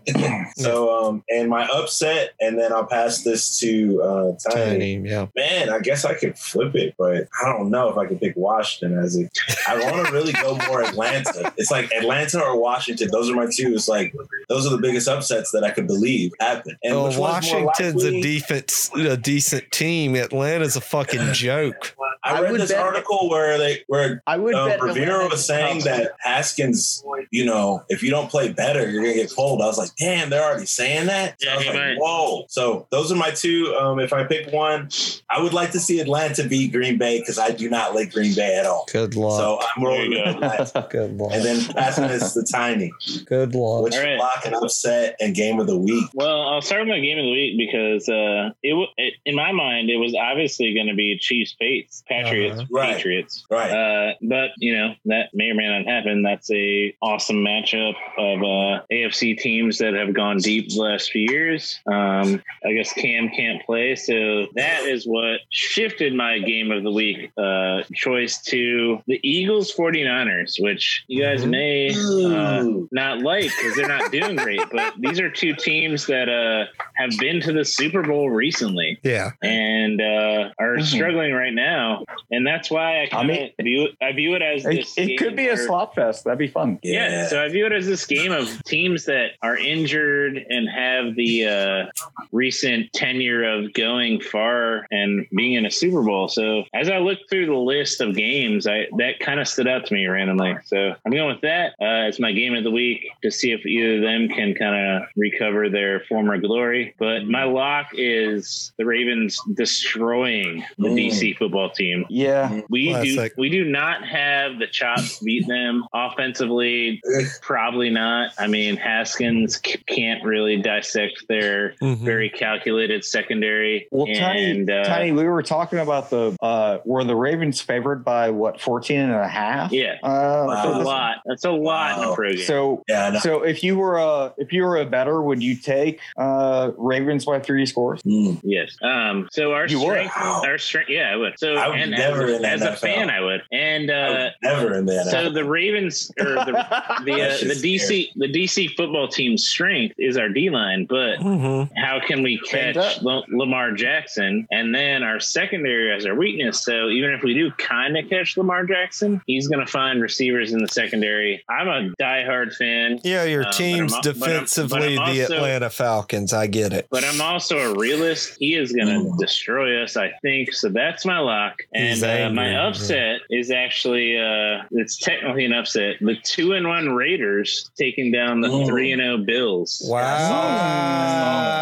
so 0.57 1.05
um 1.07 1.25
and 1.29 1.49
my 1.49 1.67
upset, 1.69 2.31
and 2.41 2.59
then 2.59 2.73
I'll 2.73 2.87
pass 2.87 3.23
this 3.23 3.59
to 3.61 4.03
uh 4.03 4.33
Tiny. 4.51 4.97
Tiny, 4.97 5.09
yeah. 5.09 5.27
Man, 5.37 5.71
I 5.71 5.79
guess 5.81 6.05
I 6.05 6.15
could 6.15 6.39
flip 6.39 6.75
it, 6.75 6.95
but 6.99 7.29
I 7.43 7.53
don't 7.53 7.71
know 7.71 7.89
if 7.89 7.97
I 7.99 8.07
could 8.07 8.21
pick 8.21 8.35
Washington 8.37 8.99
as 8.99 9.19
a 9.19 9.29
I 9.69 9.79
want 9.91 10.07
to 10.07 10.13
really 10.13 10.33
go 10.33 10.57
more 10.69 10.83
Atlanta. 10.83 11.53
It's 11.57 11.71
like 11.71 11.91
Atlanta 11.93 12.41
or 12.43 12.59
Washington. 12.61 13.09
Those 13.11 13.31
are 13.31 13.35
my 13.35 13.47
two. 13.47 13.75
It's 13.75 13.89
like 13.89 14.15
those 14.49 14.67
are 14.67 14.71
the 14.71 14.79
biggest 14.79 15.09
upsets 15.09 15.51
that 15.53 15.65
I 15.65 15.71
could 15.71 15.87
believe 15.87 16.33
happen. 16.41 16.77
And 16.83 16.95
Well, 16.95 17.09
which 17.09 17.17
one's 17.17 17.51
more 17.53 17.67
Washington's 17.67 18.05
a 18.05 18.21
defense, 18.21 18.91
a 18.95 19.17
decent 19.17 19.71
team. 19.71 20.15
Atlanta's 20.17 20.77
a 20.77 20.81
fucking 20.81 21.33
joke. 21.33 21.95
I 22.25 22.37
I 22.37 22.41
read 22.43 22.53
would 22.53 22.61
this 22.61 22.71
bet- 22.71 22.81
article 22.81 23.22
where 23.29 23.59
they 23.59 23.83
where 23.89 24.23
I 24.27 24.37
would 24.37 24.55
um, 24.55 24.69
bet 24.69 24.81
Rivera 24.83 25.29
was 25.29 25.45
saying 25.45 25.81
that 25.85 26.13
Haskins, 26.21 27.05
you 27.31 27.45
know, 27.45 27.83
if 27.89 28.03
you 28.03 28.11
don't 28.11 28.31
play 28.31 28.53
better, 28.53 28.89
you're 28.91 29.03
gonna 29.03 29.15
get 29.15 29.33
pulled. 29.35 29.63
I 29.63 29.67
was 29.67 29.79
like, 29.79 29.91
damn, 29.99 30.31
they're 30.31 30.43
already 30.43 30.67
saying 30.67 31.07
that. 31.07 31.41
So 31.41 31.49
Yeah, 31.49 31.55
I 31.55 31.57
was 31.59 31.67
like, 31.67 31.75
might. 31.75 31.97
whoa. 31.99 32.45
So 32.49 32.87
those 32.91 33.11
are 33.13 33.17
my 33.17 33.31
two. 33.31 33.75
Um, 33.81 33.99
if 34.01 34.13
I 34.13 34.25
pick 34.25 34.53
one, 34.53 34.89
I 35.31 35.41
would 35.43 35.53
like 35.55 35.71
to 35.73 35.81
see 35.81 36.01
Atlanta 36.01 36.47
beat 36.47 36.73
Green 36.73 36.99
Bay 36.99 37.21
because 37.21 37.39
I 37.39 37.51
do 37.51 37.69
not 37.71 37.95
like 37.95 38.13
Green 38.13 38.35
Bay 38.35 38.57
at 38.59 38.67
all. 38.67 38.87
Good 38.93 39.15
luck. 39.17 39.39
So 39.39 39.59
I'm 39.77 39.85
rolling 39.85 40.11
There 40.11 40.25
with 40.27 40.41
go. 40.41 40.47
Atlanta. 40.47 40.89
Good 40.91 41.17
luck. 41.17 41.33
And 41.33 41.45
then 41.45 41.65
passing 41.75 42.09
this 42.09 42.35
to 42.35 42.43
Tiny. 42.51 42.93
Good 43.27 43.55
luck. 43.55 43.83
What's 43.83 43.97
All 43.97 44.03
right. 44.03 44.19
lock 44.19 44.43
and 44.45 44.55
upset 44.55 45.17
and 45.21 45.35
game 45.35 45.61
of 45.61 45.67
the 45.67 45.79
week? 45.79 46.07
Well, 46.15 46.43
I'll 46.49 46.63
start 46.63 46.83
with 46.83 46.89
my 46.89 47.01
game 47.01 47.19
of 47.19 47.25
the 47.25 47.31
week 47.33 47.57
because 47.57 48.09
uh, 48.09 48.51
it, 48.63 48.71
w- 48.71 48.89
it 48.97 49.15
in 49.25 49.35
my 49.35 49.53
mind 49.53 49.91
it 49.91 49.97
was 49.97 50.15
obviously 50.15 50.75
going 50.75 50.89
to 50.89 50.95
be 50.95 51.17
Chiefs 51.19 51.53
Patriots 51.59 52.03
Patriots, 52.09 52.59
Uh-huh. 52.61 52.67
Right. 52.71 52.97
Patriots. 52.97 53.03
Right. 53.51 53.71
Uh, 53.71 54.15
but 54.23 54.51
you 54.59 54.77
know 54.77 54.95
that 55.07 55.31
may 55.35 55.51
or 55.51 55.55
may 55.55 55.69
not 55.69 55.87
happen. 55.91 56.23
That's 56.23 56.51
a 56.51 56.95
awesome 57.03 57.37
matchup 57.45 57.95
of 58.19 58.39
uh, 58.43 58.83
AFC 58.93 59.39
teams 59.39 59.79
that 59.79 59.95
have 59.95 60.15
gone 60.15 60.39
deep 60.39 60.69
the 60.71 60.81
last 60.81 61.11
few 61.11 61.23
years. 61.31 61.81
Um, 61.87 62.43
I 62.65 62.73
guess 62.73 62.93
Cam 62.93 63.29
can't 63.31 63.65
play, 63.65 63.95
so 63.97 64.47
that 64.57 64.85
is 64.85 65.05
what 65.07 65.41
shifted 65.51 66.15
my 66.15 66.39
game 66.39 66.71
of 66.71 66.83
the 66.83 66.91
week 66.91 67.31
uh, 67.37 67.83
choice 67.95 68.41
to 68.43 69.01
the 69.07 69.21
Eagles 69.23 69.73
49ers, 69.75 70.61
which 70.63 71.05
you 71.09 71.23
guys 71.23 71.45
Mhm. 71.45 71.51
may 71.51 71.91
uh, 71.93 72.65
not 72.93 73.21
like 73.21 73.45
because 73.57 73.77
they're 73.77 73.89
not 73.89 74.11
doing 74.13 74.37
great. 74.37 74.61
But 74.71 74.95
these 74.99 75.21
are 75.21 75.31
two 75.31 75.55
teams 75.55 76.07
that 76.07 76.29
uh, 76.29 76.67
have 76.95 77.11
been 77.19 77.41
to 77.43 77.53
the 77.53 77.65
Super 77.65 78.03
Bowl 78.03 78.31
recently 78.31 78.99
Yeah. 79.03 79.31
and 79.43 80.01
uh, 80.01 80.51
are 80.59 80.77
Mhm. 80.77 80.83
struggling 80.85 81.33
right 81.33 81.53
now, 81.55 82.05
and 82.31 82.47
that's 82.47 82.71
why 82.71 83.02
I 83.03 83.07
I 83.07 83.09
kind 83.09 83.31
of 83.31 83.37
mean- 83.37 83.53
view 83.61 83.83
it, 83.85 83.91
I 84.01 84.13
view 84.13 84.35
it 84.35 84.43
as 84.43 84.65
It, 84.65 84.77
this. 84.77 84.97
it 84.99 85.07
game 85.07 85.19
could 85.19 85.37
be 85.37 85.47
a 85.49 85.55
where- 85.55 85.67
slop 85.67 85.95
fest. 85.95 86.25
That'd 86.25 86.39
be 86.39 86.49
fun. 86.49 86.79
Yeah. 86.83 87.27
so 87.27 87.43
I 87.43 87.49
view 87.49 87.67
it 87.67 87.73
as 87.73 87.87
this 87.87 88.07
game 88.07 88.33
of 88.33 88.63
teams 88.65 89.05
that 89.07 89.33
are 89.43 89.57
injured 89.57 90.37
and 90.49 90.69
have 90.69 91.15
the 91.17 91.47
uh, 91.47 91.87
recent 92.33 92.93
tenure 92.93 93.45
of 93.45 93.73
going 93.75 94.21
far 94.21 94.87
and 94.91 95.27
being 95.35 95.55
in 95.55 95.67
a 95.67 95.71
Super 95.71 96.03
Bowl. 96.03 96.29
So 96.29 96.65
as 96.75 96.89
I 96.89 96.99
looked 96.99 97.29
through 97.31 97.47
the 97.47 97.55
list 97.57 98.01
of 98.01 98.15
games, 98.15 98.67
I 98.67 98.87
that 98.99 99.19
kind 99.21 99.41
of 99.41 99.49
stood 99.49 99.67
out 99.69 99.87
to 99.87 99.95
me 99.95 100.07
randomly. 100.07 100.57
So 100.67 100.95
I'm 101.05 101.13
going 101.13 101.29
with 101.33 101.41
that 101.43 101.75
uh, 101.81 101.85
as 102.09 102.19
my 102.21 102.33
game 102.33 102.55
of 102.55 102.65
the 102.65 102.71
week 102.71 103.07
to 103.23 103.31
see 103.31 103.53
if 103.53 103.65
either 103.67 103.97
of 103.97 104.03
them 104.03 104.29
can 104.29 104.55
kind 104.55 104.75
of 105.03 105.09
recover 105.17 105.69
their 105.69 106.01
former 106.09 106.39
glory. 106.39 106.95
But 106.99 107.27
my 107.27 107.45
lock 107.45 107.89
is 107.95 108.73
the 108.79 108.85
Ravens 108.87 109.39
destroying 109.55 110.65
the 110.79 110.89
Mm. 110.89 111.09
DC 111.11 111.37
football 111.39 111.71
team. 111.71 112.05
Yeah. 112.09 112.61
We 112.69 112.92
Classic. 112.93 113.35
do 113.35 113.41
we 113.41 113.49
do 113.49 113.65
not 113.65 114.05
have 114.07 114.59
the 114.59 114.67
chops 114.67 115.19
to 115.19 115.25
beat 115.25 115.47
them 115.49 115.85
offensively. 115.95 117.01
Probably 117.41 117.91
not. 117.91 118.33
I 118.39 118.47
mean, 118.47 118.77
Haskins 118.77 119.61
c- 119.65 119.79
can't 119.87 120.23
really 120.25 120.57
dissect 120.59 121.25
their 121.29 121.75
Mhm. 121.83 121.99
very 121.99 122.29
calculated 122.31 123.05
secondary. 123.05 123.89
Well, 123.91 124.07
Tiny, 124.15 124.51
and, 124.51 124.71
uh, 124.71 124.85
Tiny, 124.85 125.13
we 125.13 125.25
were 125.25 125.43
talking 125.43 125.79
about 125.79 126.11
the 126.11 126.37
uh, 126.43 126.79
were 126.85 127.05
the 127.05 127.17
Ravens 127.17 127.61
favored 127.61 128.05
by 128.05 128.31
what 128.31 128.61
14 128.61 129.01
and 129.01 129.13
a 129.13 129.29
half? 129.29 129.73
Yeah, 129.73 129.97
Uh, 130.03 130.47
that's 130.47 130.67
a 130.67 130.79
lot. 130.85 131.17
That's 131.25 131.45
a 131.45 131.51
lot 131.51 131.99
in 131.99 132.05
a 132.05 132.09
Wow. 132.09 132.15
pro 132.15 132.31
game. 132.31 132.39
So 132.39 132.83
Yeah, 132.89 133.11
no. 133.11 133.19
so 133.21 133.43
if 133.43 133.63
you 133.63 133.77
were 133.79 133.99
a 133.99 134.33
if 134.39 134.53
you 134.53 134.63
were 134.65 134.77
a 134.79 134.85
bettor, 134.87 135.23
would 135.23 135.43
you 135.43 135.57
take 135.57 136.01
uh, 136.17 136.71
Ravens 136.77 137.25
by 137.25 137.39
three 137.41 137.67
scores? 137.67 138.03
Mm. 138.03 138.41
yes. 138.43 138.77
Um. 138.83 139.29
So 139.33 139.53
our 139.53 139.67
You 139.67 139.79
would? 139.81 139.87
strength, 139.87 140.17
our 140.17 140.59
strength. 140.59 140.91
Yeah, 140.91 141.13
I 141.13 141.17
would. 141.17 141.39
So 141.39 141.55
I 141.55 141.69
would 141.69 141.79
and 141.79 141.91
never 141.93 142.25
as, 142.25 142.37
in 142.39 142.45
a, 142.45 142.49
as 142.49 142.63
a 142.63 142.69
NFL. 142.73 142.81
Fan, 142.83 143.11
I 143.11 143.21
would. 143.21 143.43
And 143.53 143.91
I 143.91 143.95
uh, 143.95 144.13
would 144.13 144.33
never 144.43 144.75
in 144.79 144.87
the 144.87 145.05
so 145.11 145.31
the 145.31 145.45
Ravens 145.45 146.11
or 146.19 146.25
the 146.35 146.45
the, 147.05 147.13
uh, 147.13 147.37
the 147.39 147.55
just 147.55 147.63
DC 147.65 148.09
the 148.17 148.29
DC 148.33 148.75
football 148.77 149.09
team's 149.09 149.47
strength 149.47 149.95
is 149.99 150.17
our 150.17 150.29
D 150.29 150.51
line, 150.51 150.87
but 150.87 151.19
Mhm. 151.19 151.71
how 151.77 152.01
can 152.05 152.23
we 152.23 152.39
catch. 152.39 152.77
L- 152.77 153.25
Lamar 153.29 153.73
Jackson? 153.73 154.47
And 154.51 154.75
then 154.75 155.03
our 155.03 155.21
secondary 155.21 155.93
as 155.95 156.07
our 156.07 156.15
weakness. 156.15 156.65
So 156.65 156.89
even 156.89 157.11
if 157.11 157.23
we 157.23 157.35
do 157.35 157.51
kind 157.53 157.97
of 157.97 158.09
catch 158.09 158.37
Lamar 158.37 158.65
Jackson, 158.67 159.21
he's 159.27 159.49
going 159.49 159.65
to 159.65 159.71
find 159.71 160.01
receivers 160.03 160.53
in 160.53 160.59
the 160.61 160.69
secondary. 160.69 161.43
I'm 161.49 161.69
a 161.69 161.93
diehard 162.01 162.55
fan, 162.55 163.01
Yeah, 163.05 163.25
your 163.25 163.41
Um, 163.43 163.47
but 163.51 163.57
team's 163.57 163.93
I'm- 163.93 164.01
but 164.03 164.07
I'm- 164.07 164.19
but 164.21 164.27
defensively 164.29 164.99
I'm 164.99 165.15
the 165.15 165.21
Atlanta 165.23 165.71
Falcons. 165.71 166.33
I 166.33 166.47
get 166.47 166.73
it. 166.73 166.87
but 166.91 167.05
I'm 167.05 167.21
also 167.21 167.59
a 167.59 167.75
realist. 167.79 168.37
He 168.39 168.55
is 168.55 168.73
going 168.73 168.89
to 168.89 168.93
Mm. 169.11 169.19
destroy 169.19 169.83
us, 169.83 169.97
I 169.97 170.13
think. 170.23 170.53
So 170.53 170.69
that's 170.69 171.05
my 171.05 171.19
lock. 171.19 171.57
And 171.75 172.03
uh, 172.03 172.07
angry. 172.07 172.35
my 172.37 172.62
upset 172.69 173.21
is 173.31 173.51
actually 173.51 174.17
uh, 174.19 174.63
it's 174.73 174.99
technically 174.99 175.45
an 175.45 175.53
upset. 175.53 175.97
The 176.01 176.17
two 176.23 176.53
and 176.53 176.67
one 176.69 176.95
Raiders 176.95 177.71
taking 177.77 178.13
down 178.13 178.41
the 178.41 178.49
Mm. 178.49 178.67
three 178.67 178.93
and 178.93 179.01
zero 179.03 179.19
Bills. 179.19 179.83
Wow. 179.87 181.53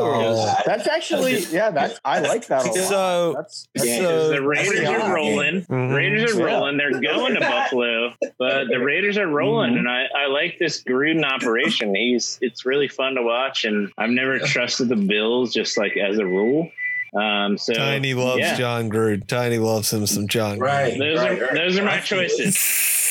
Oh, 0.00 0.54
that's 0.66 0.86
actually 0.88 1.40
yeah. 1.50 1.70
That's 1.70 2.00
I 2.04 2.20
like 2.20 2.46
that 2.46 2.64
a 2.64 2.68
lot. 2.68 2.74
So- 2.76 3.32
that's, 3.36 3.68
Yeah, 3.74 3.98
So- 3.98 4.28
the 4.30 4.42
Raiders 4.42 4.80
are 4.80 5.00
hot. 5.00 5.14
rolling. 5.14 5.62
Mhm. 5.62 5.94
Raiders 5.96 6.36
are 6.36 6.44
rolling. 6.46 6.76
They're 6.76 7.00
going 7.00 7.34
to 7.34 7.40
Buffalo, 7.40 8.12
but 8.38 8.68
the 8.68 8.78
Raiders 8.80 9.16
are 9.18 9.26
rolling, 9.26 9.74
Mhm. 9.74 9.78
and 9.80 9.88
I, 9.88 10.04
I 10.16 10.26
like 10.26 10.58
this 10.58 10.82
Gruden 10.82 11.24
operation. 11.24 11.94
He's 11.94 12.38
it's 12.42 12.66
really 12.66 12.88
fun 12.88 13.14
to 13.14 13.22
watch, 13.22 13.64
and 13.64 13.90
I've 13.98 14.10
never 14.10 14.38
trusted 14.38 14.88
the 14.88 14.96
Bills 14.96 15.52
just 15.52 15.76
like 15.78 15.96
as 15.96 16.18
a 16.18 16.26
rule. 16.26 16.70
Um, 17.14 17.56
so 17.58 17.72
Tiny 17.74 18.14
loves 18.14 18.40
yeah. 18.40 18.56
Jon 18.56 18.90
Gruden. 18.90 19.26
Tiny 19.26 19.58
loves 19.58 19.92
him 19.92 20.06
some 20.06 20.28
Jon 20.28 20.58
Right. 20.58 20.94
Gruden. 20.94 20.98
Those 20.98 21.18
right, 21.18 21.38
are 21.38 21.44
right. 21.44 21.54
those 21.54 21.78
are 21.78 21.84
my 21.84 21.94
I 21.94 22.00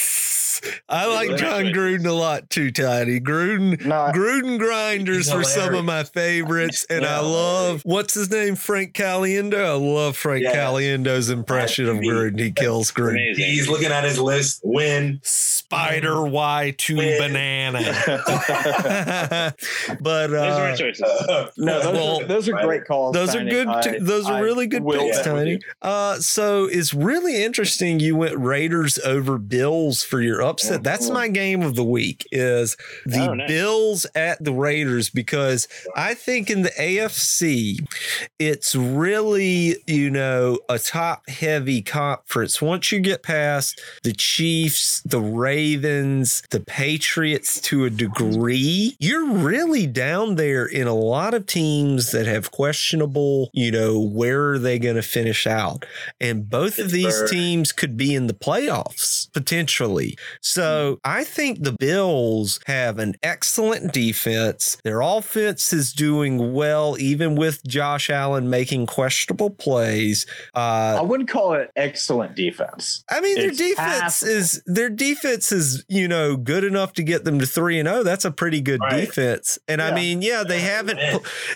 feel 0.60 0.74
I 0.90 1.06
like 1.06 1.30
Those 1.32 1.42
are 1.42 1.46
my 1.46 1.64
Jon. 1.64 1.74
Gruden 1.74 2.06
a 2.08 2.12
lot 2.14 2.50
too, 2.50 2.72
Tiny. 2.72 3.20
Gruden 3.20 3.86
No, 3.86 4.12
Gruden 4.14 4.58
grinders 4.60 5.34
were 5.34 5.44
some 5.44 5.74
of 5.76 5.86
my 5.86 6.04
favorites, 6.04 6.86
and 6.90 7.06
I 7.06 7.20
love 7.20 7.82
what's 7.84 8.14
his 8.14 8.30
name, 8.30 8.56
Frank 8.56 8.94
Caliendo. 8.94 9.64
I 9.66 9.72
love 9.74 10.16
Frank 10.18 10.44
Yeah. 10.44 10.54
Caliendo's 10.56 11.30
impression 11.30 11.88
of 11.88 11.98
Gruden. 11.98 12.40
He 12.40 12.52
kills 12.52 12.92
Gruden. 12.92 13.12
Amazing. 13.12 13.46
He's 13.46 13.68
looking 13.70 13.92
at 13.92 14.04
his 14.04 14.20
list. 14.20 14.62
Win. 14.64 15.20
Spider 15.24 16.24
Y 16.26 16.74
two 16.78 16.96
banana. 16.96 17.80
but 20.02 20.28
Those 20.28 20.80
are 20.82 20.86
my 20.86 21.08
uh, 21.08 21.50
no, 21.58 21.80
those, 21.82 21.94
Well, 21.94 22.22
are, 22.22 22.26
those 22.26 22.50
are 22.50 22.62
great 22.62 22.86
calls. 22.86 23.14
those 23.14 23.36
are 23.36 23.44
good. 23.44 23.68
I- 23.68 23.82
t- 23.82 24.00
those 24.00 24.26
are 24.28 24.36
I 24.36 24.40
really 24.40 24.68
good 24.68 24.84
will 24.84 25.00
picks, 25.00 25.18
bet 25.18 25.26
Tiny. 25.26 25.60
Uh, 25.82 26.20
so 26.20 26.66
it's 26.66 26.94
really 26.94 27.44
interesting. 27.44 28.00
You 28.00 28.16
went 28.16 28.38
Raiders 28.38 28.98
over 29.00 29.38
Bills 29.38 30.04
for 30.04 30.22
your 30.22 30.42
upset. 30.48 30.84
That's 30.84 31.10
my 31.10 31.28
game 31.28 31.62
of 31.62 31.76
the 31.76 31.84
week. 31.84 32.26
Is 32.32 32.76
the 33.06 33.28
Oh, 33.28 33.34
nice. 33.34 33.48
Bills 33.50 34.06
at 34.16 34.44
the 34.44 34.54
Raiders 34.54 35.10
because 35.10 35.68
I 35.96 36.14
think 36.14 36.50
in 36.50 36.62
the 36.62 36.70
AFC, 36.70 37.80
it's 38.40 38.76
really 38.76 39.78
you 39.88 40.10
know 40.10 40.60
a 40.70 40.80
top 40.80 41.30
heavy 41.30 41.82
conference. 41.82 42.62
Once 42.62 42.92
you 42.92 43.00
get 43.00 43.24
past 43.24 43.82
the 44.04 44.14
Chiefs, 44.14 45.02
the 45.04 45.20
Ravens, 45.20 46.44
the 46.52 46.60
Patriots 46.60 47.60
to 47.62 47.86
a 47.86 47.90
degree, 47.90 48.96
you're 49.00 49.30
really 49.32 49.88
down 49.88 50.36
there 50.36 50.66
in 50.66 50.88
a 50.88 50.94
lot 50.94 51.34
of 51.34 51.46
teams 51.46 52.12
that 52.12 52.26
have 52.26 52.52
questionable, 52.52 53.50
you 53.54 53.72
know, 53.72 54.00
where 54.00 54.52
are 54.52 54.60
they 54.60 54.80
going 54.80 54.96
to 54.96 55.02
finish 55.02 55.46
out? 55.48 55.86
And 56.22 56.50
both 56.50 56.80
of 56.80 56.92
these 56.92 57.30
teams 57.30 57.72
could 57.72 57.98
be 57.98 58.16
in 58.16 58.28
the 58.28 58.34
playoffs 58.34 59.32
potentially. 59.34 60.18
Mm-hmm. 60.38 60.60
So 60.60 61.00
I 61.04 61.24
think 61.24 61.64
the 61.64 61.72
Bills 61.72 62.60
have 62.68 63.00
an 63.00 63.16
excellent 63.24 63.94
defense. 63.94 64.78
Their 64.84 65.02
offense 65.02 65.74
is 65.74 65.94
doing 65.94 66.54
well, 66.54 66.96
even 67.00 67.36
with 67.36 67.66
Josh 67.68 68.10
Allen 68.10 68.50
making 68.50 68.86
questionable 68.88 69.50
plays. 69.50 70.26
Uh, 70.56 70.60
I 70.60 70.98
Uh, 70.98 71.04
wouldn't 71.04 71.30
call 71.30 71.54
it 71.54 71.72
excellent 71.76 72.36
defense. 72.36 73.04
I 73.10 73.22
mean, 73.22 73.36
their 73.36 73.50
It's 73.50 73.58
defense 73.58 73.78
passable. 74.22 74.32
is 74.32 74.62
their 74.66 74.90
defense 74.90 75.52
is 75.52 75.84
you 75.88 76.08
know 76.08 76.36
good 76.38 76.64
enough 76.64 76.94
to 76.94 77.04
get 77.04 77.24
them 77.24 77.40
to 77.40 77.46
three 77.46 77.80
and 77.80 77.88
zero. 77.88 78.04
That's 78.04 78.26
a 78.26 78.32
pretty 78.32 78.62
good 78.62 78.80
Right. 78.82 79.02
defense. 79.06 79.60
And 79.68 79.82
I 79.82 79.94
mean, 79.94 80.22
yeah, 80.22 80.44
they 80.44 80.60
haven't. 80.60 81.00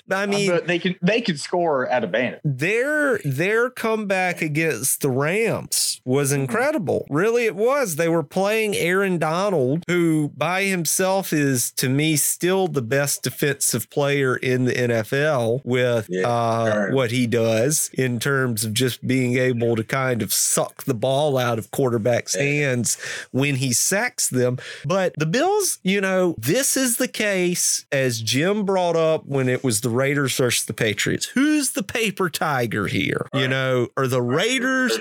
I 0.10 0.24
uh, 0.24 0.28
mean, 0.28 0.50
but 0.50 0.67
they 0.67 0.80
can 0.80 0.96
they 1.02 1.22
can 1.22 1.38
score 1.38 1.88
at 1.88 2.04
advantage. 2.04 2.39
their 2.44 3.20
their 3.20 3.70
comeback 3.70 4.41
against 4.41 5.02
the 5.02 5.10
Rams 5.10 6.02
was 6.06 6.32
mm-hmm. 6.32 6.41
incredible. 6.41 7.06
Really, 7.10 7.46
it 7.46 7.56
was. 7.56 7.96
They 7.96 8.08
were 8.10 8.24
playing 8.24 8.71
Aaron 8.76 9.18
Donald, 9.18 9.84
who 9.88 10.32
by 10.36 10.64
himself 10.64 11.34
is 11.34 11.72
to 11.74 11.90
me 11.90 12.16
still 12.16 12.68
the 12.68 12.82
best 12.82 13.24
defensive 13.24 13.90
player 13.90 14.36
in 14.36 14.66
the 14.66 14.74
NFL 14.74 15.62
with 15.64 16.08
Yeah, 16.10 16.28
uh, 16.28 16.72
sure. 16.72 16.92
what 16.94 17.12
he 17.12 17.28
does 17.28 17.90
in 17.94 18.20
terms 18.20 18.64
of 18.64 18.74
just 18.74 19.06
being 19.06 19.38
able 19.38 19.76
to 19.76 19.84
kind 19.84 20.22
of 20.22 20.34
suck 20.34 20.84
the 20.86 20.94
ball 20.94 21.38
out 21.38 21.58
of 21.60 21.72
quarterbacks' 21.72 22.36
Yeah. 22.36 22.42
hands 22.44 22.98
when 23.32 23.56
he 23.56 23.74
sacks 23.74 24.30
them. 24.30 24.58
But 24.86 25.14
the 25.18 25.26
Bills, 25.26 25.80
you 25.84 26.02
know, 26.02 26.36
this 26.38 26.76
is 26.78 26.98
the 26.98 27.08
case 27.08 27.86
as 27.92 28.22
Jim 28.22 28.64
brought 28.66 28.96
up 28.96 29.26
when 29.26 29.50
it 29.50 29.64
was 29.64 29.82
the 29.82 29.90
Raiders 29.90 30.36
versus 30.38 30.66
the 30.66 30.74
Patriots. 30.74 31.26
Who's 31.28 31.72
the 31.72 31.84
paper 31.84 32.30
tiger 32.30 32.88
here? 32.88 33.28
You 33.34 33.42
Right. 33.42 33.50
know, 33.50 33.88
are 33.98 34.08
the 34.08 34.22
Raiders 34.22 35.00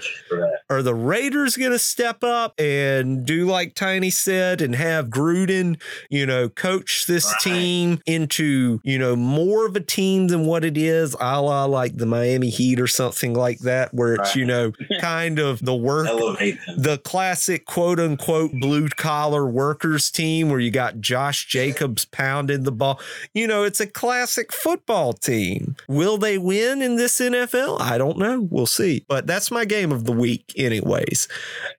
are 0.70 0.82
the 0.82 0.94
Raiders 0.94 1.56
going 1.56 1.72
to 1.72 1.78
step 1.78 2.22
up 2.24 2.58
and 2.58 3.24
do 3.26 3.46
like 3.46 3.59
Tiny 3.74 4.10
said 4.10 4.60
and 4.60 4.74
have 4.74 5.06
Gruden, 5.08 5.80
you 6.08 6.26
know, 6.26 6.48
coach 6.48 7.06
this 7.06 7.26
Right. 7.26 7.34
team 7.42 8.02
into, 8.06 8.80
you 8.84 8.98
know, 8.98 9.14
more 9.16 9.66
of 9.66 9.76
a 9.76 9.80
team 9.80 10.28
than 10.28 10.46
what 10.46 10.64
it 10.64 10.76
is, 10.76 11.14
a 11.20 11.40
la 11.40 11.64
like 11.66 11.96
the 11.96 12.06
Miami 12.06 12.48
Heat 12.50 12.80
or 12.80 12.86
something 12.86 13.34
like 13.34 13.60
that, 13.60 13.92
where 13.94 14.14
it's, 14.14 14.30
Right. 14.30 14.36
you 14.36 14.44
know, 14.46 14.72
kind 15.00 15.38
of 15.38 15.64
the 15.64 15.74
work 15.74 16.08
the 16.76 16.98
classic 17.04 17.66
quote 17.66 18.00
unquote 18.00 18.52
blue 18.52 18.88
collar 18.88 19.46
workers 19.46 20.10
team 20.10 20.48
where 20.50 20.60
you 20.60 20.70
got 20.70 21.00
Josh 21.00 21.46
Jacobs 21.46 22.04
pounding 22.04 22.64
the 22.64 22.72
ball. 22.72 23.00
You 23.34 23.46
know, 23.46 23.64
it's 23.64 23.80
a 23.80 23.86
classic 23.86 24.52
football 24.52 25.12
team. 25.12 25.76
Will 25.88 26.16
they 26.18 26.38
win 26.38 26.82
in 26.82 26.96
this 26.96 27.20
NFL? 27.20 27.80
I 27.80 27.98
don't 27.98 28.18
know. 28.18 28.40
We'll 28.50 28.66
see. 28.66 29.04
But 29.08 29.26
that's 29.26 29.50
my 29.50 29.64
game 29.64 29.92
of 29.92 30.04
the 30.04 30.12
week, 30.12 30.52
anyways. 30.56 31.28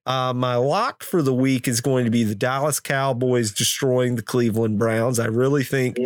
Uh, 0.06 0.34
my 0.34 0.56
lock 0.56 1.04
for 1.04 1.22
the 1.22 1.34
week 1.34 1.68
is 1.72 1.82
going 1.82 2.06
to 2.06 2.12
be 2.12 2.24
the 2.24 2.36
Dallas 2.36 2.80
Cowboys 2.80 3.52
destroying 3.52 4.16
the 4.16 4.22
Cleveland 4.22 4.78
Browns. 4.78 5.20
I 5.20 5.26
really 5.26 5.64
think 5.64 5.98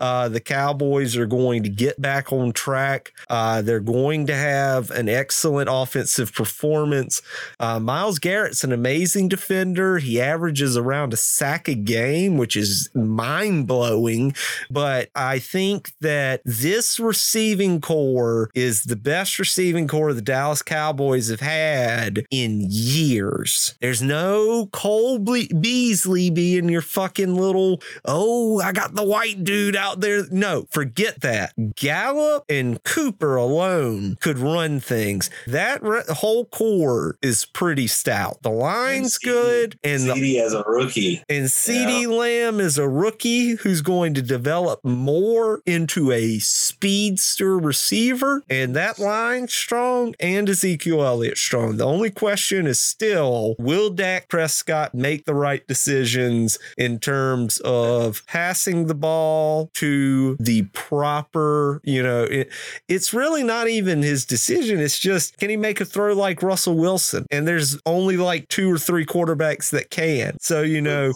uh, 0.00 0.28
the 0.28 0.40
Cowboys 0.40 1.16
are 1.16 1.26
going 1.26 1.62
to 1.62 1.68
get 1.68 2.00
back 2.00 2.32
on 2.32 2.52
track. 2.52 3.12
Uh, 3.30 3.62
they're 3.62 3.80
going 3.80 4.26
to 4.26 4.34
have 4.34 4.90
an 4.90 5.08
excellent 5.08 5.68
offensive 5.72 6.34
performance. 6.34 7.22
Uh, 7.58 7.78
Myles 7.80 8.18
Garrett's 8.18 8.64
an 8.64 8.72
amazing 8.72 9.28
defender. 9.28 9.98
He 9.98 10.20
averages 10.20 10.76
around 10.76 11.12
a 11.12 11.16
sack 11.16 11.68
a 11.68 11.74
game, 11.74 12.36
which 12.36 12.56
is 12.56 12.90
mind 12.94 13.66
blowing. 13.66 14.34
But 14.70 15.10
I 15.14 15.38
think 15.38 15.92
that 16.00 16.42
this 16.44 16.98
receiving 16.98 17.80
corps 17.80 18.50
is 18.54 18.84
the 18.84 18.96
best 18.96 19.38
receiving 19.38 19.86
corps 19.86 20.12
the 20.12 20.22
Dallas 20.22 20.62
Cowboys 20.62 21.28
have 21.28 21.40
had 21.40 22.26
in 22.30 22.66
years. 22.68 23.74
There's 23.80 24.02
no 24.02 24.66
Cole 25.12 25.46
Beasley 25.60 26.30
being 26.30 26.68
your 26.68 26.82
fucking 26.82 27.34
little, 27.34 27.80
oh, 28.04 28.60
I 28.60 28.72
got 28.72 28.94
the 28.94 29.04
white 29.04 29.44
dude 29.44 29.76
out 29.76 30.00
there. 30.00 30.24
No, 30.30 30.66
forget 30.70 31.20
that. 31.20 31.52
Gallup 31.74 32.44
and 32.48 32.82
Cooper 32.84 33.36
alone 33.36 34.16
could 34.20 34.38
run 34.38 34.80
things. 34.80 35.30
That 35.46 35.82
re- 35.82 36.02
whole 36.08 36.46
corps 36.46 37.16
is 37.22 37.44
pretty 37.44 37.86
stout. 37.86 38.42
The 38.42 38.50
line's 38.50 39.18
CeeDee 39.18 39.24
good, 39.24 39.78
and 39.84 40.02
the 40.02 40.14
CeeDee 40.14 40.40
as 40.40 40.54
a 40.54 40.64
rookie. 40.66 41.22
and 41.28 41.46
CeeDee 41.46 42.06
Lamb 42.06 42.60
is 42.60 42.78
a 42.78 42.88
rookie 42.88 43.56
who's 43.56 43.82
going 43.82 44.14
to 44.14 44.22
develop 44.22 44.80
more 44.84 45.62
into 45.66 46.10
a 46.12 46.38
speedster 46.38 47.58
receiver. 47.58 48.42
And 48.48 48.74
that 48.76 48.98
line 48.98 49.48
strong 49.48 50.14
and 50.20 50.48
Ezekiel 50.48 51.04
Elliott 51.04 51.38
strong. 51.38 51.76
The 51.76 51.86
only 51.86 52.10
question 52.10 52.66
is 52.66 52.80
still 52.80 53.54
will 53.58 53.90
Dak 53.90 54.28
Prescott 54.28 54.94
make 55.02 55.26
the 55.26 55.34
right 55.34 55.66
decisions 55.66 56.58
in 56.78 56.98
terms 56.98 57.58
of 57.64 58.24
passing 58.26 58.86
the 58.86 58.94
ball 58.94 59.70
to 59.74 60.36
the 60.38 60.62
proper, 60.72 61.80
you 61.84 62.02
know, 62.02 62.22
it, 62.22 62.50
it's 62.88 63.12
really 63.12 63.42
not 63.42 63.68
even 63.68 64.02
his 64.02 64.24
decision. 64.24 64.80
It's 64.80 64.98
just 64.98 65.36
can 65.38 65.50
he 65.50 65.56
make 65.56 65.80
a 65.80 65.84
throw 65.84 66.14
like 66.14 66.42
Russell 66.42 66.76
Wilson? 66.76 67.26
And 67.30 67.46
there's 67.46 67.78
only 67.84 68.16
like 68.16 68.48
two 68.48 68.72
or 68.72 68.78
three 68.78 69.04
quarterbacks 69.04 69.70
that 69.70 69.90
can. 69.90 70.36
So, 70.40 70.62
you 70.62 70.80
know, 70.80 71.12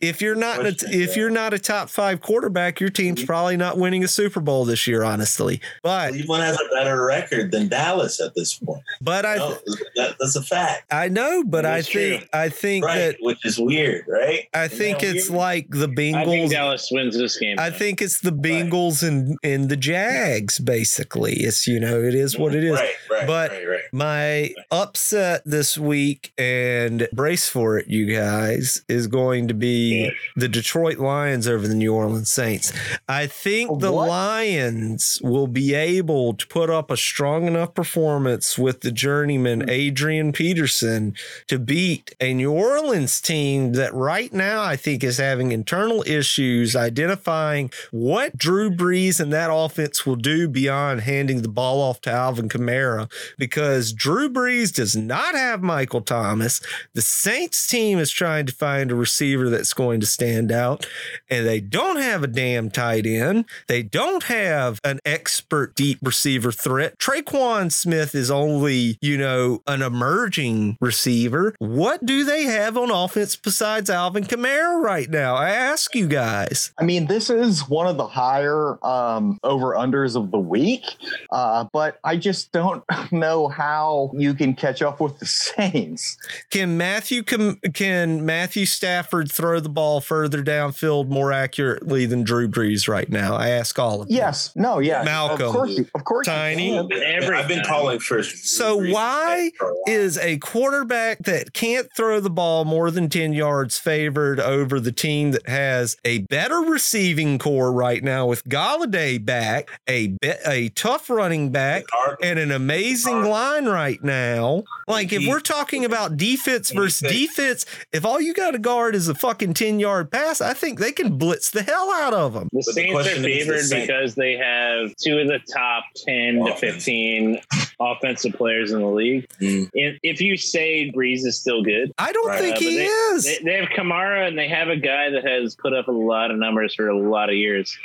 if 0.00 0.20
you're 0.20 0.34
not 0.34 0.66
a, 0.66 0.74
if 0.90 1.16
you're 1.16 1.30
not 1.30 1.54
a 1.54 1.58
top 1.58 1.88
five 1.88 2.20
quarterback, 2.20 2.80
your 2.80 2.90
team's 2.90 3.20
mm-hmm. 3.20 3.26
probably 3.26 3.56
not 3.56 3.78
winning 3.78 4.04
a 4.04 4.08
Super 4.08 4.40
Bowl 4.40 4.64
this 4.64 4.86
year, 4.86 5.04
honestly. 5.04 5.60
But 5.82 6.10
Cleveland 6.10 6.44
has 6.44 6.56
a 6.60 6.74
better 6.74 7.04
record 7.04 7.52
than 7.52 7.68
Dallas 7.68 8.20
at 8.20 8.34
this 8.34 8.54
point. 8.54 8.82
but 9.00 9.24
I 9.24 9.36
No, 9.36 9.58
that, 9.96 10.16
that's 10.18 10.36
a 10.36 10.42
fact, 10.42 10.84
I 10.90 11.08
know, 11.08 11.44
but 11.44 11.64
I 11.64 11.76
That's 11.76 11.92
think. 11.92 12.28
I 12.32 12.48
think 12.48 12.84
that 12.84 13.19
Which 13.22 13.44
is 13.44 13.58
weird, 13.58 14.04
right? 14.08 14.48
I 14.54 14.64
Isn't 14.64 14.78
think 14.78 15.02
it's 15.02 15.28
weird? 15.28 15.38
like 15.38 15.70
the 15.70 15.84
I 15.84 15.86
think 15.94 16.16
Bengals. 16.16 16.50
Dallas 16.50 16.88
wins 16.90 17.16
this 17.16 17.38
game. 17.38 17.58
I 17.58 17.70
think 17.70 18.00
it's 18.02 18.20
the 18.20 18.30
Bengals 18.32 19.06
and 19.06 19.36
and 19.42 19.68
the 19.68 19.76
Jags. 19.76 20.58
Basically, 20.58 21.34
it's 21.34 21.66
you 21.66 21.80
know 21.80 22.00
it 22.02 22.14
is 22.14 22.38
what 22.38 22.54
it 22.54 22.64
is. 22.64 22.72
Right, 22.72 22.94
right, 23.10 23.26
But- 23.26 23.50
right, 23.50 23.68
right. 23.68 23.80
My 23.92 24.54
upset 24.70 25.42
this 25.44 25.76
week, 25.76 26.32
and 26.38 27.08
brace 27.12 27.48
for 27.48 27.76
it, 27.78 27.88
you 27.88 28.06
guys, 28.14 28.82
is 28.88 29.08
going 29.08 29.48
to 29.48 29.54
be 29.54 30.12
the 30.36 30.48
Detroit 30.48 30.98
Lions 30.98 31.48
over 31.48 31.66
the 31.66 31.74
New 31.74 31.92
Orleans 31.92 32.30
Saints. 32.30 32.72
I 33.08 33.26
think 33.26 33.80
the 33.80 33.90
Lions 33.90 35.20
will 35.22 35.48
be 35.48 35.74
able 35.74 36.34
to 36.34 36.46
put 36.46 36.70
up 36.70 36.90
a 36.90 36.96
strong 36.96 37.46
enough 37.46 37.74
performance 37.74 38.56
with 38.58 38.80
the 38.82 38.92
journeyman 38.92 39.60
hmm. 39.62 39.70
Adrian 39.70 40.32
Peterson 40.32 41.14
to 41.48 41.58
beat 41.58 42.14
a 42.20 42.32
New 42.32 42.52
Orleans 42.52 43.09
team 43.18 43.72
that 43.72 43.94
right 43.94 44.30
now 44.30 44.62
I 44.62 44.76
think 44.76 45.02
is 45.02 45.16
having 45.16 45.52
internal 45.52 46.04
issues 46.06 46.76
identifying 46.76 47.70
what 47.90 48.36
Drew 48.36 48.70
Brees 48.70 49.20
and 49.20 49.32
that 49.32 49.48
offense 49.50 50.04
will 50.04 50.16
do 50.16 50.48
beyond 50.48 51.00
handing 51.00 51.40
the 51.40 51.48
ball 51.48 51.80
off 51.80 52.02
to 52.02 52.10
Alvin 52.10 52.50
Kamara 52.50 53.10
because 53.38 53.94
Drew 53.94 54.28
Brees 54.28 54.74
does 54.74 54.94
not 54.94 55.34
have 55.34 55.62
Michael 55.62 56.02
Thomas. 56.02 56.60
The 56.92 57.00
Saints 57.00 57.66
team 57.66 57.98
is 57.98 58.10
trying 58.10 58.44
to 58.46 58.52
find 58.52 58.90
a 58.90 58.94
receiver 58.94 59.48
that's 59.48 59.72
going 59.72 60.00
to 60.00 60.06
stand 60.06 60.52
out, 60.52 60.86
and 61.30 61.46
they 61.46 61.60
don't 61.60 62.00
have 62.00 62.22
a 62.22 62.26
damn 62.26 62.70
tight 62.70 63.06
end. 63.06 63.46
They 63.68 63.82
don't 63.82 64.24
have 64.24 64.80
an 64.84 64.98
expert 65.04 65.74
deep 65.74 65.98
receiver 66.02 66.52
threat. 66.52 66.98
Tre'Quan 66.98 67.72
Smith 67.72 68.14
is 68.14 68.30
only, 68.30 68.98
you 69.00 69.16
know, 69.16 69.62
an 69.66 69.82
emerging 69.82 70.76
receiver. 70.80 71.54
What 71.58 72.04
do 72.04 72.24
they 72.24 72.44
have 72.44 72.76
on 72.76 72.90
offense 73.04 73.36
besides 73.36 73.90
Alvin 73.90 74.24
Kamara 74.24 74.82
right 74.82 75.08
now? 75.08 75.34
I 75.34 75.50
ask 75.50 75.94
you 75.94 76.06
guys. 76.08 76.72
I 76.78 76.84
mean, 76.84 77.06
this 77.06 77.30
is 77.30 77.68
one 77.68 77.86
of 77.86 77.96
the 77.96 78.06
higher 78.06 78.84
um, 78.84 79.38
over 79.42 79.74
unders 79.74 80.16
of 80.16 80.30
the 80.30 80.38
week, 80.38 80.84
uh, 81.30 81.64
but 81.72 81.98
I 82.04 82.16
just 82.16 82.52
don't 82.52 82.84
know 83.12 83.48
how 83.48 84.10
you 84.14 84.34
can 84.34 84.54
catch 84.54 84.82
up 84.82 85.00
with 85.00 85.18
the 85.18 85.26
Saints. 85.26 86.16
Can 86.50 86.76
Matthew 86.76 87.22
can, 87.22 87.56
can 87.74 88.24
Matthew 88.24 88.66
Stafford 88.66 89.30
throw 89.30 89.60
the 89.60 89.68
ball 89.68 90.00
further 90.00 90.42
downfield 90.42 91.08
more 91.08 91.32
accurately 91.32 92.06
than 92.06 92.22
Drew 92.22 92.48
Brees 92.48 92.88
right 92.88 93.08
now? 93.08 93.34
I 93.34 93.50
ask 93.50 93.78
all 93.78 94.02
of 94.02 94.10
you. 94.10 94.16
Yes, 94.16 94.54
no, 94.56 94.78
yeah, 94.78 95.02
Malcolm. 95.04 95.48
Of 95.48 95.52
course, 95.52 95.80
of 95.94 96.04
course, 96.04 96.26
Tiny. 96.26 96.76
Every 96.76 97.36
I've 97.36 97.48
been 97.48 97.64
calling 97.64 97.98
for. 97.98 98.22
So 98.22 98.78
reasons 98.78 98.94
why 98.94 99.50
for 99.56 99.72
a 99.86 99.90
is 99.90 100.18
a 100.18 100.38
quarterback 100.38 101.18
that 101.20 101.52
can't 101.52 101.88
throw 101.94 102.20
the 102.20 102.30
ball 102.30 102.64
more 102.64 102.79
than 102.88 103.08
10 103.08 103.32
yards 103.32 103.78
favored 103.78 104.38
over 104.38 104.78
the 104.78 104.92
team 104.92 105.32
that 105.32 105.48
has 105.48 105.96
a 106.04 106.18
better 106.18 106.58
receiving 106.58 107.36
corps 107.36 107.72
right 107.72 108.04
now 108.04 108.26
with 108.26 108.44
Golladay 108.44 109.22
back, 109.24 109.68
a 109.88 110.06
be- 110.08 110.32
a 110.46 110.68
tough 110.68 111.10
running 111.10 111.50
back, 111.50 111.82
and 112.22 112.38
an 112.38 112.52
amazing 112.52 113.24
line 113.24 113.66
right 113.66 114.02
now? 114.04 114.62
Like 114.86 115.12
if 115.12 115.26
we're 115.26 115.40
talking 115.40 115.84
about 115.84 116.16
defense 116.16 116.70
versus 116.70 117.10
defense, 117.10 117.66
if 117.92 118.04
all 118.04 118.20
you 118.20 118.34
got 118.34 118.52
to 118.52 118.58
guard 118.60 118.94
is 118.94 119.08
a 119.08 119.14
fucking 119.16 119.54
10 119.54 119.80
yard 119.80 120.12
pass, 120.12 120.40
I 120.40 120.54
think 120.54 120.78
they 120.78 120.92
can 120.92 121.18
blitz 121.18 121.50
the 121.50 121.62
hell 121.64 121.90
out 121.92 122.14
of 122.14 122.34
them. 122.34 122.48
The 122.52 122.58
But 122.60 122.64
the 122.66 122.72
Saints 122.72 122.90
are 122.90 122.92
question 123.02 123.24
is 123.24 123.46
the 123.46 123.54
favored 123.70 123.80
because 123.86 124.14
they 124.14 124.36
have 124.36 124.94
two 124.96 125.18
of 125.18 125.26
the 125.26 125.40
top 125.52 125.84
10 126.06 126.44
to 126.44 126.54
15 126.56 127.40
offensive 127.80 128.34
players 128.34 128.72
in 128.72 128.80
the 128.80 128.86
league. 128.86 129.26
Mm. 129.40 129.70
If, 129.72 129.98
if 130.02 130.20
you 130.20 130.36
say 130.36 130.92
Brees 130.94 131.24
is 131.24 131.40
still 131.40 131.62
good, 131.62 131.92
I 131.98 132.12
don't 132.12 132.26
Right. 132.28 132.38
think 132.40 132.56
Uh, 132.56 132.60
but 132.60 132.62
he 132.70 132.78
they, 132.78 132.86
is. 132.86 133.24
They, 133.24 133.38
they 133.44 133.56
have 133.56 133.68
Kamara 133.70 134.26
and 134.28 134.38
they 134.38 134.48
have 134.48 134.68
a 134.68 134.76
guy 134.76 135.10
that 135.10 135.26
has 135.26 135.54
put 135.54 135.72
up 135.72 135.88
a 135.88 135.92
lot 135.92 136.30
of 136.30 136.38
numbers 136.38 136.74
for 136.74 136.88
a 136.88 136.96
lot 136.96 137.28
of 137.28 137.36
years. 137.36 137.76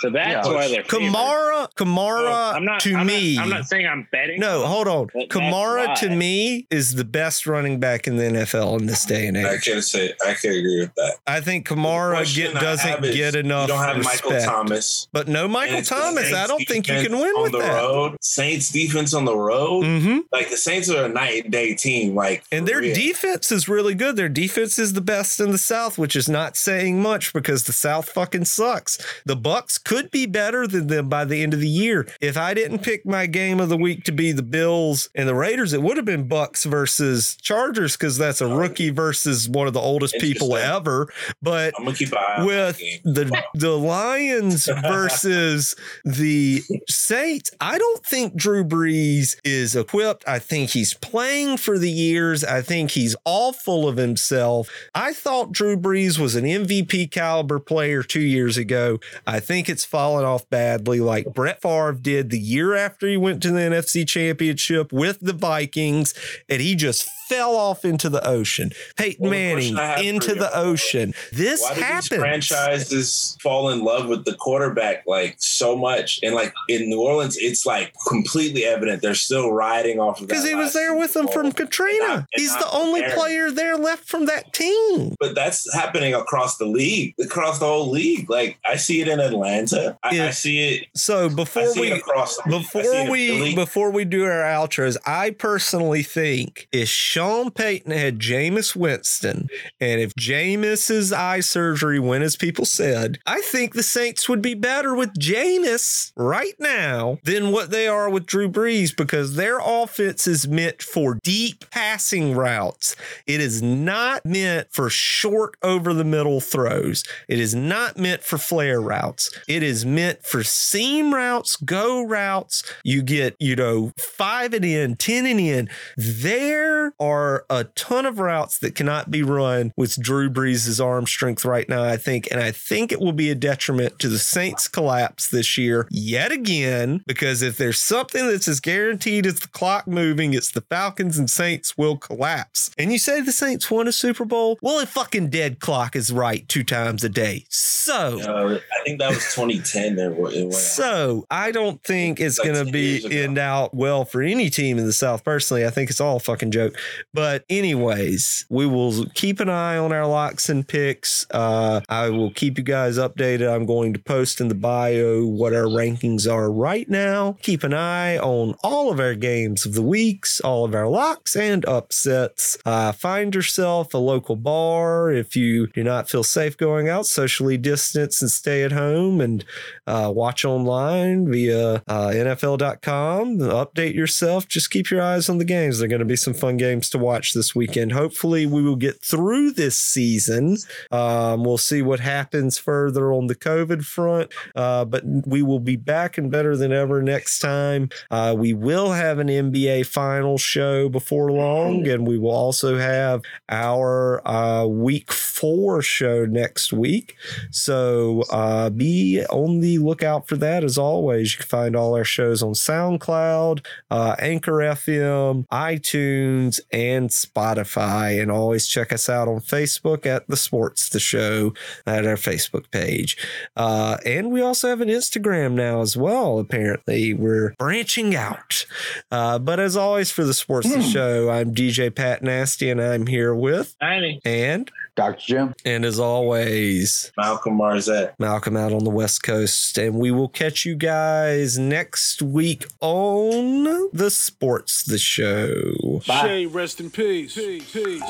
So 0.00 0.10
that's 0.10 0.46
Yeah. 0.46 0.52
why 0.54 0.68
they're 0.68 0.82
favored. 0.84 1.12
Kamara, 1.14 1.68
Kamara 1.74 2.54
I'm 2.54 2.64
not, 2.64 2.80
to 2.80 2.94
I'm 2.96 3.06
me. 3.06 3.36
Not, 3.36 3.42
I'm 3.44 3.50
not 3.50 3.66
saying 3.66 3.86
I'm 3.86 4.08
betting. 4.10 4.40
No, 4.40 4.64
hold 4.66 4.88
on. 4.88 5.08
But 5.12 5.28
Kamara 5.28 5.94
to 6.00 6.08
me 6.10 6.66
is 6.70 6.94
the 6.94 7.04
best 7.04 7.46
running 7.46 7.80
back 7.80 8.06
in 8.06 8.16
the 8.16 8.24
NFL 8.24 8.80
in 8.80 8.86
this 8.86 9.04
day 9.04 9.26
and 9.26 9.36
age. 9.36 9.44
I 9.46 9.54
age. 9.54 9.64
can 9.64 9.82
say 9.82 10.14
I 10.26 10.34
can 10.34 10.50
agree 10.50 10.80
with 10.80 10.94
that. 10.96 11.16
I 11.26 11.40
think 11.40 11.68
The 11.68 11.74
Kamara 11.74 12.34
get, 12.34 12.54
doesn't 12.54 12.88
have 12.88 13.02
get 13.02 13.34
enough 13.34 13.68
You 13.68 13.74
don't 13.74 13.84
have 13.84 13.96
respect. 13.98 14.24
Michael 14.24 14.40
Thomas. 14.42 15.08
But 15.12 15.28
no 15.28 15.46
Michael 15.48 15.82
Thomas. 15.82 16.32
I 16.32 16.46
don't 16.46 16.66
think 16.66 16.88
you 16.88 16.94
can 17.02 17.12
win 17.18 17.28
on 17.36 17.42
with 17.42 17.52
the 17.52 17.58
that. 17.58 17.82
road. 17.82 18.16
Saints 18.22 18.70
defense 18.70 19.12
on 19.14 19.24
the 19.24 19.36
road. 19.36 19.84
hmm 19.84 20.18
Like 20.32 20.48
the 20.50 20.56
Saints 20.56 20.88
are 20.90 21.04
a 21.04 21.08
night 21.08 21.44
and 21.44 21.52
day 21.52 21.74
team. 21.74 22.14
Like 22.14 22.44
And 22.50 22.66
their 22.66 22.80
real. 22.80 22.94
defense 22.94 23.52
is 23.52 23.68
really 23.68 23.94
good. 23.94 24.16
Their 24.16 24.28
defense 24.28 24.78
is 24.78 24.94
the 24.94 25.00
best 25.00 25.40
in 25.40 25.50
the 25.50 25.58
South, 25.58 25.98
which 25.98 26.16
is 26.16 26.28
not 26.28 26.56
saying 26.56 27.02
much 27.02 27.32
because 27.32 27.64
the 27.64 27.72
South 27.72 28.08
fucking 28.10 28.46
sucks. 28.46 28.98
The 29.26 29.36
Bucks 29.36 29.78
could 29.90 30.08
be 30.12 30.24
better 30.24 30.68
than 30.68 30.86
them 30.86 31.08
by 31.08 31.24
the 31.24 31.42
end 31.42 31.52
of 31.52 31.58
the 31.58 31.68
year. 31.68 32.06
If 32.20 32.36
I 32.36 32.54
didn't 32.54 32.78
pick 32.78 33.04
my 33.04 33.26
game 33.26 33.58
of 33.58 33.68
the 33.68 33.76
week 33.76 34.04
to 34.04 34.12
be 34.12 34.30
the 34.30 34.40
Bills 34.40 35.10
and 35.16 35.28
the 35.28 35.34
Raiders, 35.34 35.72
it 35.72 35.82
would 35.82 35.96
have 35.96 36.06
been 36.06 36.28
Bucks 36.28 36.62
versus 36.62 37.36
Chargers 37.42 37.96
because 37.96 38.16
that's 38.16 38.40
a 38.40 38.46
rookie 38.46 38.90
versus 38.90 39.48
one 39.48 39.66
of 39.66 39.72
the 39.72 39.80
oldest 39.80 40.14
people 40.20 40.56
ever. 40.56 41.12
But 41.42 41.74
I'm 41.76 41.92
keep 41.92 42.14
eye 42.16 42.44
with 42.46 42.78
the 43.02 43.42
the 43.54 43.76
Lions 43.76 44.66
versus 44.66 45.74
the 46.04 46.62
Saints, 46.88 47.50
I 47.60 47.76
don't 47.76 48.06
think 48.06 48.36
Drew 48.36 48.62
Brees 48.62 49.40
is 49.42 49.74
equipped. 49.74 50.22
I 50.24 50.38
think 50.38 50.70
he's 50.70 50.94
playing 50.94 51.56
for 51.56 51.80
the 51.80 51.90
years. 51.90 52.44
I 52.44 52.62
think 52.62 52.92
he's 52.92 53.16
all 53.24 53.52
full 53.52 53.88
of 53.88 53.96
himself. 53.96 54.70
I 54.94 55.12
thought 55.12 55.50
Drew 55.50 55.76
Brees 55.76 56.16
was 56.16 56.36
an 56.36 56.44
MVP 56.44 57.10
caliber 57.10 57.58
player 57.58 58.04
two 58.04 58.20
years 58.20 58.56
ago. 58.56 59.00
I 59.26 59.40
think 59.40 59.68
it's 59.68 59.79
fallen 59.84 60.24
off 60.24 60.48
badly, 60.50 61.00
like 61.00 61.32
Brett 61.34 61.62
Favre 61.62 61.92
did 61.92 62.30
the 62.30 62.38
year 62.38 62.74
after 62.74 63.06
he 63.06 63.16
went 63.16 63.42
to 63.42 63.50
the 63.50 63.60
NFC 63.60 64.06
Championship 64.06 64.92
with 64.92 65.18
the 65.20 65.32
Vikings, 65.32 66.14
and 66.48 66.60
he 66.60 66.74
just 66.74 67.08
fell 67.30 67.56
off 67.56 67.84
into 67.84 68.08
the 68.08 68.26
ocean. 68.26 68.72
Peyton 68.96 69.22
Well, 69.22 69.30
Manning 69.30 69.74
question 69.74 69.78
I 69.78 69.86
have 69.98 70.04
into 70.04 70.34
the 70.34 70.50
ocean. 70.56 71.14
This 71.32 71.62
Why 71.62 71.74
do 71.74 71.80
happens. 71.80 72.08
these 72.10 72.18
franchises 72.18 73.36
fall 73.40 73.70
in 73.70 73.84
love 73.84 74.08
with 74.08 74.24
the 74.24 74.34
quarterback 74.34 75.04
like 75.06 75.36
so 75.38 75.76
much? 75.76 76.20
And 76.22 76.34
like 76.34 76.52
in 76.68 76.88
New 76.88 77.00
Orleans, 77.00 77.36
it's 77.36 77.64
like 77.64 77.94
completely 78.08 78.64
evident 78.64 79.02
they're 79.02 79.14
still 79.14 79.52
riding 79.52 79.98
off 80.00 80.20
of 80.20 80.28
because 80.28 80.44
he 80.46 80.54
was 80.54 80.72
there 80.72 80.94
with 80.94 81.12
them 81.14 81.28
from 81.28 81.52
Katrina. 81.52 82.04
And 82.04 82.14
and 82.20 82.26
He's 82.34 82.56
the 82.56 82.70
only 82.72 83.00
prepared. 83.00 83.18
player 83.18 83.50
there 83.50 83.76
left 83.76 84.04
from 84.08 84.26
that 84.26 84.52
team. 84.52 85.14
But 85.20 85.34
that's 85.34 85.72
happening 85.74 86.14
across 86.14 86.56
the 86.58 86.66
league, 86.66 87.14
across 87.20 87.58
the 87.58 87.66
whole 87.66 87.90
league. 87.90 88.28
Like 88.30 88.58
I 88.68 88.76
see 88.76 89.00
it 89.00 89.08
in 89.08 89.20
Atlanta. 89.20 89.98
I, 90.02 90.14
Yeah. 90.14 90.26
I 90.26 90.30
see 90.30 90.60
it. 90.76 90.86
So 90.94 91.28
before 91.28 91.72
we 91.78 91.92
across. 91.92 92.38
I 92.40 92.42
see 92.50 92.56
it 92.56 92.60
before 92.62 93.10
we 93.10 93.54
before 93.54 93.90
we 93.90 94.04
do 94.04 94.24
our 94.24 94.42
outros, 94.42 94.96
I 95.06 95.30
personally 95.30 96.02
think 96.02 96.68
if 96.72 96.88
Sean 97.20 97.50
Payton 97.50 97.92
had 97.92 98.18
Jameis 98.18 98.74
Winston, 98.74 99.50
and 99.78 100.00
if 100.00 100.14
Jameis's 100.14 101.12
eye 101.12 101.40
surgery 101.40 102.00
went 102.00 102.24
as 102.24 102.34
people 102.34 102.64
said, 102.64 103.18
I 103.26 103.42
think 103.42 103.74
the 103.74 103.82
Saints 103.82 104.26
would 104.26 104.40
be 104.40 104.54
better 104.54 104.94
with 104.94 105.12
Jameis 105.18 106.12
right 106.16 106.54
now 106.58 107.18
than 107.24 107.52
what 107.52 107.70
they 107.70 107.86
are 107.86 108.08
with 108.08 108.24
Drew 108.24 108.48
Brees 108.48 108.96
because 108.96 109.34
their 109.34 109.58
offense 109.58 110.26
is 110.26 110.48
meant 110.48 110.80
for 110.80 111.18
deep 111.22 111.68
passing 111.68 112.34
routes. 112.34 112.96
It 113.26 113.42
is 113.42 113.60
not 113.60 114.24
meant 114.24 114.72
for 114.72 114.88
short 114.88 115.56
over 115.62 115.92
the 115.92 116.04
middle 116.04 116.40
throws. 116.40 117.04
It 117.28 117.38
is 117.38 117.54
not 117.54 117.98
meant 117.98 118.22
for 118.22 118.38
flare 118.38 118.80
routes. 118.80 119.30
It 119.46 119.62
is 119.62 119.84
meant 119.84 120.24
for 120.24 120.42
seam 120.42 121.14
routes, 121.14 121.56
go 121.56 122.02
routes. 122.02 122.62
You 122.82 123.02
get, 123.02 123.36
you 123.38 123.56
know, 123.56 123.92
five 123.98 124.54
and 124.54 124.64
in, 124.64 124.96
10 124.96 125.26
and 125.26 125.38
in. 125.38 125.68
There 125.98 126.94
are 126.98 127.09
a 127.50 127.64
ton 127.74 128.06
of 128.06 128.18
routes 128.18 128.58
that 128.58 128.74
cannot 128.74 129.10
be 129.10 129.22
run 129.22 129.72
with 129.76 130.00
Drew 130.00 130.30
Brees' 130.30 130.84
arm 130.84 131.06
strength 131.06 131.44
right 131.44 131.68
now, 131.68 131.82
I 131.82 131.96
think. 131.96 132.28
And 132.30 132.40
I 132.40 132.50
think 132.52 132.92
it 132.92 133.00
will 133.00 133.12
be 133.12 133.30
a 133.30 133.34
detriment 133.34 133.98
to 134.00 134.08
the 134.08 134.18
Saints' 134.18 134.68
collapse 134.68 135.28
this 135.28 135.56
year 135.58 135.86
yet 135.90 136.32
again, 136.32 137.02
because 137.06 137.42
if 137.42 137.56
there's 137.56 137.78
something 137.78 138.26
that's 138.26 138.48
as 138.48 138.60
guaranteed 138.60 139.26
as 139.26 139.40
the 139.40 139.48
clock 139.48 139.86
moving, 139.86 140.34
it's 140.34 140.50
the 140.50 140.60
Falcons 140.62 141.18
and 141.18 141.30
Saints 141.30 141.76
will 141.76 141.96
collapse. 141.96 142.70
And 142.78 142.92
you 142.92 142.98
say 142.98 143.20
the 143.20 143.32
Saints 143.32 143.70
won 143.70 143.88
a 143.88 143.92
Super 143.92 144.24
Bowl? 144.24 144.58
Well, 144.62 144.80
a 144.80 144.86
fucking 144.86 145.30
dead 145.30 145.60
clock 145.60 145.96
is 145.96 146.12
right 146.12 146.46
two 146.48 146.64
times 146.64 147.04
a 147.04 147.08
day. 147.08 147.44
So. 147.48 148.20
Uh, 148.20 148.58
I 148.58 148.84
think 148.84 149.00
that 149.00 149.10
was 149.10 149.24
2010. 149.34 149.96
That 149.96 150.14
wa- 150.14 150.28
it 150.28 150.42
went 150.42 150.54
out. 150.54 150.58
So 150.60 151.26
I 151.30 151.50
don't 151.50 151.82
think 151.82 152.20
it's 152.20 152.38
Like 152.38 152.48
going 152.48 152.66
to 152.66 152.72
be 152.72 153.20
end 153.22 153.38
out 153.38 153.74
well 153.74 154.04
for 154.04 154.22
any 154.22 154.50
team 154.50 154.78
in 154.78 154.86
the 154.86 154.92
South. 154.92 155.24
Personally, 155.24 155.66
I 155.66 155.70
think 155.70 155.90
it's 155.90 156.00
all 156.00 156.16
a 156.16 156.20
fucking 156.20 156.50
joke. 156.50 156.76
But 157.12 157.44
anyways, 157.48 158.46
we 158.48 158.66
will 158.66 159.06
keep 159.14 159.40
an 159.40 159.48
eye 159.48 159.76
on 159.76 159.92
our 159.92 160.06
locks 160.06 160.48
and 160.48 160.66
picks. 160.66 161.26
Uh, 161.30 161.80
I 161.88 162.10
will 162.10 162.32
keep 162.32 162.58
you 162.58 162.64
guys 162.64 162.98
updated. 162.98 163.52
I'm 163.52 163.66
going 163.66 163.92
to 163.94 164.00
post 164.00 164.40
in 164.40 164.48
the 164.48 164.54
bio 164.54 165.24
what 165.24 165.52
our 165.54 165.64
rankings 165.64 166.30
are 166.30 166.50
right 166.50 166.88
now. 166.88 167.36
Keep 167.42 167.64
an 167.64 167.74
eye 167.74 168.18
on 168.18 168.54
all 168.62 168.90
of 168.90 169.00
our 169.00 169.14
games 169.14 169.66
of 169.66 169.74
the 169.74 169.82
weeks, 169.82 170.40
all 170.40 170.64
of 170.64 170.74
our 170.74 170.88
locks 170.88 171.36
and 171.36 171.64
upsets. 171.66 172.58
Uh, 172.64 172.92
find 172.92 173.34
yourself 173.34 173.94
a 173.94 173.98
local 173.98 174.36
bar 174.36 175.10
if 175.10 175.36
you 175.36 175.66
do 175.68 175.82
not 175.82 176.08
feel 176.08 176.24
safe 176.24 176.56
going 176.56 176.88
out. 176.88 177.06
Socially 177.06 177.56
distance 177.56 178.22
and 178.22 178.30
stay 178.30 178.62
at 178.62 178.72
home 178.72 179.20
and 179.20 179.44
uh, 179.86 180.10
watch 180.14 180.44
online 180.44 181.30
via 181.30 181.82
uh, 181.86 182.08
NFL.com. 182.08 183.38
Update 183.38 183.94
yourself. 183.94 184.48
Just 184.48 184.70
keep 184.70 184.90
your 184.90 185.02
eyes 185.02 185.28
on 185.28 185.38
the 185.38 185.44
games. 185.44 185.78
There 185.78 185.86
are 185.86 185.88
going 185.88 186.00
to 186.00 186.04
be 186.04 186.16
some 186.16 186.34
fun 186.34 186.56
games 186.56 186.79
to 186.88 186.98
watch 186.98 187.34
this 187.34 187.54
weekend. 187.54 187.92
Hopefully, 187.92 188.46
we 188.46 188.62
will 188.62 188.76
get 188.76 189.02
through 189.02 189.52
this 189.52 189.76
season. 189.76 190.56
Um, 190.90 191.44
we'll 191.44 191.58
see 191.58 191.82
what 191.82 192.00
happens 192.00 192.58
further 192.58 193.12
on 193.12 193.26
the 193.26 193.34
COVID 193.34 193.84
front, 193.84 194.32
uh, 194.56 194.84
but 194.84 195.04
we 195.04 195.42
will 195.42 195.60
be 195.60 195.76
back 195.76 196.16
and 196.18 196.30
better 196.30 196.56
than 196.56 196.72
ever 196.72 197.02
next 197.02 197.40
time. 197.40 197.90
Uh, 198.10 198.34
we 198.36 198.52
will 198.52 198.92
have 198.92 199.18
an 199.18 199.28
NBA 199.28 199.86
final 199.86 200.38
show 200.38 200.88
before 200.88 201.30
long, 201.30 201.86
and 201.86 202.06
we 202.06 202.18
will 202.18 202.30
also 202.30 202.78
have 202.78 203.22
our 203.48 204.26
uh, 204.26 204.66
week 204.66 205.12
four 205.12 205.82
show 205.82 206.24
next 206.26 206.72
week. 206.72 207.16
So 207.50 208.22
uh, 208.30 208.70
be 208.70 209.24
on 209.30 209.60
the 209.60 209.78
lookout 209.78 210.28
for 210.28 210.36
that 210.36 210.64
as 210.64 210.78
always. 210.78 211.32
You 211.32 211.38
can 211.38 211.46
find 211.46 211.76
all 211.76 211.94
our 211.94 212.04
shows 212.04 212.42
on 212.42 212.52
SoundCloud, 212.52 213.64
uh, 213.90 214.16
Anchor 214.18 214.52
FM, 214.52 215.46
iTunes, 215.48 216.60
and 216.72 217.10
Spotify. 217.10 218.20
And 218.20 218.30
always 218.30 218.66
check 218.66 218.92
us 218.92 219.08
out 219.08 219.28
on 219.28 219.40
Facebook 219.40 220.06
at 220.06 220.26
The 220.28 220.36
Sports 220.36 220.88
The 220.88 221.00
Show 221.00 221.52
at 221.86 222.06
our 222.06 222.16
Facebook 222.16 222.70
page. 222.70 223.16
Uh, 223.56 223.96
and 224.04 224.30
we 224.30 224.40
also 224.40 224.68
have 224.68 224.80
an 224.80 224.88
Instagram 224.88 225.52
now 225.52 225.80
as 225.80 225.96
well, 225.96 226.38
apparently. 226.38 227.14
We're 227.14 227.54
branching 227.58 228.14
out. 228.14 228.66
Uh, 229.10 229.38
but 229.38 229.60
as 229.60 229.76
always, 229.76 230.10
for 230.10 230.24
The 230.24 230.34
Sports 230.34 230.72
The 230.72 230.82
Show, 230.82 231.30
I'm 231.30 231.54
DJ 231.54 231.94
Pat 231.94 232.22
Nasty, 232.22 232.70
and 232.70 232.80
I'm 232.80 233.06
here 233.06 233.34
with 233.34 233.76
and 234.24 234.70
Dr. 235.00 235.18
Jim. 235.26 235.54
and 235.64 235.84
as 235.84 235.98
always, 235.98 237.10
Malcolm 237.16 237.56
Marzette. 237.58 238.12
Malcolm 238.18 238.56
out 238.56 238.72
on 238.72 238.84
the 238.84 238.90
West 238.90 239.22
Coast. 239.22 239.78
And 239.78 239.94
we 239.94 240.10
will 240.10 240.28
catch 240.28 240.64
you 240.66 240.74
guys 240.74 241.58
next 241.58 242.20
week 242.20 242.66
on 242.80 243.88
the 243.92 244.10
Sports 244.10 244.82
The 244.84 244.98
Show. 244.98 246.02
Bye. 246.06 246.22
Shay, 246.22 246.46
rest 246.46 246.80
in 246.80 246.90
peace. 246.90 247.34
Peace. 247.34 247.72
Peace. 247.72 248.02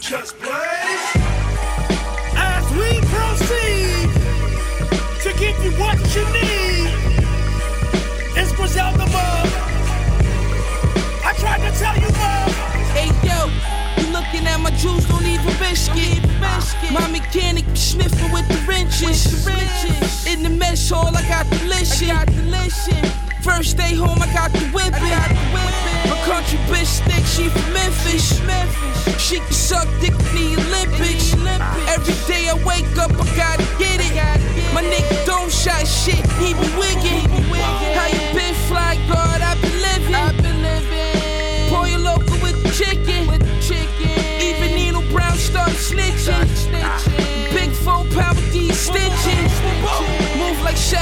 Just 0.00 0.38
blaze. 0.40 0.57
Juice, 14.78 15.04
don't 15.06 15.26
even 15.26 15.54
risk 15.58 15.90
ah. 15.92 15.98
it. 15.98 16.92
My 16.92 17.06
mechanic 17.08 17.64
sniffing 17.74 18.32
with 18.32 18.46
the 18.48 18.58
wrenches. 18.66 19.46
In 20.26 20.42
the 20.42 20.50
mess 20.50 20.88
hall, 20.90 21.14
I 21.14 21.22
got 21.28 21.46
the 21.50 21.58
listen. 21.66 22.14
First 23.42 23.76
day 23.76 23.94
home, 23.94 24.20
I 24.22 24.32
got 24.32 24.52
the 24.52 24.64
whipping. 24.70 25.18
My 26.10 26.18
country 26.24 26.58
bitch 26.70 27.00
think 27.06 27.24
she 27.26 27.48
from 27.48 27.72
Memphis. 27.72 28.38
She 29.18 29.38
can 29.38 29.52
suck 29.52 29.88
dick 30.00 30.14
in 30.14 30.54
the 30.54 30.62
Olympics. 30.62 31.34
Every 31.88 32.14
day 32.26 32.48
I 32.48 32.54
wake 32.64 32.96
up, 32.98 33.10
I 33.12 33.26
gotta 33.36 33.66
get 33.78 34.00
it. 34.00 34.14
My 34.74 34.82
nigga 34.82 35.26
don't 35.26 35.50
shot 35.50 35.86
shit, 35.86 36.24
he 36.38 36.54
be 36.54 36.68
wiggin'. 36.78 37.97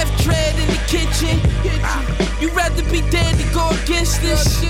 Chef 0.07 0.25
Dread 0.25 0.55
in 0.59 0.67
the 0.69 0.81
kitchen. 0.87 1.39
You 2.41 2.51
rather 2.51 2.83
be 2.91 3.01
dead 3.11 3.35
than 3.37 3.53
go 3.53 3.69
against 3.83 4.23
this. 4.23 4.61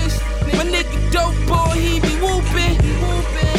My 0.53 0.63
nigga 0.63 1.11
dope 1.11 1.35
boy, 1.47 1.73
he 1.75 1.99
be 1.99 2.15
whooping. 2.21 2.77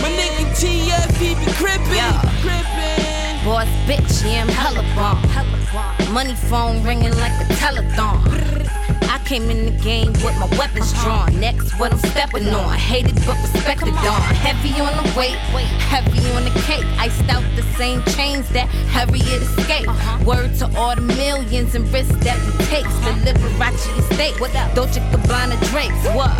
My 0.03 0.11
nigga 0.11 0.45
TF, 0.57 1.17
he 1.17 1.35
be 1.35 1.51
crippin'. 1.53 3.45
Boss 3.45 3.67
bitch, 3.87 4.25
yeah, 4.25 4.43
I'm 4.43 4.49
hella 4.49 4.83
bomb. 4.95 6.13
Money 6.13 6.35
phone 6.35 6.83
ringing 6.83 7.15
like 7.17 7.33
a 7.33 7.45
telethon. 7.55 8.23
I 9.03 9.18
came 9.29 9.51
in 9.51 9.67
the 9.67 9.83
game 9.83 10.11
with 10.25 10.35
my 10.39 10.49
weapons 10.57 10.91
drawn. 11.03 11.29
Next, 11.39 11.79
what 11.79 11.93
I'm 11.93 11.99
stepping 11.99 12.49
on. 12.49 12.73
Hated 12.79 13.15
but 13.27 13.37
respected 13.43 13.93
on. 13.93 14.23
Heavy 14.41 14.73
on 14.81 14.89
the 14.97 15.19
weight, 15.19 15.37
heavy 15.93 16.25
on 16.33 16.45
the 16.45 16.61
cake. 16.65 16.87
Iced 16.97 17.29
out 17.29 17.45
the 17.55 17.63
same 17.77 18.03
chains 18.17 18.49
that 18.51 18.69
Harriet 18.89 19.43
escaped. 19.43 19.93
Word 20.25 20.55
to 20.61 20.67
all 20.79 20.95
the 20.95 21.03
millions 21.03 21.75
and 21.75 21.87
risks 21.93 22.17
that 22.25 22.39
we 22.47 22.65
take. 22.73 22.89
The 23.05 23.13
Liberace 23.27 23.99
estate. 23.99 24.35
Dolce 24.75 25.01
Gabbana 25.13 25.61
drapes. 25.69 26.09
What? 26.17 26.33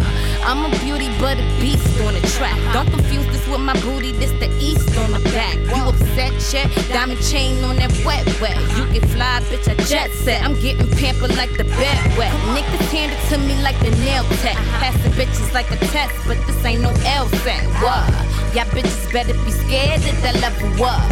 I'm 0.49 0.65
a 0.65 0.71
beauty 0.79 1.09
but 1.21 1.37
a 1.37 1.45
beast 1.61 2.01
on 2.01 2.15
the 2.15 2.27
track. 2.39 2.57
Don't 2.73 2.89
confuse 2.89 3.27
this 3.27 3.47
with 3.49 3.61
my 3.61 3.79
booty. 3.83 4.13
This 4.13 4.33
the 4.41 4.49
east 4.61 4.97
on 4.97 5.13
the 5.13 5.21
back. 5.31 5.57
You 5.57 5.83
upset, 5.93 6.33
check? 6.41 6.71
Diamond 6.89 7.21
chain 7.23 7.63
on 7.65 7.77
that 7.77 7.93
wet 8.07 8.25
wet. 8.41 8.57
You 8.77 8.91
get 8.93 9.09
fly, 9.11 9.41
bitch. 9.51 9.69
I 9.69 9.75
jet 9.85 10.11
set. 10.11 10.43
I'm 10.43 10.59
getting 10.61 10.89
pampered 10.97 11.37
like 11.37 11.53
the 11.59 11.65
bed 11.65 11.99
wet. 12.17 12.33
niggas 12.57 12.78
hand 12.91 13.13
it 13.13 13.21
to 13.31 13.39
me 13.39 13.61
like 13.63 13.79
the 13.81 13.91
nail 14.05 14.25
tech. 14.43 14.57
Uh-huh. 14.57 14.81
Passing 14.81 15.13
bitches 15.13 15.53
like 15.53 15.71
a 15.71 15.77
test, 15.89 16.15
but 16.27 16.37
this 16.47 16.65
ain't 16.65 16.83
no 16.83 16.91
L 17.05 17.29
set. 17.45 17.65
What? 17.83 18.07
Y'all 18.55 18.65
bitches 18.73 19.13
better 19.13 19.35
be 19.45 19.51
scared 19.51 20.01
at 20.03 20.23
that 20.23 20.41
level 20.41 20.85
up. 20.85 21.05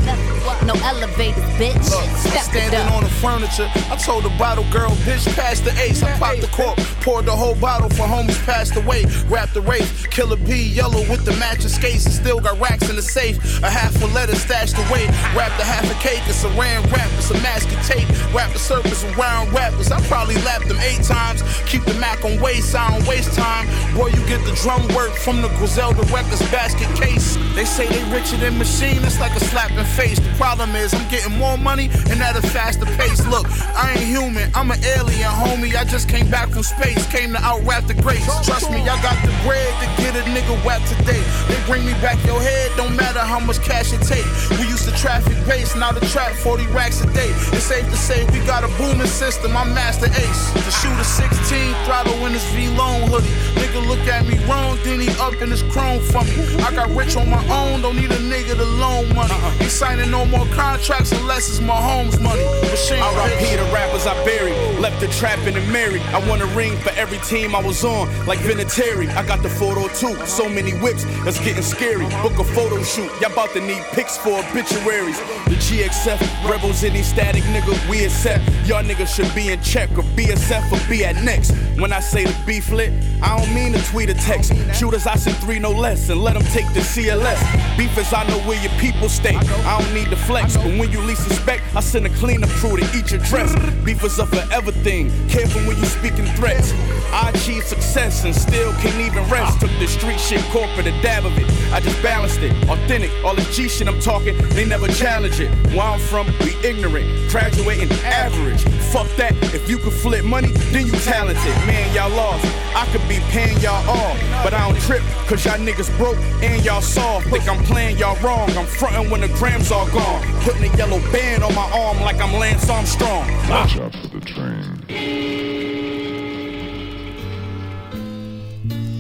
No 0.65 0.75
elevators, 0.85 1.43
bitch. 1.61 1.91
Look, 1.91 2.03
I'm 2.03 2.17
Step 2.17 2.43
standing 2.43 2.89
on 2.95 3.03
the 3.03 3.11
furniture. 3.11 3.69
I 3.91 3.97
told 3.97 4.25
the 4.25 4.31
bottle 4.39 4.65
girl, 4.73 4.91
bitch, 5.05 5.27
pass 5.37 5.61
the 5.61 5.71
ace. 5.79 6.03
I 6.03 6.17
popped 6.19 6.41
the 6.41 6.49
cork, 6.49 6.77
poured 7.03 7.27
the 7.27 7.33
whole 7.33 7.55
bottle 7.57 7.91
for 7.91 8.03
homies 8.03 8.43
passed 8.45 8.75
away. 8.77 9.05
Wrapped 9.29 9.55
the 9.55 9.61
race, 9.61 10.07
killer 10.07 10.37
B 10.37 10.63
yellow 10.63 11.03
with 11.11 11.25
the 11.25 11.33
matching 11.37 11.69
skates. 11.69 12.07
And 12.07 12.15
still 12.15 12.41
got 12.41 12.59
racks 12.61 12.89
in 12.89 12.97
the 12.97 13.03
safe. 13.03 13.37
A 13.63 13.71
half 13.71 14.01
a 14.03 14.07
letter 14.07 14.35
stashed 14.35 14.77
away. 14.89 15.07
Wrapped 15.37 15.61
a 15.61 15.65
half 15.65 15.85
a 15.91 15.95
cake, 16.03 16.23
it's 16.27 16.43
a 16.45 16.49
ran 16.51 16.83
wrap, 16.91 17.11
it's 17.19 17.31
a 17.31 17.39
mask 17.43 17.69
of 17.71 17.83
tape. 17.87 18.09
Wrap 18.35 18.53
the 18.53 18.59
surface 18.59 19.05
around 19.17 19.53
rappers. 19.53 19.93
I 19.93 20.01
probably 20.07 20.37
lapped 20.43 20.69
them 20.69 20.79
eight 20.81 21.03
times. 21.03 21.43
Keep 21.67 21.85
the 21.85 21.95
Mac 21.95 22.25
on 22.25 22.41
waste, 22.41 22.75
I 22.75 22.91
don't 22.91 23.07
waste 23.09 23.33
time. 23.35 23.67
Boy, 23.95 24.09
you 24.09 24.23
get 24.27 24.45
the 24.45 24.53
drum 24.63 24.87
work 24.95 25.13
from 25.13 25.43
the 25.43 25.49
Griselda 25.59 26.03
Records 26.13 26.43
basket 26.51 26.89
case. 26.97 27.37
They 27.55 27.65
say 27.65 27.87
they 27.89 28.05
richer 28.13 28.37
than 28.37 28.59
machine, 28.59 29.03
it's 29.05 29.19
like 29.21 29.35
a 29.37 29.41
slap 29.41 29.71
in 29.73 29.85
face. 29.85 30.19
The 30.19 30.33
problem 30.37 30.77
is, 30.77 30.93
I'm 30.93 31.09
getting 31.09 31.37
more 31.39 31.57
money 31.57 31.89
and 32.11 32.21
at 32.23 32.37
a 32.37 32.43
faster 32.43 32.87
pace. 33.01 33.27
Look, 33.27 33.47
I 33.75 33.95
ain't 33.97 34.07
human, 34.07 34.51
I'm 34.55 34.71
an 34.71 34.83
alien, 34.85 35.31
homie. 35.31 35.75
I 35.75 35.85
just 35.85 36.09
came 36.09 36.31
back 36.31 36.51
from 36.51 36.63
space, 36.63 37.07
came 37.07 37.33
to 37.33 37.41
outwrap 37.41 37.87
the 37.87 37.95
greats. 37.95 38.27
Trust 38.47 38.71
me, 38.71 38.83
I 38.83 39.01
got 39.03 39.17
the 39.25 39.33
bread 39.45 39.73
to 39.81 39.87
get 40.03 40.15
a 40.17 40.23
nigga 40.31 40.55
whack 40.65 40.83
today. 40.89 41.23
They 41.49 41.59
bring 41.67 41.85
me 41.87 41.93
back 42.05 42.19
your 42.27 42.41
head, 42.41 42.71
don't 42.77 42.95
matter 42.97 43.21
how 43.21 43.41
much 43.41 43.61
cash 43.63 43.93
it 43.93 44.03
take. 44.03 44.27
We 44.59 44.69
used 44.69 44.85
to 44.89 44.95
traffic 44.97 45.37
base, 45.47 45.75
now 45.77 45.93
the 45.93 46.05
trap 46.07 46.33
40 46.33 46.67
racks 46.69 47.01
a 47.01 47.07
day. 47.13 47.31
It's 47.57 47.65
safe 47.65 47.85
to 47.87 47.97
say 47.97 48.25
we 48.33 48.45
got 48.47 48.65
a 48.65 48.69
booming 48.77 49.07
system, 49.07 49.57
I'm 49.57 49.73
Masta 49.75 50.07
Ace. 50.07 50.53
To 50.53 50.71
shoot 50.71 50.97
a 50.99 51.05
60 51.05 51.46
team 51.49 51.75
throttle 51.85 52.15
in 52.27 52.33
his 52.33 52.45
V-Lone 52.51 53.09
hoodie. 53.09 53.31
Nigga 53.61 53.87
look 53.87 54.01
at 54.09 54.27
me 54.27 54.37
wrong, 54.47 54.79
then 54.85 55.01
he 55.01 55.09
up 55.21 55.35
in 55.41 55.51
his 55.51 55.63
chrome 55.65 56.01
for 56.01 56.25
me. 56.25 56.35
I 56.63 56.73
got 56.75 56.91
rich 56.91 57.17
on 57.17 57.31
my 57.31 57.43
own, 57.49 57.83
don't 57.83 57.97
need 57.97 58.11
a 58.11 58.19
nigga 58.19 58.57
to 58.57 58.65
loan 58.65 59.15
money. 59.15 59.33
Uh-uh. 59.33 59.51
He 59.59 59.69
signing 59.69 60.11
no 60.11 60.25
more 60.27 60.47
contracts 60.47 61.13
unless 61.13 61.49
it's 61.49 61.61
my 61.61 61.77
home's 61.77 62.19
money. 62.21 62.45
Machine 62.71 63.01
R.I.P. 63.01 63.57
the 63.57 63.65
rappers 63.73 64.07
I 64.07 64.15
buried, 64.25 64.57
left 64.81 65.01
the 65.01 65.09
trap 65.09 65.39
in 65.47 65.55
the 65.55 65.61
Mary. 65.73 66.01
I 66.15 66.27
won 66.29 66.41
a 66.43 66.47
ring 66.57 66.77
for 66.79 66.91
every 66.91 67.19
team 67.19 67.55
I 67.55 67.63
was 67.63 67.85
on, 67.85 68.09
like 68.27 68.39
Vinatieri. 68.41 69.09
I 69.15 69.25
got 69.27 69.43
the 69.43 69.51
photo 69.51 69.89
too, 69.95 70.15
so 70.27 70.49
many 70.49 70.73
whips, 70.79 71.05
that's 71.25 71.43
getting 71.45 71.63
scary. 71.63 72.07
Book 72.23 72.39
a 72.39 72.45
photo 72.45 72.83
shoot, 72.83 73.11
y'all 73.21 73.33
about 73.33 73.51
to 73.51 73.61
need 73.61 73.83
pics 73.93 74.17
for 74.17 74.39
obituaries. 74.39 75.19
The 75.47 75.57
GXF 75.67 76.51
rebels 76.51 76.83
any 76.85 77.03
static 77.03 77.43
nigga 77.45 77.75
we 77.89 78.05
accept. 78.05 78.45
Y'all 78.67 78.83
niggas 78.83 79.15
should 79.15 79.33
be 79.35 79.53
in 79.53 79.61
check 79.63 79.91
or 79.97 80.03
BSF 80.17 80.73
or 80.73 80.91
be 80.91 81.05
at 81.05 81.17
net 81.23 81.36
next. 81.37 81.53
When 81.81 81.93
I 81.93 82.01
say 82.01 82.25
the 82.25 82.37
beef 82.47 82.71
lit, 82.71 82.93
I 83.23 83.37
don't 83.39 83.55
mean 83.55 83.73
to 83.73 83.85
tweet 83.87 84.11
or 84.11 84.15
text. 84.15 84.53
Shooters, 84.75 85.07
I 85.07 85.17
send 85.17 85.37
three 85.37 85.59
no 85.59 85.71
less 85.71 86.09
and 86.09 86.23
let 86.23 86.35
them 86.35 86.45
take 86.53 86.67
the 86.73 86.81
CLS. 86.81 87.41
Beef 87.77 87.97
is 87.99 88.13
I 88.13 88.27
know 88.29 88.39
where 88.49 88.61
your 88.63 88.73
people 88.81 89.09
stay. 89.09 89.37
I 89.37 89.81
don't 89.81 89.95
need 89.95 90.09
the 90.09 90.17
flex, 90.17 90.57
but 90.57 90.79
when 90.79 90.91
you 90.91 91.01
least 91.01 91.29
suspect, 91.29 91.63
I 91.75 91.81
send 91.81 92.07
a 92.07 92.11
cleaner 92.11 92.47
crew 92.59 92.77
to 92.77 92.85
eat 92.97 93.11
your 93.11 93.21
dress. 93.21 93.55
Beef 93.85 94.03
is 94.05 94.19
a 94.19 94.27
forever 94.27 94.73
thing. 94.73 95.11
Careful 95.29 95.61
when 95.63 95.77
you 95.77 95.85
speaking 95.85 96.27
threats. 96.37 96.73
I 97.13 97.31
achieved 97.31 97.67
success 97.67 98.25
and 98.25 98.35
still 98.35 98.73
can't 98.75 99.01
even 99.01 99.29
rest. 99.31 99.61
Took 99.61 99.71
the 99.79 99.87
street 99.87 100.19
shit 100.19 100.43
corporate, 100.51 100.87
a 100.87 101.03
dab 101.03 101.25
of 101.25 101.37
it. 101.39 101.47
I 101.73 101.81
just 101.81 102.03
balanced 102.03 102.41
it. 102.41 102.53
Authentic, 102.69 103.11
all 103.25 103.35
the 103.35 103.43
G 103.53 103.69
shit 103.69 103.89
I'm 103.89 104.01
talking, 104.01 104.37
they 104.51 104.65
never 104.65 104.89
challenge 104.89 105.41
it. 105.41 105.51
Where 105.75 105.83
I'm 105.83 106.01
from, 106.01 106.27
we 106.41 106.55
ignorant, 106.65 107.07
graduating 107.31 107.93
average. 108.05 108.63
Fuck 108.93 109.09
that, 109.17 109.33
if 109.55 109.69
you 109.69 109.79
could 109.79 109.93
flip 109.93 110.25
money, 110.25 110.49
then 110.73 110.87
you 110.87 110.93
talented. 111.17 111.57
Man, 111.67 111.87
y'all 111.95 112.11
lost. 112.11 112.45
I 112.77 112.85
could 112.93 113.07
be 113.09 113.19
paying 113.33 113.59
y'all 113.61 113.83
off, 113.89 114.17
but 114.45 114.53
I 114.53 114.61
don't 114.67 114.81
trip, 114.83 115.03
cause 115.29 115.45
y'all 115.45 115.59
niggas 115.59 115.91
broke 115.97 116.19
and 116.45 116.63
y'all 116.65 116.83
soft. 116.83 117.29
Think 117.31 117.49
I'm 117.49 117.63
playing 117.65 117.97
y'all 117.99 118.17
wrong. 118.23 118.51
I'm 118.51 118.67
frontin' 118.67 119.11
when 119.11 119.23
the 119.23 119.29
grams 119.41 119.71
all 119.73 119.89
gone. 119.89 120.21
Putting 120.45 120.65
a 120.71 120.77
yellow 120.77 121.01
band 121.13 121.43
on 121.43 121.55
my 121.55 121.69
arm 121.73 122.01
like 122.01 122.21
I'm 122.21 122.35
Lance 122.35 122.69
Armstrong. 122.69 123.25
Watch 123.49 123.79
out 123.79 123.93
for 123.95 124.09
the 124.09 124.21
train. 124.21 124.63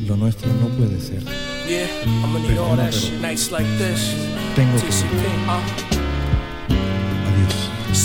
Lo 0.08 0.16
nuestro 0.16 0.48
no 0.52 0.68
puede 0.76 1.00
ser. 1.00 1.20
Yeah, 1.66 1.88
I'ma 2.24 2.38
need 2.38 2.58
all 2.58 2.76
that 2.76 2.94
shit 2.94 3.20
nights 3.20 3.50
like 3.50 3.66
this. 3.76 4.14
Tengo 4.54 4.78
que 4.78 4.86
TCP. 4.86 5.26
Adiós. 5.48 5.95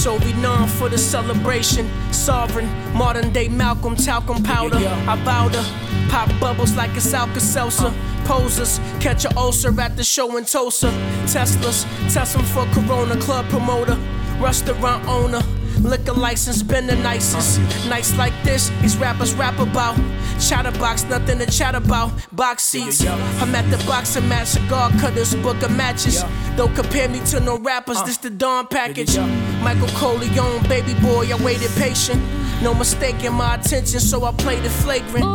So 0.01 0.17
we 0.17 0.33
known 0.33 0.67
for 0.67 0.89
the 0.89 0.97
celebration. 0.97 1.87
Sovereign, 2.11 2.67
modern 2.97 3.31
day 3.31 3.47
Malcolm, 3.47 3.95
talcum 3.95 4.41
powder. 4.41 4.77
I 4.77 5.15
vow 5.23 5.47
to 5.49 5.63
pop 6.09 6.27
bubbles 6.39 6.75
like 6.75 6.89
it's 6.95 7.13
Alka 7.13 7.39
Seltzer. 7.39 7.93
Posers, 8.25 8.79
catch 8.99 9.25
a 9.25 9.37
ulcer 9.37 9.79
at 9.79 9.95
the 9.97 10.03
show 10.03 10.37
in 10.37 10.45
Tulsa. 10.45 10.87
Teslas, 11.27 11.85
test 12.11 12.35
'em 12.35 12.43
for 12.45 12.65
Corona 12.73 13.15
Club 13.17 13.47
promoter. 13.49 13.95
Restaurant 14.39 15.07
owner. 15.07 15.43
Liquor 15.83 16.13
license, 16.13 16.63
been 16.63 16.87
the 16.87 16.95
nicest. 16.95 17.59
Nights 17.87 18.15
like 18.17 18.33
this, 18.43 18.71
these 18.81 18.97
rappers 18.97 19.33
rap 19.35 19.59
about. 19.59 19.95
Chatterbox, 20.39 21.03
nothing 21.05 21.39
to 21.39 21.45
chat 21.45 21.75
about. 21.75 22.11
Box 22.31 22.63
seats. 22.63 23.05
I'm 23.05 23.53
at 23.55 23.69
the 23.69 23.77
box 23.77 24.15
boxing 24.15 24.29
match, 24.29 24.47
cigar 24.49 24.91
cutters, 24.99 25.35
book 25.35 25.61
of 25.63 25.71
matches. 25.75 26.23
Don't 26.55 26.75
compare 26.75 27.07
me 27.09 27.19
to 27.31 27.39
no 27.39 27.57
rappers, 27.59 27.97
uh. 27.97 28.05
this 28.05 28.17
the 28.17 28.29
Dawn 28.29 28.67
package. 28.67 29.17
Michael 29.61 29.87
Corleone, 29.89 30.63
baby 30.67 30.93
boy, 30.95 31.29
I 31.31 31.35
waited 31.43 31.71
patient. 31.77 32.21
No 32.61 32.73
mistake 32.73 33.23
in 33.23 33.33
my 33.33 33.55
attention, 33.55 33.99
so 33.99 34.23
I 34.25 34.31
played 34.33 34.63
it 34.63 34.69
flagrant. 34.69 35.25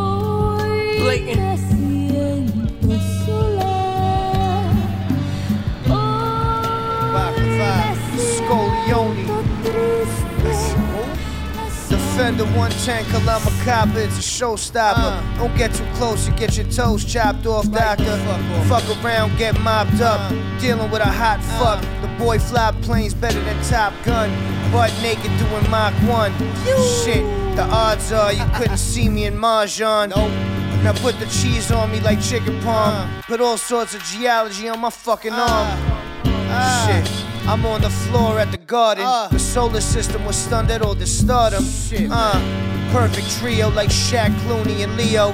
Blatant. 1.01 1.41
Scolione. 8.17 9.27
Defender 11.89 12.45
110, 12.45 13.05
Kalamakabe, 13.05 13.97
it's 13.97 14.19
a 14.19 14.21
showstopper. 14.21 15.39
Don't 15.39 15.55
get 15.57 15.75
too 15.75 15.87
close, 15.95 16.27
you 16.27 16.35
get 16.35 16.57
your 16.57 16.67
toes 16.67 17.05
chopped 17.05 17.47
off, 17.47 17.71
doctor. 17.71 18.17
Fuck 18.69 19.05
around, 19.05 19.37
get 19.37 19.59
mopped 19.61 20.01
up. 20.01 20.31
Dealing 20.61 20.91
with 20.91 21.03
a 21.03 21.05
hot 21.05 21.41
fuck. 21.59 21.85
Boy 22.19 22.39
fly 22.39 22.73
planes 22.83 23.15
better 23.15 23.41
than 23.41 23.63
Top 23.65 23.93
Gun. 24.05 24.31
Butt 24.73 24.93
naked 25.03 25.31
doing 25.39 25.71
Mach 25.71 25.95
1. 26.09 26.33
Shit, 27.05 27.25
the 27.57 27.67
odds 27.71 28.11
are 28.13 28.33
you 28.33 28.45
couldn't 28.55 28.79
see 28.79 29.09
me 29.09 29.27
in 29.27 29.35
Mahjong. 29.35 30.13
Oh, 30.15 30.29
now 30.83 30.93
put 30.95 31.19
the 31.19 31.27
cheese 31.27 31.71
on 31.71 31.91
me 31.93 32.01
like 32.01 32.21
chicken 32.21 32.61
palm. 32.63 33.09
Put 33.27 33.41
all 33.41 33.59
sorts 33.59 33.95
of 33.95 34.03
geology 34.05 34.69
on 34.69 34.81
my 34.81 34.91
fucking 34.91 35.33
arm. 35.33 35.79
Shit. 36.87 37.27
I'm 37.49 37.65
on 37.65 37.81
the 37.81 37.91
floor 37.91 38.41
at 38.41 38.51
the 38.51 38.59
garden. 38.59 39.05
The 39.31 39.39
solar 39.39 39.81
system 39.81 40.25
was 40.25 40.35
stunned 40.37 40.71
at 40.71 40.83
all 40.83 40.97
the 40.97 41.07
stardom. 41.07 41.65
Shit, 41.65 42.09
uh, 42.11 42.41
perfect 42.93 43.31
trio 43.39 43.69
like 43.71 43.91
Shaq, 43.91 44.31
Clooney, 44.41 44.83
and 44.83 44.97
Leo. 44.97 45.33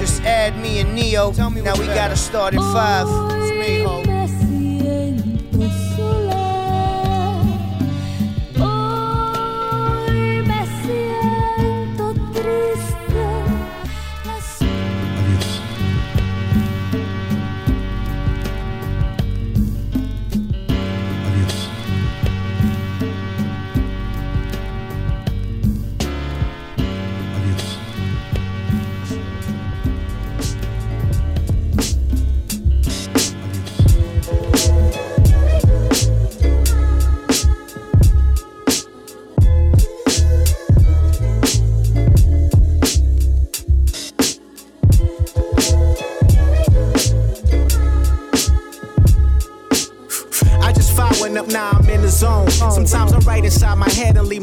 Just 0.00 0.22
add 0.22 0.58
me 0.58 0.80
and 0.80 0.94
Neo. 0.94 1.32
now 1.32 1.74
we 1.78 1.86
gotta 1.86 2.16
start 2.16 2.52
at 2.54 2.60
five. 2.74 4.15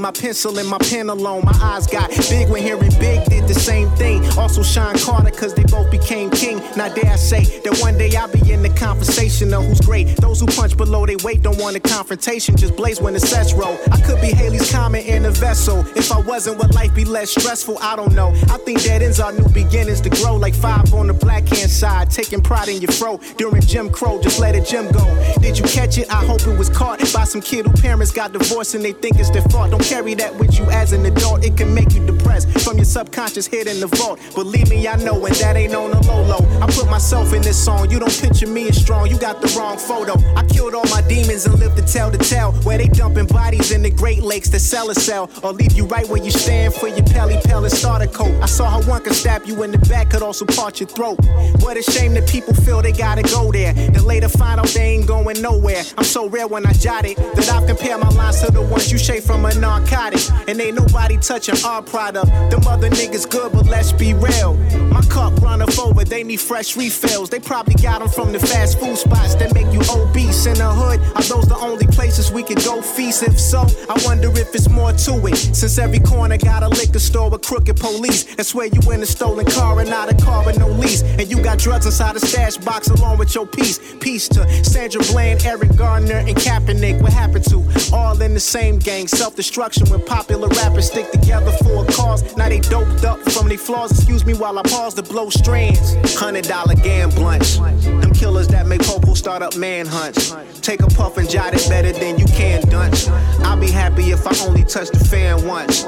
My 0.03 0.11
pencil 0.11 0.59
and 0.59 0.67
my 0.67 0.79
pen 0.79 1.09
alone. 1.09 1.45
My 1.45 1.57
eyes 1.61 1.87
got 1.87 2.09
big 2.29 2.49
when 2.49 2.61
hearing 2.61 2.91
Big 2.99 3.23
did 3.23 3.47
the 3.47 3.53
same 3.53 3.89
thing. 3.91 4.21
Also 4.37 4.61
Shawn 4.61 4.99
Carter, 4.99 5.31
cause 5.43 5.53
they 5.53 5.63
both 5.63 5.91
became 5.91 6.29
king. 6.31 6.59
Now 6.77 6.87
dare 6.87 7.11
I 7.11 7.15
say 7.17 7.43
that 7.65 7.77
one 7.81 7.97
day 7.97 8.15
I'll 8.15 8.31
be 8.31 8.51
in 8.51 8.63
the 8.63 8.69
conversation 8.69 9.53
of 9.53 9.65
who's 9.65 9.81
great. 9.81 10.15
Those 10.17 10.39
who 10.39 10.45
punch 10.45 10.77
below 10.77 11.05
their 11.05 11.17
weight 11.17 11.41
don't 11.41 11.57
want 11.57 11.75
a 11.75 11.81
confrontation, 11.81 12.55
just 12.55 12.77
blaze 12.77 13.01
when 13.01 13.13
the 13.13 13.19
sets 13.19 13.53
roll. 13.53 13.77
I 13.91 13.99
could 13.99 14.21
be 14.21 14.27
Haley's 14.27 14.71
common 14.71 15.01
in 15.01 15.25
a 15.25 15.31
vessel. 15.31 15.85
If 15.97 16.13
I 16.13 16.19
wasn't, 16.21 16.59
would 16.59 16.73
life 16.73 16.95
be 16.95 17.03
less 17.03 17.31
stressful? 17.31 17.77
I 17.81 17.97
don't 17.97 18.13
know. 18.13 18.29
I 18.49 18.57
think 18.59 18.83
dead 18.83 19.01
ends 19.01 19.19
are 19.19 19.33
new 19.33 19.49
beginnings 19.49 19.99
to 20.01 20.09
grow. 20.09 20.37
Like 20.37 20.55
five 20.55 20.93
on 20.93 21.07
the 21.07 21.13
black 21.13 21.45
hand 21.49 21.69
side, 21.69 22.09
taking 22.09 22.41
pride 22.41 22.69
in 22.69 22.81
your 22.81 22.91
fro. 22.93 23.19
During 23.37 23.61
Jim 23.63 23.89
Crow, 23.89 24.21
just 24.21 24.39
let 24.39 24.55
a 24.55 24.61
gym 24.61 24.89
go. 24.93 25.05
Did 25.41 25.57
you 25.57 25.65
catch 25.65 25.97
it? 25.97 26.09
I 26.09 26.23
hope 26.23 26.47
it 26.47 26.57
was 26.57 26.69
caught 26.69 26.99
by 27.13 27.25
some 27.25 27.41
kid 27.41 27.65
who 27.65 27.73
parents 27.73 28.11
got 28.11 28.31
divorced 28.31 28.75
and 28.75 28.85
they 28.85 28.93
think 28.93 29.19
it's 29.19 29.29
their 29.29 29.41
fault. 29.43 29.71
Don't 29.71 29.83
carry 29.83 30.13
that 30.15 30.33
with 30.39 30.57
you 30.57 30.63
as 30.71 30.93
an 30.93 31.05
adult. 31.05 31.43
It 31.43 31.57
can 31.57 31.73
make 31.73 31.93
you 31.93 32.05
depressed 32.05 32.49
from 32.61 32.77
your 32.77 32.85
subconscious 32.85 33.45
hid 33.45 33.67
in 33.67 33.81
the 33.81 33.87
vault. 33.87 34.19
Believe 34.35 34.69
me, 34.69 34.87
I 34.87 34.95
know, 34.95 35.25
and 35.33 35.41
that 35.41 35.55
ain't 35.57 35.73
on 35.73 35.91
the 35.91 36.01
low 36.07 36.21
low. 36.23 36.61
I 36.61 36.67
put 36.67 36.89
myself 36.89 37.33
in 37.33 37.41
this 37.41 37.61
song. 37.61 37.89
You 37.89 37.99
don't 37.99 38.21
picture 38.21 38.47
me 38.47 38.67
as 38.69 38.79
strong. 38.79 39.09
You 39.09 39.17
got 39.17 39.41
the 39.41 39.47
wrong 39.57 39.77
photo. 39.77 40.13
I 40.35 40.43
killed 40.45 40.75
all 40.75 40.87
my 40.89 41.01
demons 41.07 41.45
and 41.45 41.57
lived 41.59 41.77
to 41.77 41.85
tell 41.85 42.11
the 42.11 42.17
tale. 42.17 42.51
Where 42.63 42.77
they 42.77 42.87
dumping 42.87 43.27
bodies 43.27 43.71
in 43.71 43.81
the 43.81 43.89
Great 43.89 44.21
Lakes 44.21 44.49
to 44.49 44.59
sell 44.59 44.89
a 44.89 44.95
cell 44.95 45.29
or 45.41 45.53
leave 45.53 45.73
you 45.73 45.85
right 45.85 46.07
where 46.07 46.21
you 46.21 46.31
stand 46.31 46.73
for 46.73 46.87
your 46.87 47.05
pelly 47.05 47.37
pellet 47.43 47.71
starter 47.71 48.07
coat. 48.07 48.33
I 48.41 48.45
saw 48.45 48.69
how 48.69 48.81
one 48.89 49.03
could 49.03 49.15
stab 49.15 49.45
you 49.45 49.63
in 49.63 49.71
the 49.71 49.79
back, 49.89 50.11
could 50.11 50.21
also 50.21 50.45
part 50.45 50.79
your 50.79 50.89
throat. 50.89 51.17
What 51.59 51.77
a 51.77 51.83
shame 51.83 52.13
that 52.13 52.27
people 52.27 52.53
feel 52.53 52.81
they 52.81 52.91
gotta 52.91 53.23
go 53.23 53.51
there. 53.51 53.73
Then 53.73 54.05
later 54.05 54.29
find 54.29 54.59
out 54.59 54.67
they 54.67 54.93
ain't 54.95 55.07
going 55.07 55.41
nowhere. 55.41 55.83
I'm 55.97 56.03
so 56.03 56.29
rare 56.29 56.47
when 56.47 56.65
I 56.65 56.73
jot 56.73 57.05
it 57.05 57.17
that 57.17 57.49
I've 57.49 57.67
compared 57.67 57.99
my 57.99 58.09
lines 58.09 58.41
to 58.41 58.51
the 58.51 58.61
ones 58.61 58.91
you 58.91 58.97
shake 58.97 59.23
from 59.23 59.45
a 59.45 59.53
narcotic. 59.55 60.21
And 60.47 60.59
ain't 60.61 60.75
nobody 60.75 61.17
touching 61.17 61.55
our 61.65 61.81
product. 61.81 62.27
Them 62.51 62.61
other 62.67 62.89
niggas 62.89 63.29
good, 63.29 63.51
but 63.51 63.65
let's 63.65 63.91
be 63.91 64.13
real. 64.13 64.55
My 64.91 65.01
runneth 65.31 65.79
over, 65.79 66.03
they 66.03 66.23
need 66.23 66.39
fresh 66.39 66.75
refills. 66.75 67.29
They 67.29 67.39
probably 67.39 67.75
got 67.75 67.99
them 67.99 68.09
from 68.09 68.31
the 68.31 68.39
fast 68.39 68.79
food 68.79 68.97
spots 68.97 69.35
that 69.35 69.53
make 69.53 69.71
you 69.71 69.81
obese 69.91 70.45
in 70.45 70.55
the 70.55 70.69
hood. 70.69 70.99
Are 71.15 71.23
those 71.23 71.47
the 71.47 71.57
only 71.57 71.87
places 71.87 72.31
we 72.31 72.43
could 72.43 72.63
go 72.63 72.81
feast? 72.81 73.23
If 73.23 73.39
so, 73.39 73.65
I 73.89 74.01
wonder 74.05 74.29
if 74.31 74.53
it's 74.55 74.69
more 74.69 74.91
to 74.91 75.27
it. 75.27 75.35
Since 75.35 75.77
every 75.77 75.99
corner 75.99 76.37
got 76.37 76.63
a 76.63 76.69
liquor 76.69 76.99
store 76.99 77.29
with 77.29 77.41
crooked 77.41 77.77
police. 77.77 78.35
That's 78.35 78.53
where 78.53 78.67
you 78.67 78.81
in 78.91 79.01
a 79.01 79.05
stolen 79.05 79.45
car 79.45 79.79
and 79.79 79.89
not 79.89 80.11
a 80.11 80.15
car 80.25 80.45
with 80.45 80.59
no 80.59 80.67
lease. 80.67 81.03
And 81.03 81.29
you 81.29 81.41
got 81.41 81.59
drugs 81.59 81.85
inside 81.85 82.15
a 82.15 82.19
stash 82.19 82.57
box 82.57 82.87
along 82.89 83.17
with 83.17 83.33
your 83.35 83.45
piece. 83.45 83.79
Peace 83.99 84.27
to 84.29 84.47
Sandra 84.63 85.01
Bland, 85.11 85.45
Eric 85.45 85.75
Garner, 85.75 86.15
and 86.15 86.35
Kaepernick. 86.35 87.01
What 87.01 87.13
happened 87.13 87.45
to 87.45 87.63
all 87.93 88.19
in 88.21 88.33
the 88.33 88.39
same 88.39 88.79
gang? 88.79 89.07
Self 89.07 89.35
destruction 89.35 89.87
when 89.89 90.03
popular 90.05 90.47
rappers 90.49 90.87
stick 90.87 91.11
together 91.11 91.51
for 91.63 91.83
a 91.83 91.91
cause. 91.93 92.35
Now 92.35 92.49
they 92.49 92.59
doped 92.59 93.03
up 93.03 93.19
from 93.31 93.47
their 93.49 93.57
flaws. 93.57 93.91
Excuse 93.91 94.25
me 94.25 94.33
while 94.33 94.57
I 94.59 94.63
pause 94.63 94.93
to 94.95 95.03
blow 95.13 95.29
strands. 95.29 95.93
Hundred 96.15 96.45
dollar 96.45 96.73
gam 96.73 97.11
blunts. 97.11 97.57
Them 97.57 98.11
killers 98.13 98.47
that 98.47 98.65
make 98.65 98.81
Popo 98.81 99.13
start 99.13 99.43
up 99.43 99.55
manhunts. 99.55 100.35
Take 100.61 100.81
a 100.81 100.87
puff 100.87 101.17
and 101.17 101.29
jot 101.29 101.53
it 101.53 101.69
better 101.69 101.91
than 101.91 102.17
you 102.17 102.25
can 102.25 102.67
dunce. 102.67 103.07
I'll 103.45 103.55
be 103.55 103.69
happy 103.69 104.09
if 104.11 104.25
I 104.25 104.47
only 104.47 104.63
touch 104.63 104.89
the 104.89 105.05
fan 105.05 105.45
once. 105.45 105.85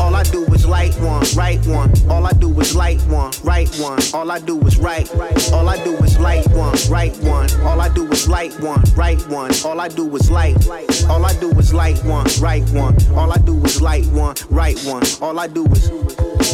All 0.00 0.16
I 0.16 0.22
do 0.24 0.44
is 0.54 0.66
light 0.66 0.94
one, 1.00 1.24
right 1.36 1.64
one. 1.66 1.92
All 2.10 2.26
I 2.26 2.32
do 2.32 2.48
is 2.60 2.74
light 2.74 3.00
one, 3.02 3.32
right 3.44 3.68
one. 3.76 3.98
All 4.14 4.30
I 4.30 4.40
do 4.40 4.58
is 4.66 4.78
right. 4.78 5.08
All 5.52 5.68
I 5.68 5.82
do 5.84 5.96
is 5.98 6.18
light 6.18 6.48
one, 6.50 6.76
right 6.88 7.16
one. 7.18 7.48
All 7.60 7.80
I 7.80 7.88
do 7.90 8.10
is 8.10 8.28
light 8.28 8.58
one, 8.60 8.82
right 8.96 9.20
one. 9.28 9.52
All 9.64 9.80
I 9.80 9.88
do 9.88 10.16
is 10.16 10.30
light. 10.30 10.56
All 11.08 11.24
I 11.24 11.32
do 11.34 11.50
is 11.58 11.74
light 11.74 12.02
one, 12.04 12.26
right 12.40 12.68
one. 12.70 12.96
All 13.14 13.30
I 13.30 13.38
do 13.38 13.62
is 13.64 13.80
light 13.82 14.06
one, 14.06 14.34
right 14.48 14.78
one. 14.84 15.02
All 15.20 15.38
I 15.38 15.46
do 15.46 15.66
is. 15.66 15.90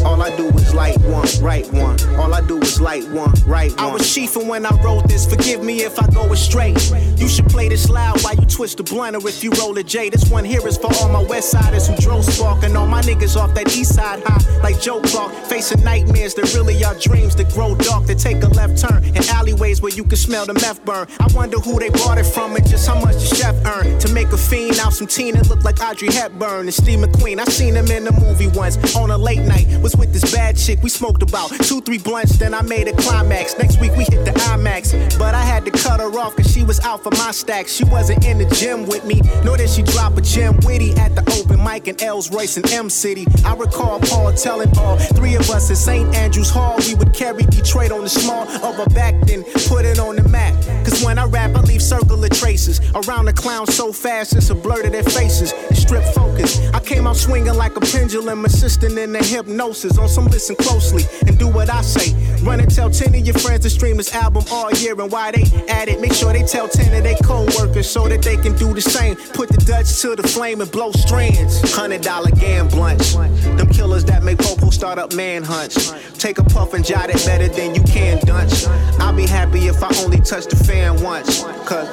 All 0.04 0.20
I 0.20 0.36
do 0.36 0.48
is 0.48 0.74
light 0.74 0.98
one, 1.02 1.26
right 1.40 1.66
one. 1.72 1.96
All 2.16 2.34
I 2.34 2.40
do 2.46 2.58
is 2.58 2.80
light 2.80 3.08
one, 3.10 3.32
right 3.46 3.70
one. 3.70 3.80
I 3.80 3.92
was 3.92 4.02
chiefing 4.02 4.46
when 4.46 4.66
I 4.66 4.70
wrote 4.82 5.08
this. 5.08 5.26
Forgive 5.26 5.62
me 5.62 5.82
if 5.82 5.98
I 5.98 6.06
go 6.08 6.32
astray. 6.32 6.74
You 7.16 7.28
should 7.28 7.46
play 7.46 7.68
this 7.68 7.88
loud 7.88 8.22
while 8.22 8.34
you 8.34 8.46
twist 8.46 8.76
the 8.78 8.82
blunt 8.82 9.16
or 9.16 9.26
if 9.28 9.42
you 9.42 9.50
roll 9.52 9.76
a 9.78 9.82
J. 9.82 10.10
This 10.10 10.28
one 10.30 10.44
here 10.44 10.66
is 10.66 10.76
for 10.76 10.92
all 10.96 11.08
my 11.08 11.22
West 11.22 11.50
Siders 11.50 11.86
who 11.86 11.96
drove 11.96 12.24
spark 12.24 12.62
and 12.64 12.76
all 12.76 12.86
my 12.86 13.00
niggas 13.02 13.35
off 13.36 13.54
that 13.54 13.74
East 13.76 13.94
Side 13.94 14.22
high 14.24 14.46
like 14.62 14.80
Joe 14.80 15.00
Clark, 15.00 15.32
facing 15.46 15.82
nightmares 15.84 16.34
that 16.34 16.52
really 16.54 16.82
are 16.84 16.94
dreams 16.98 17.36
that 17.36 17.48
grow 17.52 17.74
dark. 17.74 18.06
That 18.06 18.18
take 18.18 18.42
a 18.42 18.48
left 18.48 18.78
turn 18.78 19.04
in 19.04 19.22
alleyways 19.30 19.80
where 19.82 19.92
you 19.92 20.04
can 20.04 20.16
smell 20.16 20.46
the 20.46 20.54
meth 20.54 20.84
burn. 20.84 21.06
I 21.20 21.26
wonder 21.34 21.58
who 21.58 21.78
they 21.78 21.90
bought 21.90 22.18
it 22.18 22.26
from 22.26 22.54
and 22.56 22.66
just 22.68 22.86
how 22.86 22.98
much 23.00 23.14
the 23.14 23.34
chef 23.34 23.54
earned 23.66 24.00
to 24.00 24.12
make 24.12 24.28
a 24.28 24.36
fiend 24.36 24.78
out 24.78 24.92
some 24.92 25.06
teen 25.06 25.34
that 25.34 25.48
look 25.48 25.64
like 25.64 25.80
Audrey 25.80 26.12
Hepburn 26.12 26.66
and 26.66 26.74
Steve 26.74 27.00
McQueen. 27.00 27.38
I 27.40 27.44
seen 27.44 27.74
him 27.74 27.90
in 27.90 28.04
the 28.04 28.12
movie 28.12 28.48
once 28.48 28.76
on 28.96 29.10
a 29.10 29.18
late 29.18 29.42
night. 29.42 29.66
Was 29.80 29.96
with 29.96 30.12
this 30.12 30.32
bad 30.32 30.56
chick. 30.56 30.82
We 30.82 30.88
smoked 30.88 31.22
about 31.22 31.50
two, 31.50 31.80
three 31.80 31.98
blunts, 31.98 32.38
then 32.38 32.54
I 32.54 32.62
made 32.62 32.88
a 32.88 32.96
climax. 32.96 33.58
Next 33.58 33.80
week 33.80 33.92
we 33.96 34.04
hit 34.04 34.24
the 34.24 34.32
IMAX, 34.50 35.18
but 35.18 35.34
I 35.34 35.42
had 35.42 35.64
to 35.64 35.70
cut 35.70 36.00
her 36.00 36.18
off 36.18 36.36
cause 36.36 36.50
she 36.52 36.62
was 36.62 36.80
out 36.80 37.02
for 37.02 37.10
my 37.12 37.30
stacks. 37.30 37.72
She 37.72 37.84
wasn't 37.84 38.24
in 38.24 38.38
the 38.38 38.46
gym 38.54 38.86
with 38.86 39.04
me, 39.04 39.20
nor 39.44 39.56
did 39.56 39.70
she 39.70 39.82
drop 39.82 40.16
a 40.16 40.20
gem 40.20 40.58
witty 40.62 40.92
at 40.94 41.14
the 41.14 41.22
open 41.38 41.62
mic 41.62 41.88
in 41.88 42.00
Els 42.02 42.30
Royce 42.30 42.56
and 42.56 42.66
M 42.72 42.88
City. 42.90 43.25
I 43.44 43.54
recall 43.54 44.00
Paul 44.00 44.32
telling 44.32 44.76
all 44.78 44.98
three 44.98 45.34
of 45.34 45.48
us 45.50 45.70
at 45.70 45.76
St. 45.76 46.14
Andrews 46.14 46.50
Hall 46.50 46.76
we 46.86 46.94
would 46.94 47.14
carry 47.14 47.44
Detroit 47.44 47.92
on 47.92 48.02
the 48.02 48.08
small 48.08 48.42
of 48.64 48.78
a 48.78 48.90
back, 48.90 49.14
then 49.26 49.44
put 49.68 49.84
it 49.84 49.98
on 49.98 50.16
the 50.16 50.28
map. 50.28 50.54
Cause 50.84 51.02
when 51.04 51.18
I 51.18 51.26
rap, 51.26 51.54
I 51.54 51.60
leave 51.60 51.82
circular 51.82 52.28
traces 52.28 52.80
around 52.94 53.26
the 53.26 53.32
clowns 53.32 53.74
so 53.74 53.92
fast 53.92 54.34
it's 54.34 54.50
a 54.50 54.54
blur 54.54 54.82
to 54.82 54.90
their 54.90 55.02
faces. 55.02 55.54
Strip 55.72 56.04
focus. 56.14 56.60
I 56.74 56.80
came 56.80 57.06
out 57.06 57.16
swinging 57.16 57.54
like 57.54 57.76
a 57.76 57.80
pendulum, 57.80 58.44
assisting 58.44 58.98
in 58.98 59.12
the 59.12 59.22
hypnosis. 59.22 59.98
On 59.98 60.08
some 60.08 60.26
listen 60.26 60.56
closely 60.56 61.04
and 61.26 61.38
do 61.38 61.48
what 61.48 61.70
I 61.70 61.82
say. 61.82 62.14
Run 62.42 62.60
and 62.60 62.72
tell 62.74 62.90
10 62.90 63.14
of 63.14 63.26
your 63.26 63.38
friends 63.38 63.62
to 63.62 63.70
stream 63.70 63.96
this 63.96 64.14
album 64.14 64.44
all 64.50 64.72
year 64.72 65.00
and 65.00 65.10
why 65.10 65.30
they 65.30 65.44
at 65.68 65.88
it. 65.88 66.00
Make 66.00 66.12
sure 66.12 66.32
they 66.32 66.42
tell 66.42 66.68
10 66.68 66.94
of 66.94 67.04
their 67.04 67.16
co 67.22 67.46
workers 67.58 67.88
so 67.88 68.08
that 68.08 68.22
they 68.22 68.36
can 68.36 68.56
do 68.56 68.74
the 68.74 68.80
same. 68.80 69.16
Put 69.34 69.48
the 69.48 69.58
Dutch 69.64 70.00
to 70.00 70.16
the 70.16 70.26
flame 70.26 70.60
and 70.60 70.70
blow 70.70 70.90
strands. 70.92 71.60
Hundred 71.74 72.02
dollar 72.02 72.30
gam 72.30 72.68
blunts. 72.68 73.05
Them 73.14 73.68
killers 73.68 74.04
that 74.06 74.22
make 74.22 74.38
Popo 74.38 74.70
start 74.70 74.98
up 74.98 75.14
manhunts. 75.14 75.92
Take 76.18 76.38
a 76.38 76.44
puff 76.44 76.74
and 76.74 76.84
jot 76.84 77.10
it 77.10 77.24
better 77.24 77.48
than 77.48 77.74
you 77.74 77.82
can 77.82 78.18
dunce. 78.24 78.66
I'll 78.98 79.14
be 79.14 79.26
happy 79.26 79.68
if 79.68 79.82
I 79.82 79.88
only 80.04 80.20
touch 80.20 80.46
the 80.46 80.56
fan 80.56 81.02
once. 81.02 81.42
Cause 81.64 81.88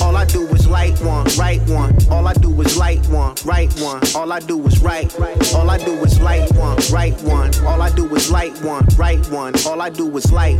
all 0.00 0.16
I 0.16 0.24
do 0.24 0.46
is 0.48 0.66
light 0.68 1.00
one, 1.00 1.26
right 1.38 1.60
one. 1.68 1.96
All 2.10 2.26
I 2.26 2.34
do 2.34 2.60
is 2.60 2.76
light 2.76 3.06
one, 3.08 3.34
right 3.44 3.72
one. 3.80 4.00
All 4.14 4.32
I 4.32 4.40
do 4.40 4.64
is 4.66 4.80
right. 4.80 5.12
All 5.54 5.70
I 5.70 5.78
do 5.78 5.92
is 6.04 6.20
light 6.20 6.50
one, 6.52 6.78
right 6.92 7.20
one. 7.22 7.50
All 7.66 7.82
I 7.82 7.90
do 7.90 8.14
is 8.14 8.30
light 8.30 8.60
one, 8.62 8.86
right 8.96 9.24
one. 9.30 9.54
All 9.66 9.80
I 9.82 9.90
do 9.90 10.16
is 10.16 10.32
light. 10.32 10.58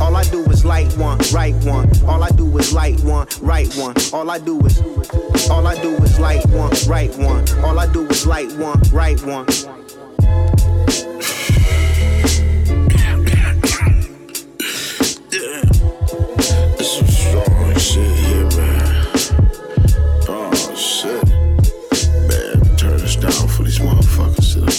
All 0.00 0.16
I 0.16 0.24
do 0.24 0.44
is 0.50 0.64
light 0.64 0.92
one, 0.96 1.18
right 1.32 1.54
one. 1.64 1.90
All 2.06 2.22
I 2.22 2.30
do 2.30 2.56
is 2.58 2.72
light 2.72 3.00
one, 3.00 3.26
right 3.40 3.72
one. 3.76 3.94
All 4.12 4.30
I 4.30 4.38
do 4.38 4.58
is 4.66 4.80
all 5.50 5.66
I 5.66 5.80
do 5.80 5.94
is 5.96 6.18
light 6.18 6.46
one, 6.48 6.72
right 6.86 7.14
one. 7.18 7.44
All 7.64 7.78
I 7.78 7.90
do 7.92 8.06
is 8.06 8.26
light 8.26 8.52
one, 8.52 8.80
right 8.92 9.20
one. 9.24 9.46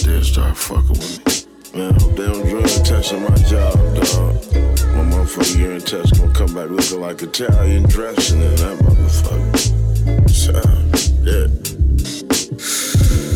Sit 0.00 0.06
there 0.06 0.24
start 0.24 0.56
fucking 0.56 0.88
with 0.88 1.18
me. 1.74 1.78
Man, 1.78 1.94
hope 2.00 2.16
they 2.16 2.26
don't 2.26 2.48
drug 2.48 2.64
test 2.84 3.12
on 3.12 3.22
my 3.22 3.36
job, 3.36 3.74
dog. 3.74 4.34
My 4.94 5.04
motherfucking 5.04 5.58
urine 5.60 5.80
test 5.80 6.18
gonna 6.18 6.32
come 6.34 6.54
back 6.54 6.70
looking 6.70 7.00
like 7.00 7.22
Italian 7.22 7.84
dressing 7.84 8.40
in 8.40 8.54
that 8.56 8.78
motherfucker. 8.78 9.58
So, 10.30 10.52
yeah. 11.24 11.46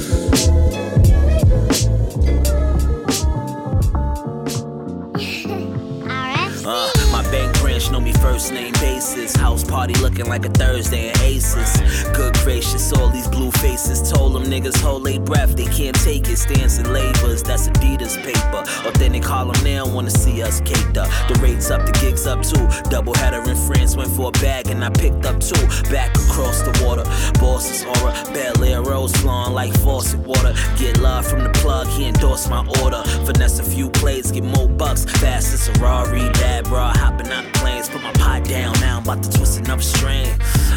Uh, 6.67 6.91
my 7.13 7.23
bank 7.31 7.53
branch 7.61 7.64
know 7.91 8.01
me 8.01 8.13
first 8.15 8.53
name 8.53 8.73
basis. 8.75 9.35
House 9.37 9.65
party 9.65 9.95
looking 9.95 10.27
like 10.27 10.45
a 10.47 10.49
Thursday 10.49 11.11
in 11.11 11.19
Aces. 11.21 12.05
Good 12.15 12.35
gracious, 12.45 12.93
all 12.93 13.09
these 13.09 13.29
blue 13.29 13.51
faces. 13.51 14.11
Told 14.11 14.35
them 14.35 14.45
niggas 14.45 14.81
hold 14.81 15.05
their 15.05 15.21
breath, 15.21 15.57
they 15.57 15.67
can't 15.67 15.97
take 15.97 16.29
it. 16.29 16.37
Stance 16.37 16.79
and 16.79 16.93
labors, 16.93 17.43
that's 17.43 17.69
Adidas 17.69 18.17
paper. 18.23 18.63
Authentic 18.89 19.25
Harlem, 19.25 19.57
they 19.63 19.75
don't 19.75 19.93
wanna 19.93 20.11
see 20.11 20.43
us 20.43 20.61
caked 20.61 20.97
up. 20.97 21.09
The 21.29 21.39
rates 21.43 21.71
up, 21.71 21.85
the 21.85 21.93
gigs 21.93 22.27
up 22.27 22.43
too. 22.43 22.67
Double 22.91 23.15
header 23.15 23.43
in 23.49 23.57
France, 23.57 23.97
went 23.97 24.11
for 24.11 24.29
a 24.29 24.33
bag 24.33 24.69
and 24.69 24.85
I 24.85 24.91
picked 24.91 25.27
up 25.27 25.41
two. 25.41 25.67
Back 25.91 26.17
across 26.17 26.63
the 26.63 26.73
water, 26.85 27.05
boss's 27.41 27.85
aura. 27.85 28.13
Bel 28.33 28.63
Air 28.65 28.83
rose 28.83 29.15
flowing 29.17 29.53
like 29.53 29.75
faucet 29.81 30.21
water. 30.21 30.55
Get 30.79 31.01
love 31.01 31.27
from 31.27 31.43
the 31.43 31.51
plug, 31.51 31.87
he 31.89 32.07
endorsed 32.07 32.49
my 32.49 32.67
order. 32.83 33.03
Finesse 33.27 33.59
a 33.59 33.65
few 33.65 33.91
plays, 33.91 34.31
get 34.31 34.45
more 34.45 34.69
bucks. 34.69 35.05
Fast 35.05 35.53
as 35.53 35.69
a 35.69 35.73
Rari, 35.81 36.29
bad 36.35 36.65
bra, 36.65 36.93
hopping 36.95 37.29
out 37.29 37.45
the 37.45 37.59
planes. 37.75 37.89
Put 37.89 38.03
my 38.03 38.13
pot 38.13 38.45
down, 38.45 38.75
now 38.81 38.99
I'm 38.99 39.03
about 39.03 39.23
to 39.23 39.31
twist 39.31 39.59
another 39.59 39.83
string. 39.83 40.29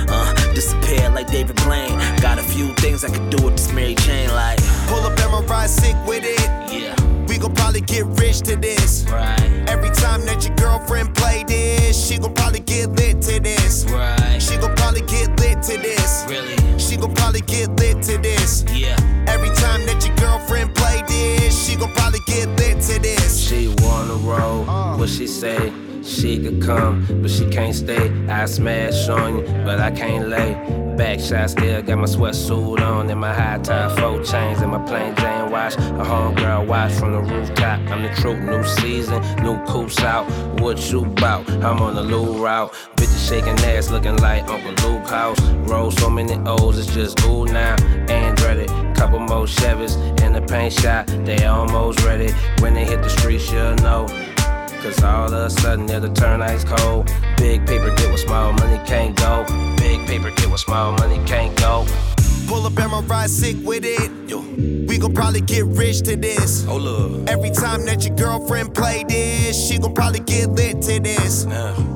Uh, 0.10 0.34
disappear 0.54 1.10
like 1.10 1.28
David 1.28 1.56
Blaine. 1.58 1.98
Got 2.22 2.40
a 2.40 2.44
few 2.44 2.74
things 2.76 3.04
I 3.04 3.10
could 3.10 3.30
do 3.30 3.44
with 3.44 3.58
this 3.58 3.72
Mary 3.74 3.96
Jane, 3.96 4.30
like. 4.32 4.60
Pull 4.88 5.00
up 5.00 5.20
and 5.20 5.32
my 5.32 5.42
ride 5.42 5.70
sick 5.70 5.96
with 6.06 6.24
it. 6.24 6.50
Yeah. 6.72 6.96
We 7.28 7.38
We 7.38 7.44
gon' 7.44 7.54
probably 7.54 7.82
get 7.82 8.08
rich 8.20 8.42
to 8.50 8.56
this. 8.56 9.06
Right. 9.12 9.40
Every 9.68 9.92
time 9.92 10.26
that 10.26 10.44
your 10.44 10.56
girlfriend 10.56 11.14
play 11.14 11.44
this, 11.48 12.08
she 12.08 12.18
gon' 12.18 12.34
probably 12.34 12.62
get 12.62 12.90
lit 12.94 13.22
to 13.22 13.40
this. 13.40 13.86
Right. 13.92 14.42
She 14.42 14.58
gon' 14.58 14.76
probably 14.76 15.02
get 15.02 15.40
lit 15.40 15.62
to 15.62 15.78
this. 15.78 16.26
Really? 16.28 16.56
She 16.80 16.98
gon' 16.98 17.14
probably 17.14 17.42
get 17.42 17.70
lit 17.80 18.02
to 18.06 18.18
this. 18.18 18.66
Yeah. 18.74 18.98
Every 19.28 19.50
time 19.50 19.86
that 19.86 20.04
your 20.04 20.16
girlfriend 20.16 20.74
play 20.74 21.04
this, 21.08 21.54
she 21.64 21.76
gon' 21.76 21.94
probably 21.94 22.22
get 22.26 22.48
lit 22.58 22.82
to 22.90 23.00
this. 23.00 23.40
She 23.40 23.68
wanna 23.84 24.16
roll, 24.16 24.66
what 24.98 25.08
she 25.08 25.28
say? 25.28 25.72
She 26.08 26.40
could 26.40 26.62
come, 26.62 27.06
but 27.22 27.30
she 27.30 27.46
can't 27.50 27.76
stay. 27.76 28.10
I 28.30 28.46
smash 28.46 29.10
on 29.10 29.40
you, 29.40 29.44
but 29.66 29.80
I 29.80 29.92
can't 29.92 30.30
lay. 30.30 30.54
Back 30.96 31.20
shot 31.20 31.50
still 31.50 31.82
got 31.84 31.98
my 31.98 32.06
sweatsuit 32.06 32.80
on 32.80 33.10
and 33.10 33.20
my 33.20 33.34
high 33.34 33.60
tie, 33.60 33.94
four 33.98 34.24
chains 34.24 34.62
and 34.62 34.72
my 34.72 34.84
plain 34.86 35.14
Jane 35.18 35.52
watch. 35.52 35.76
A 35.76 36.04
homegirl 36.04 36.66
watch 36.66 36.94
from 36.94 37.12
the 37.12 37.20
rooftop. 37.20 37.80
I'm 37.92 38.04
the 38.04 38.10
truth, 38.22 38.40
new 38.40 38.64
season, 38.64 39.22
new 39.44 39.64
coops 39.66 40.00
out. 40.00 40.26
What 40.62 40.92
you 40.92 41.06
bout? 41.06 41.48
I'm 41.50 41.82
on 41.82 41.94
the 41.94 42.02
Lou 42.02 42.44
route. 42.44 42.74
Bitches 42.96 43.30
shaking 43.30 43.60
ass, 43.66 43.92
looking 43.92 44.16
like 44.18 44.48
Uncle 44.48 44.90
Luke 44.90 45.08
house. 45.08 45.40
Roll 45.70 45.92
so 45.92 46.10
many 46.10 46.34
O's, 46.48 46.80
it's 46.80 46.94
just 46.94 47.24
ooh 47.26 47.46
now. 47.46 47.76
Andretti, 48.08 48.96
couple 48.96 49.20
more 49.20 49.46
Chevys 49.46 49.98
in 50.22 50.32
the 50.32 50.42
paint 50.42 50.74
shop. 50.74 51.06
They 51.26 51.46
almost 51.46 52.02
ready. 52.06 52.32
When 52.60 52.74
they 52.74 52.86
hit 52.86 53.04
the 53.04 53.10
streets, 53.10 53.52
you'll 53.52 53.76
know. 53.76 54.08
Cause 54.88 55.04
all 55.04 55.26
of 55.26 55.34
a 55.34 55.50
sudden 55.50 55.90
it'll 55.90 56.14
turn 56.14 56.42
ice 56.42 56.64
cold. 56.64 57.12
Big 57.36 57.68
paper 57.68 57.94
get 57.98 58.10
what 58.10 58.20
small 58.20 58.54
money 58.54 58.80
can't 58.88 59.14
go. 59.18 59.44
Big 59.76 60.00
paper 60.08 60.32
get 60.32 60.50
what 60.50 60.60
small 60.60 60.94
money 60.94 61.20
can't 61.26 61.54
go. 61.58 61.86
Pull 62.48 62.66
up 62.66 62.78
and 62.78 62.92
my 62.92 63.02
ride 63.02 63.30
sick 63.30 63.58
with 63.64 63.84
it. 63.86 64.12
Yo. 64.30 64.42
We 64.88 64.98
gon' 64.98 65.14
probably 65.14 65.42
get 65.42 65.66
rich 65.66 66.02
to 66.04 66.16
this. 66.16 66.66
Oh 66.68 66.78
look. 66.78 67.30
Every 67.30 67.52
time 67.52 67.86
that 67.86 68.06
your 68.06 68.16
girlfriend 68.16 68.74
play 68.74 69.04
this, 69.08 69.68
she 69.68 69.78
gon' 69.78 69.94
probably 69.94 70.22
get 70.22 70.50
lit 70.50 70.82
to 70.84 71.00
this. 71.00 71.44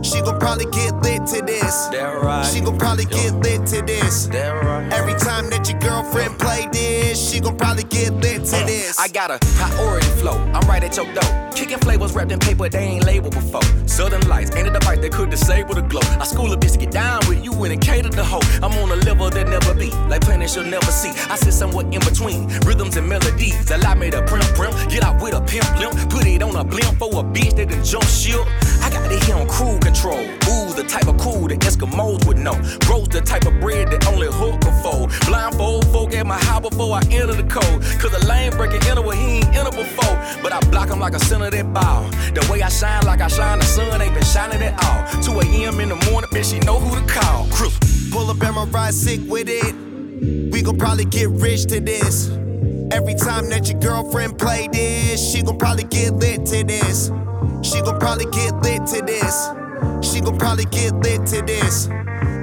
She 0.04 0.22
gon' 0.22 0.40
probably 0.40 0.66
get 0.66 0.94
lit 1.02 1.26
to 1.28 1.42
this. 1.42 1.88
That 1.88 2.22
right. 2.22 2.46
She 2.46 2.60
gon' 2.60 2.78
probably 2.78 3.06
get 3.06 3.34
lit 3.36 3.66
to 3.68 3.82
this. 3.82 4.28
That 4.28 4.52
right. 4.64 4.92
Every 4.94 5.14
time 5.14 5.50
that 5.50 5.70
your 5.70 5.80
girlfriend 5.80 6.38
play 6.38 6.68
this, 6.72 7.32
she 7.32 7.40
gon' 7.40 7.58
probably 7.58 7.86
get 7.86 8.14
lit 8.14 8.46
to 8.46 8.58
uh, 8.58 8.66
this. 8.66 9.00
I 9.00 9.08
got 9.08 9.32
a 9.32 9.40
priority 9.56 10.08
flow. 10.20 10.38
I'm 10.54 10.68
right 10.68 10.84
at 10.84 10.96
your 10.96 11.12
door. 11.14 11.52
Kicking 11.56 11.80
flavors 11.80 12.14
wrapped 12.14 12.32
in 12.32 12.40
paper 12.40 12.70
they 12.70 12.80
ain't 12.80 13.06
labeled 13.06 13.34
before. 13.34 13.64
Southern 13.86 14.28
lights 14.28 14.56
ain't 14.56 14.68
a 14.68 14.72
device 14.72 15.00
that 15.00 15.12
could 15.12 15.30
disable 15.30 15.76
the 15.76 15.82
glow. 15.82 16.02
I 16.20 16.26
school 16.26 16.52
a 16.54 16.58
bitch 16.58 16.74
to 16.74 16.80
get 16.80 16.92
down 16.92 17.22
with 17.28 17.44
you 17.44 17.52
and 17.64 17.82
cater 17.82 18.10
the 18.10 18.24
hoe. 18.24 18.42
I'm 18.64 18.74
on 18.80 18.92
a 18.92 18.96
level 19.06 19.30
that 19.30 19.48
never 19.48 19.74
be, 19.74 19.92
like 20.10 20.26
planets 20.32 20.56
you'll 20.56 20.66
never 20.66 20.92
see. 20.92 21.12
I 21.30 21.36
sit 21.36 21.54
somewhere 21.54 21.86
in 21.86 22.00
between 22.00 22.48
rhythms 22.66 22.96
and 22.96 23.08
melodies. 23.08 23.70
Allow 23.70 23.96
me 23.96 24.10
to 24.12 24.22
prim 24.24 24.48
prim, 24.56 24.72
get 24.88 25.04
out 25.04 25.22
with 25.22 25.34
a 25.34 25.42
pimp 25.42 25.68
limp, 25.78 25.94
put 26.10 26.26
it 26.26 26.42
on 26.42 26.56
a 26.56 26.64
blimp 26.64 26.98
for 26.98 27.12
a 27.20 27.24
bitch 27.24 27.56
that 27.58 27.70
done 27.70 27.84
jump 27.84 28.06
ship. 28.06 28.46
I 28.82 28.90
got 28.90 29.12
it 29.12 29.24
here 29.24 29.36
on 29.36 29.48
crew 29.48 29.78
control. 29.80 30.24
Ooh, 30.52 30.74
the 30.74 30.86
type 30.88 31.08
of 31.08 31.18
cool 31.18 31.48
that 31.50 31.60
Eskimos 31.60 32.26
would 32.26 32.38
know. 32.38 32.56
Roast 32.90 33.12
the 33.12 33.22
type 33.22 33.46
of 33.46 33.60
bread 33.60 33.92
that 33.92 34.08
only 34.08 34.28
hook 34.28 34.62
can 34.62 34.76
fold. 34.84 35.12
Blindfold 35.28 35.86
folk 35.92 36.14
at 36.14 36.26
my 36.26 36.40
house 36.48 36.62
before 36.62 36.96
I 36.96 37.02
enter 37.12 37.36
the 37.36 37.48
code. 37.58 37.80
Cause 38.00 38.14
a 38.14 38.26
lane 38.26 38.52
breaking 38.52 38.84
enter 38.88 39.02
where 39.02 39.18
he 39.18 39.44
ain't 39.44 39.56
enter 39.56 39.76
before. 39.76 40.16
But 40.42 40.54
I 40.54 40.60
block 40.72 40.90
him 40.90 41.00
like 41.00 41.14
a 41.14 41.20
center 41.20 41.50
that 41.50 41.74
ball. 41.74 42.10
The 42.36 42.48
way 42.50 42.62
I 42.62 42.70
shine 42.70 43.04
like 43.06 43.20
I 43.20 43.28
shine, 43.28 43.60
the 43.60 43.66
sun 43.66 44.02
ain't 44.02 44.14
been 44.14 44.24
shining 44.24 44.62
at 44.64 44.76
all. 44.86 45.02
2 45.24 45.40
a.m. 45.42 45.80
in 45.82 45.90
the 45.90 46.00
morning, 46.10 46.30
bitch, 46.32 46.52
she 46.52 46.60
know 46.60 46.80
who 46.80 46.96
to 46.96 47.06
call. 47.14 47.48
Crew. 47.48 47.70
Pull 48.12 48.30
up 48.30 48.42
and 48.42 48.56
my 48.56 48.66
ride 48.66 48.94
sick 48.94 49.22
with 49.28 49.48
it. 49.48 49.91
We 50.22 50.62
gon' 50.62 50.78
probably 50.78 51.06
get 51.06 51.30
rich 51.30 51.66
to 51.68 51.80
this. 51.80 52.30
Every 52.92 53.16
time 53.16 53.50
that 53.50 53.68
your 53.68 53.80
girlfriend 53.80 54.38
play 54.38 54.68
this, 54.72 55.20
she 55.32 55.42
gon' 55.42 55.58
probably 55.58 55.86
get 55.86 56.14
lit 56.14 56.46
to 56.46 56.64
this. 56.64 57.12
She 57.64 57.82
gon' 57.82 58.00
probably 58.00 58.26
get 58.26 58.54
lit 58.62 58.86
to 58.88 59.02
this. 59.02 59.50
She 60.08 60.22
gon' 60.22 60.38
probably 60.38 60.66
get 60.66 60.94
lit 60.98 61.26
to 61.28 61.42
this. 61.42 61.88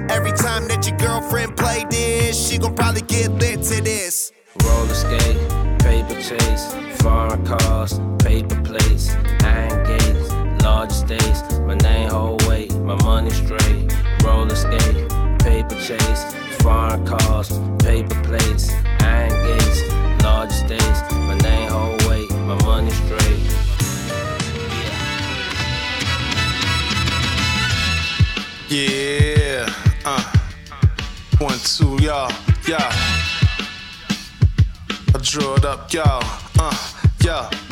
Every 0.09 0.33
time 0.33 0.67
that 0.67 0.85
your 0.85 0.97
girlfriend 0.97 1.55
play 1.55 1.85
this, 1.89 2.49
she 2.49 2.57
gon' 2.57 2.75
probably 2.75 3.01
get 3.03 3.31
lit 3.31 3.63
to 3.63 3.81
this. 3.81 4.33
Roller 4.65 4.93
skate, 4.93 5.37
paper 5.79 6.15
chase, 6.15 6.73
foreign 7.01 7.45
cars, 7.45 7.97
paper 8.19 8.61
plates, 8.63 9.11
iron 9.43 9.87
gates, 9.87 10.63
large 10.63 10.91
estates. 10.91 11.59
My 11.59 11.75
name 11.75 12.09
hold 12.09 12.45
weight, 12.45 12.73
my 12.79 13.01
money 13.03 13.31
straight. 13.31 13.93
Roller 14.25 14.55
skate, 14.55 15.07
paper 15.39 15.75
chase, 15.79 16.25
foreign 16.61 17.05
cars, 17.05 17.49
paper 17.79 18.21
plates, 18.23 18.71
iron 19.01 19.29
gates, 19.45 20.23
large 20.23 20.49
estates. 20.49 21.01
My 21.11 21.37
name 21.37 21.69
hold 21.69 22.01
weight, 22.07 22.29
my 22.31 22.55
money 22.63 22.91
straight. 22.91 23.39
Yeah, 28.69 29.67
uh, 30.05 30.37
one, 31.39 31.57
two, 31.59 31.97
y'all, 32.03 32.31
y'all. 32.67 32.93
I 35.11 35.17
drew 35.21 35.55
it 35.55 35.65
up, 35.65 35.91
y'all, 35.91 36.23
uh, 36.59 36.75
y'all. 37.23 37.68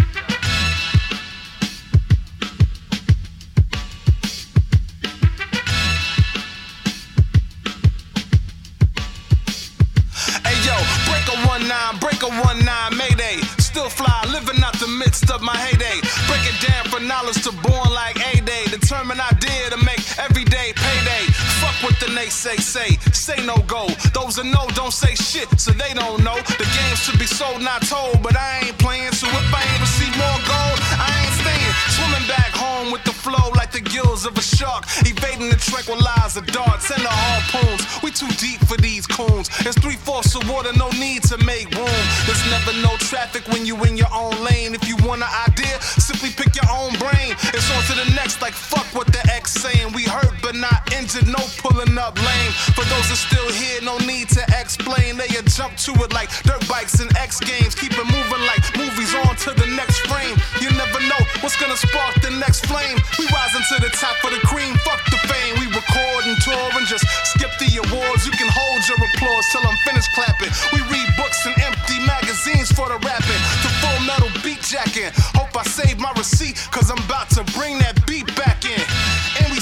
One 11.58 11.68
nine, 11.68 11.98
break 12.00 12.22
a 12.22 12.30
one 12.46 12.60
nine, 12.66 12.96
mayday. 12.98 13.42
Still 13.58 13.90
fly, 13.90 14.14
living 14.30 14.62
out 14.64 14.78
the 14.80 14.88
midst 14.88 15.32
of 15.32 15.42
my 15.42 15.56
heyday. 15.58 15.98
Break 16.30 16.46
it 16.46 16.58
down 16.62 16.86
for 16.86 17.00
knowledge 17.00 17.42
to 17.46 17.52
born 17.66 17.90
like 17.94 18.18
A 18.30 18.42
Day. 18.42 18.66
Determined 18.70 19.20
idea 19.20 19.70
to 19.72 19.78
make 19.78 20.02
everyday 20.20 20.74
payday. 20.74 21.26
Fuck 21.62 21.76
what 21.82 21.96
the 22.00 22.14
naysay 22.14 22.60
say, 22.62 22.98
say 23.12 23.44
no 23.46 23.58
go. 23.66 23.88
Those 24.14 24.36
that 24.36 24.46
know 24.46 24.68
don't 24.76 24.94
say 24.94 25.16
shit, 25.16 25.50
so 25.60 25.72
they 25.72 25.94
don't 25.94 26.24
know. 26.24 26.38
The 26.62 26.68
game's 26.78 27.10
to 27.10 27.18
be 27.18 27.26
sold, 27.26 27.62
not 27.62 27.82
told, 27.82 28.22
but 28.22 28.38
I 28.38 28.68
ain't 28.68 28.78
playing. 28.78 29.14
So 29.14 29.26
if 29.28 29.54
I 29.54 29.62
ain't 29.66 29.82
receive 29.82 30.14
more 30.14 30.40
gold, 30.46 30.78
I 31.02 31.10
ain't 31.26 31.36
staying. 31.42 31.74
Swimming 32.18 32.36
back 32.36 32.52
home 32.56 32.92
with 32.92 33.04
the 33.04 33.12
flow 33.12 33.52
like 33.56 33.72
the 33.72 33.82
gills 33.82 34.26
of 34.26 34.38
a 34.38 34.42
shark. 34.42 34.86
Evading 35.06 35.50
the 35.50 35.56
tranquilizer 35.56 36.42
darts 36.42 36.90
and 36.90 37.04
the 37.04 37.10
harpoons. 37.10 37.86
We 38.02 38.12
too 38.12 38.30
deep 38.38 38.60
for 38.66 38.78
these 38.78 39.06
coons. 39.06 39.50
It's 39.66 39.78
three 39.78 39.98
fourths 39.98 40.36
of 40.36 40.50
water, 40.50 40.72
no 40.78 40.90
need 40.92 41.24
to 41.24 41.38
make 41.46 41.70
room. 41.76 42.02
There's 42.26 42.44
never 42.50 42.74
no 42.82 42.96
traffic 42.98 43.48
when 43.50 43.66
you 43.66 43.76
in 43.84 43.98
your 43.98 44.12
own 44.14 44.34
lane. 44.44 44.74
If 44.74 44.88
you 44.88 44.96
want 45.06 45.22
an 45.22 45.30
idea, 45.48 45.78
simply 45.82 46.30
pick 46.32 46.56
your 46.56 46.70
own 46.72 46.98
brain. 46.98 47.36
It's 47.54 47.70
on 47.76 47.84
to 47.92 47.94
the 47.94 48.10
next, 48.16 48.42
like 48.42 48.54
fuck 48.54 48.88
what 48.96 49.08
the 49.08 49.22
X 49.32 49.54
saying. 49.54 49.94
We 49.94 50.04
hurt 50.04 50.34
but 50.42 50.56
not 50.56 50.92
injured, 50.94 51.28
no 51.28 51.44
pulling 51.62 51.98
up 51.98 52.18
lame. 52.18 52.52
For 52.74 52.86
those 52.86 53.08
that 53.10 53.20
still 53.20 53.50
here, 53.52 53.82
no 53.84 53.98
need 54.00 54.30
to 54.30 54.44
explain. 54.58 55.18
They 55.18 55.28
jump 55.58 55.76
to 55.90 55.92
it 56.06 56.14
like 56.14 56.30
dirt 56.44 56.62
bikes 56.70 57.00
and 57.00 57.10
X 57.18 57.40
games. 57.40 57.74
Keep 57.74 57.94
it 57.98 58.06
moving 58.06 58.44
like 58.46 58.62
movies 58.78 59.14
on 59.26 59.36
to 59.48 59.58
the 59.58 59.66
next 59.74 60.06
frame. 60.06 60.38
You 60.62 60.70
never 60.78 61.02
know 61.10 61.18
what's 61.42 61.58
gonna 61.58 61.76
spark 61.76 62.07
the 62.22 62.32
next 62.40 62.66
flame. 62.66 62.98
We 63.20 63.26
rising 63.34 63.66
to 63.74 63.76
the 63.82 63.92
top 63.96 64.16
of 64.24 64.32
the 64.32 64.42
cream, 64.48 64.76
fuck 64.86 65.02
the 65.12 65.20
fame. 65.28 65.60
We 65.60 65.68
record 65.74 66.24
and 66.30 66.38
tour 66.42 66.68
and 66.78 66.86
just 66.88 67.06
skip 67.34 67.52
the 67.60 67.70
awards. 67.88 68.26
You 68.26 68.34
can 68.36 68.50
hold 68.52 68.82
your 68.88 69.00
applause 69.02 69.46
till 69.52 69.66
I'm 69.66 69.78
finished 69.84 70.12
clapping. 70.14 70.52
We 70.72 70.82
read 70.88 71.08
books 71.18 71.44
and 71.46 71.56
empty 71.60 72.00
magazines 72.06 72.72
for 72.72 72.88
the 72.88 73.00
rapping. 73.04 73.42
The 73.66 73.72
full 73.82 74.00
metal 74.06 74.32
beat 74.44 74.62
jacking. 74.62 75.12
Hope 75.36 75.52
I 75.58 75.64
save 75.64 76.00
my 76.00 76.12
receipt, 76.16 76.56
cause 76.72 76.92
I'm 76.92 77.02
about 77.04 77.30
to 77.36 77.44
bring 77.58 77.80
that 77.80 77.97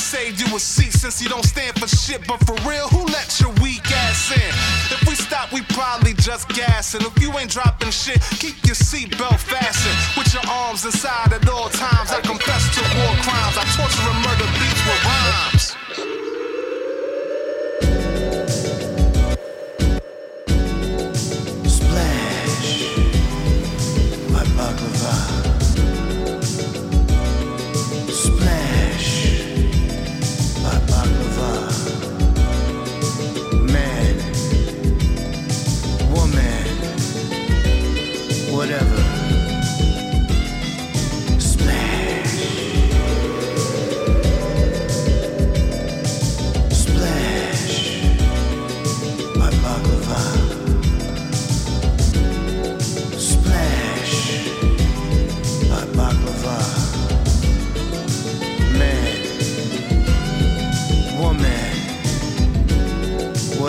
saved 0.05 0.39
you 0.39 0.55
a 0.55 0.59
seat 0.59 0.93
since 0.93 1.19
you 1.19 1.27
don't 1.27 1.43
stand 1.43 1.73
for 1.79 1.87
shit. 1.87 2.21
But 2.27 2.37
for 2.45 2.53
real, 2.69 2.87
who 2.89 3.05
let 3.05 3.41
your 3.41 3.49
weak 3.63 3.89
ass 3.91 4.31
in? 4.31 4.53
If 4.93 5.01
we 5.09 5.15
stop, 5.15 5.51
we 5.51 5.61
probably 5.73 6.13
just 6.13 6.47
gassing. 6.49 7.01
If 7.01 7.19
you 7.19 7.33
ain't 7.39 7.49
dropping 7.49 7.89
shit, 7.89 8.21
keep 8.37 8.55
your 8.65 8.75
seatbelt 8.75 9.39
fastened. 9.39 9.97
With 10.15 10.31
your 10.31 10.45
arms 10.47 10.85
inside 10.85 11.33
at 11.33 11.49
all 11.49 11.69
times. 11.69 12.11
I 12.11 12.21
confess 12.21 12.63
to 12.77 12.81
war 13.01 13.13
crimes. 13.25 13.57
I 13.57 13.65
torture 13.73 14.05
and 14.05 14.21
murder 14.21 14.49
beats 14.61 14.81
with 14.85 15.01
rhymes. 15.09 16.34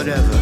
whatever. 0.07 0.33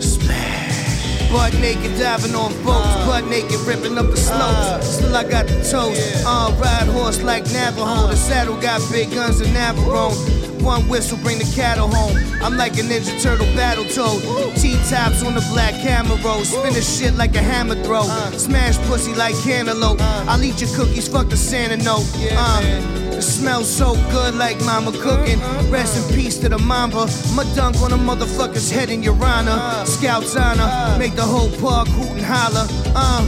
Splash. 0.00 1.30
Butt 1.30 1.54
naked, 1.60 1.96
diving 1.98 2.34
on 2.34 2.52
boats, 2.64 2.88
uh, 2.88 3.06
butt 3.06 3.26
naked, 3.28 3.60
ripping 3.60 3.96
up 3.98 4.10
the 4.10 4.16
slopes. 4.16 4.42
Uh, 4.42 4.80
Still, 4.80 5.16
I 5.16 5.22
got 5.22 5.46
the 5.46 5.54
toast. 5.62 6.00
Yeah. 6.00 6.22
Uh, 6.26 6.52
ride 6.58 6.88
horse 6.88 7.22
like 7.22 7.44
Navajo. 7.52 7.84
Uh, 7.84 8.06
the 8.08 8.16
saddle 8.16 8.60
got 8.60 8.80
big 8.90 9.12
guns 9.12 9.40
and 9.40 9.54
Navarone. 9.54 10.40
One 10.62 10.88
whistle, 10.88 11.18
bring 11.18 11.38
the 11.38 11.50
cattle 11.54 11.88
home. 11.88 12.16
I'm 12.42 12.56
like 12.56 12.74
a 12.74 12.82
Ninja 12.82 13.22
Turtle 13.22 13.46
battle 13.56 13.84
toad. 13.84 14.20
T 14.56 14.74
tops 14.90 15.22
on 15.24 15.34
the 15.34 15.46
black 15.52 15.74
Camaro. 15.74 16.44
Spin 16.44 16.74
the 16.74 16.82
shit 16.82 17.14
like 17.14 17.34
a 17.36 17.42
hammer 17.42 17.76
throw. 17.76 18.02
Uh, 18.02 18.30
Smash 18.32 18.76
pussy 18.88 19.14
like 19.14 19.34
cantaloupe. 19.42 20.00
I'll 20.00 20.42
eat 20.42 20.60
your 20.60 20.70
cookies, 20.76 21.08
fuck 21.08 21.28
the 21.28 21.36
Santa 21.36 21.76
note. 21.76 22.04
Yeah, 22.18 22.34
uh 22.36 23.09
smells 23.22 23.68
so 23.68 23.94
good 24.10 24.34
like 24.34 24.58
mama 24.64 24.92
cooking. 24.92 25.40
Rest 25.70 25.96
in 25.96 26.14
peace 26.16 26.38
to 26.38 26.48
the 26.48 26.58
mamba. 26.58 27.06
My 27.34 27.44
dunk 27.54 27.80
on 27.82 27.92
a 27.92 27.96
motherfucker's 27.96 28.70
head 28.70 28.90
in 28.90 29.02
your 29.02 29.16
honor. 29.24 29.84
Scouts 29.86 30.36
honor, 30.36 30.98
make 30.98 31.14
the 31.14 31.22
whole 31.22 31.50
park 31.60 31.88
hoot 31.88 32.10
and 32.10 32.24
holler. 32.24 32.66
Uh, 32.94 33.24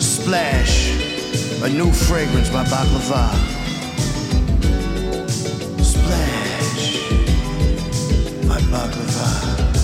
splash, 0.00 0.90
a 1.62 1.68
new 1.68 1.92
fragrance 1.92 2.48
by 2.50 2.64
Baklava. 2.64 3.30
Splash, 5.82 7.08
by 8.48 8.60
Baklava. 8.72 9.77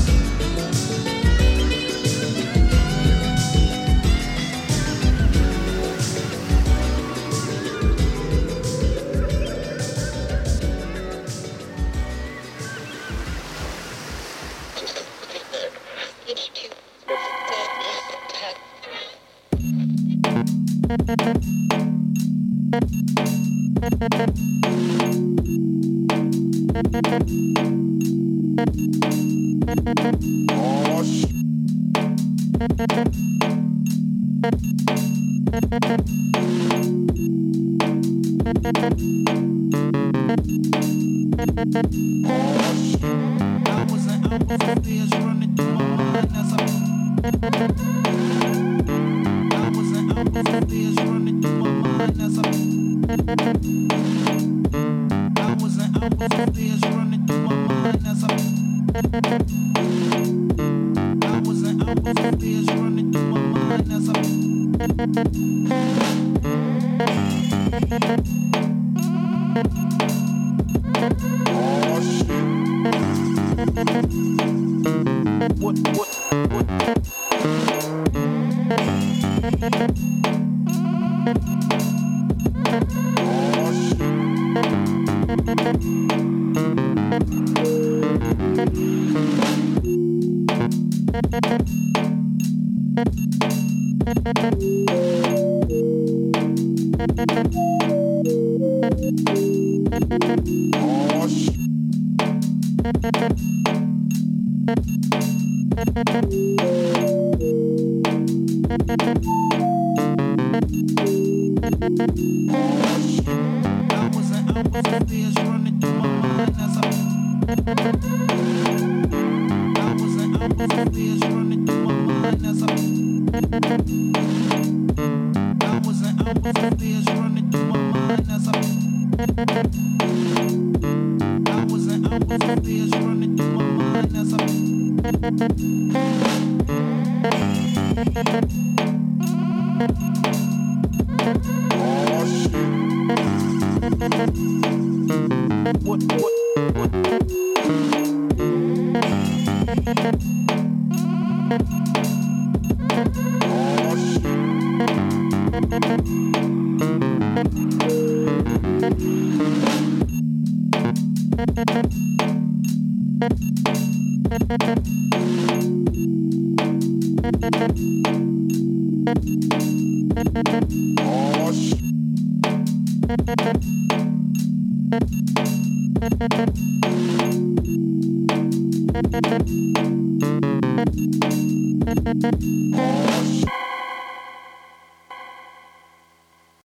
Oh, 71.06 71.34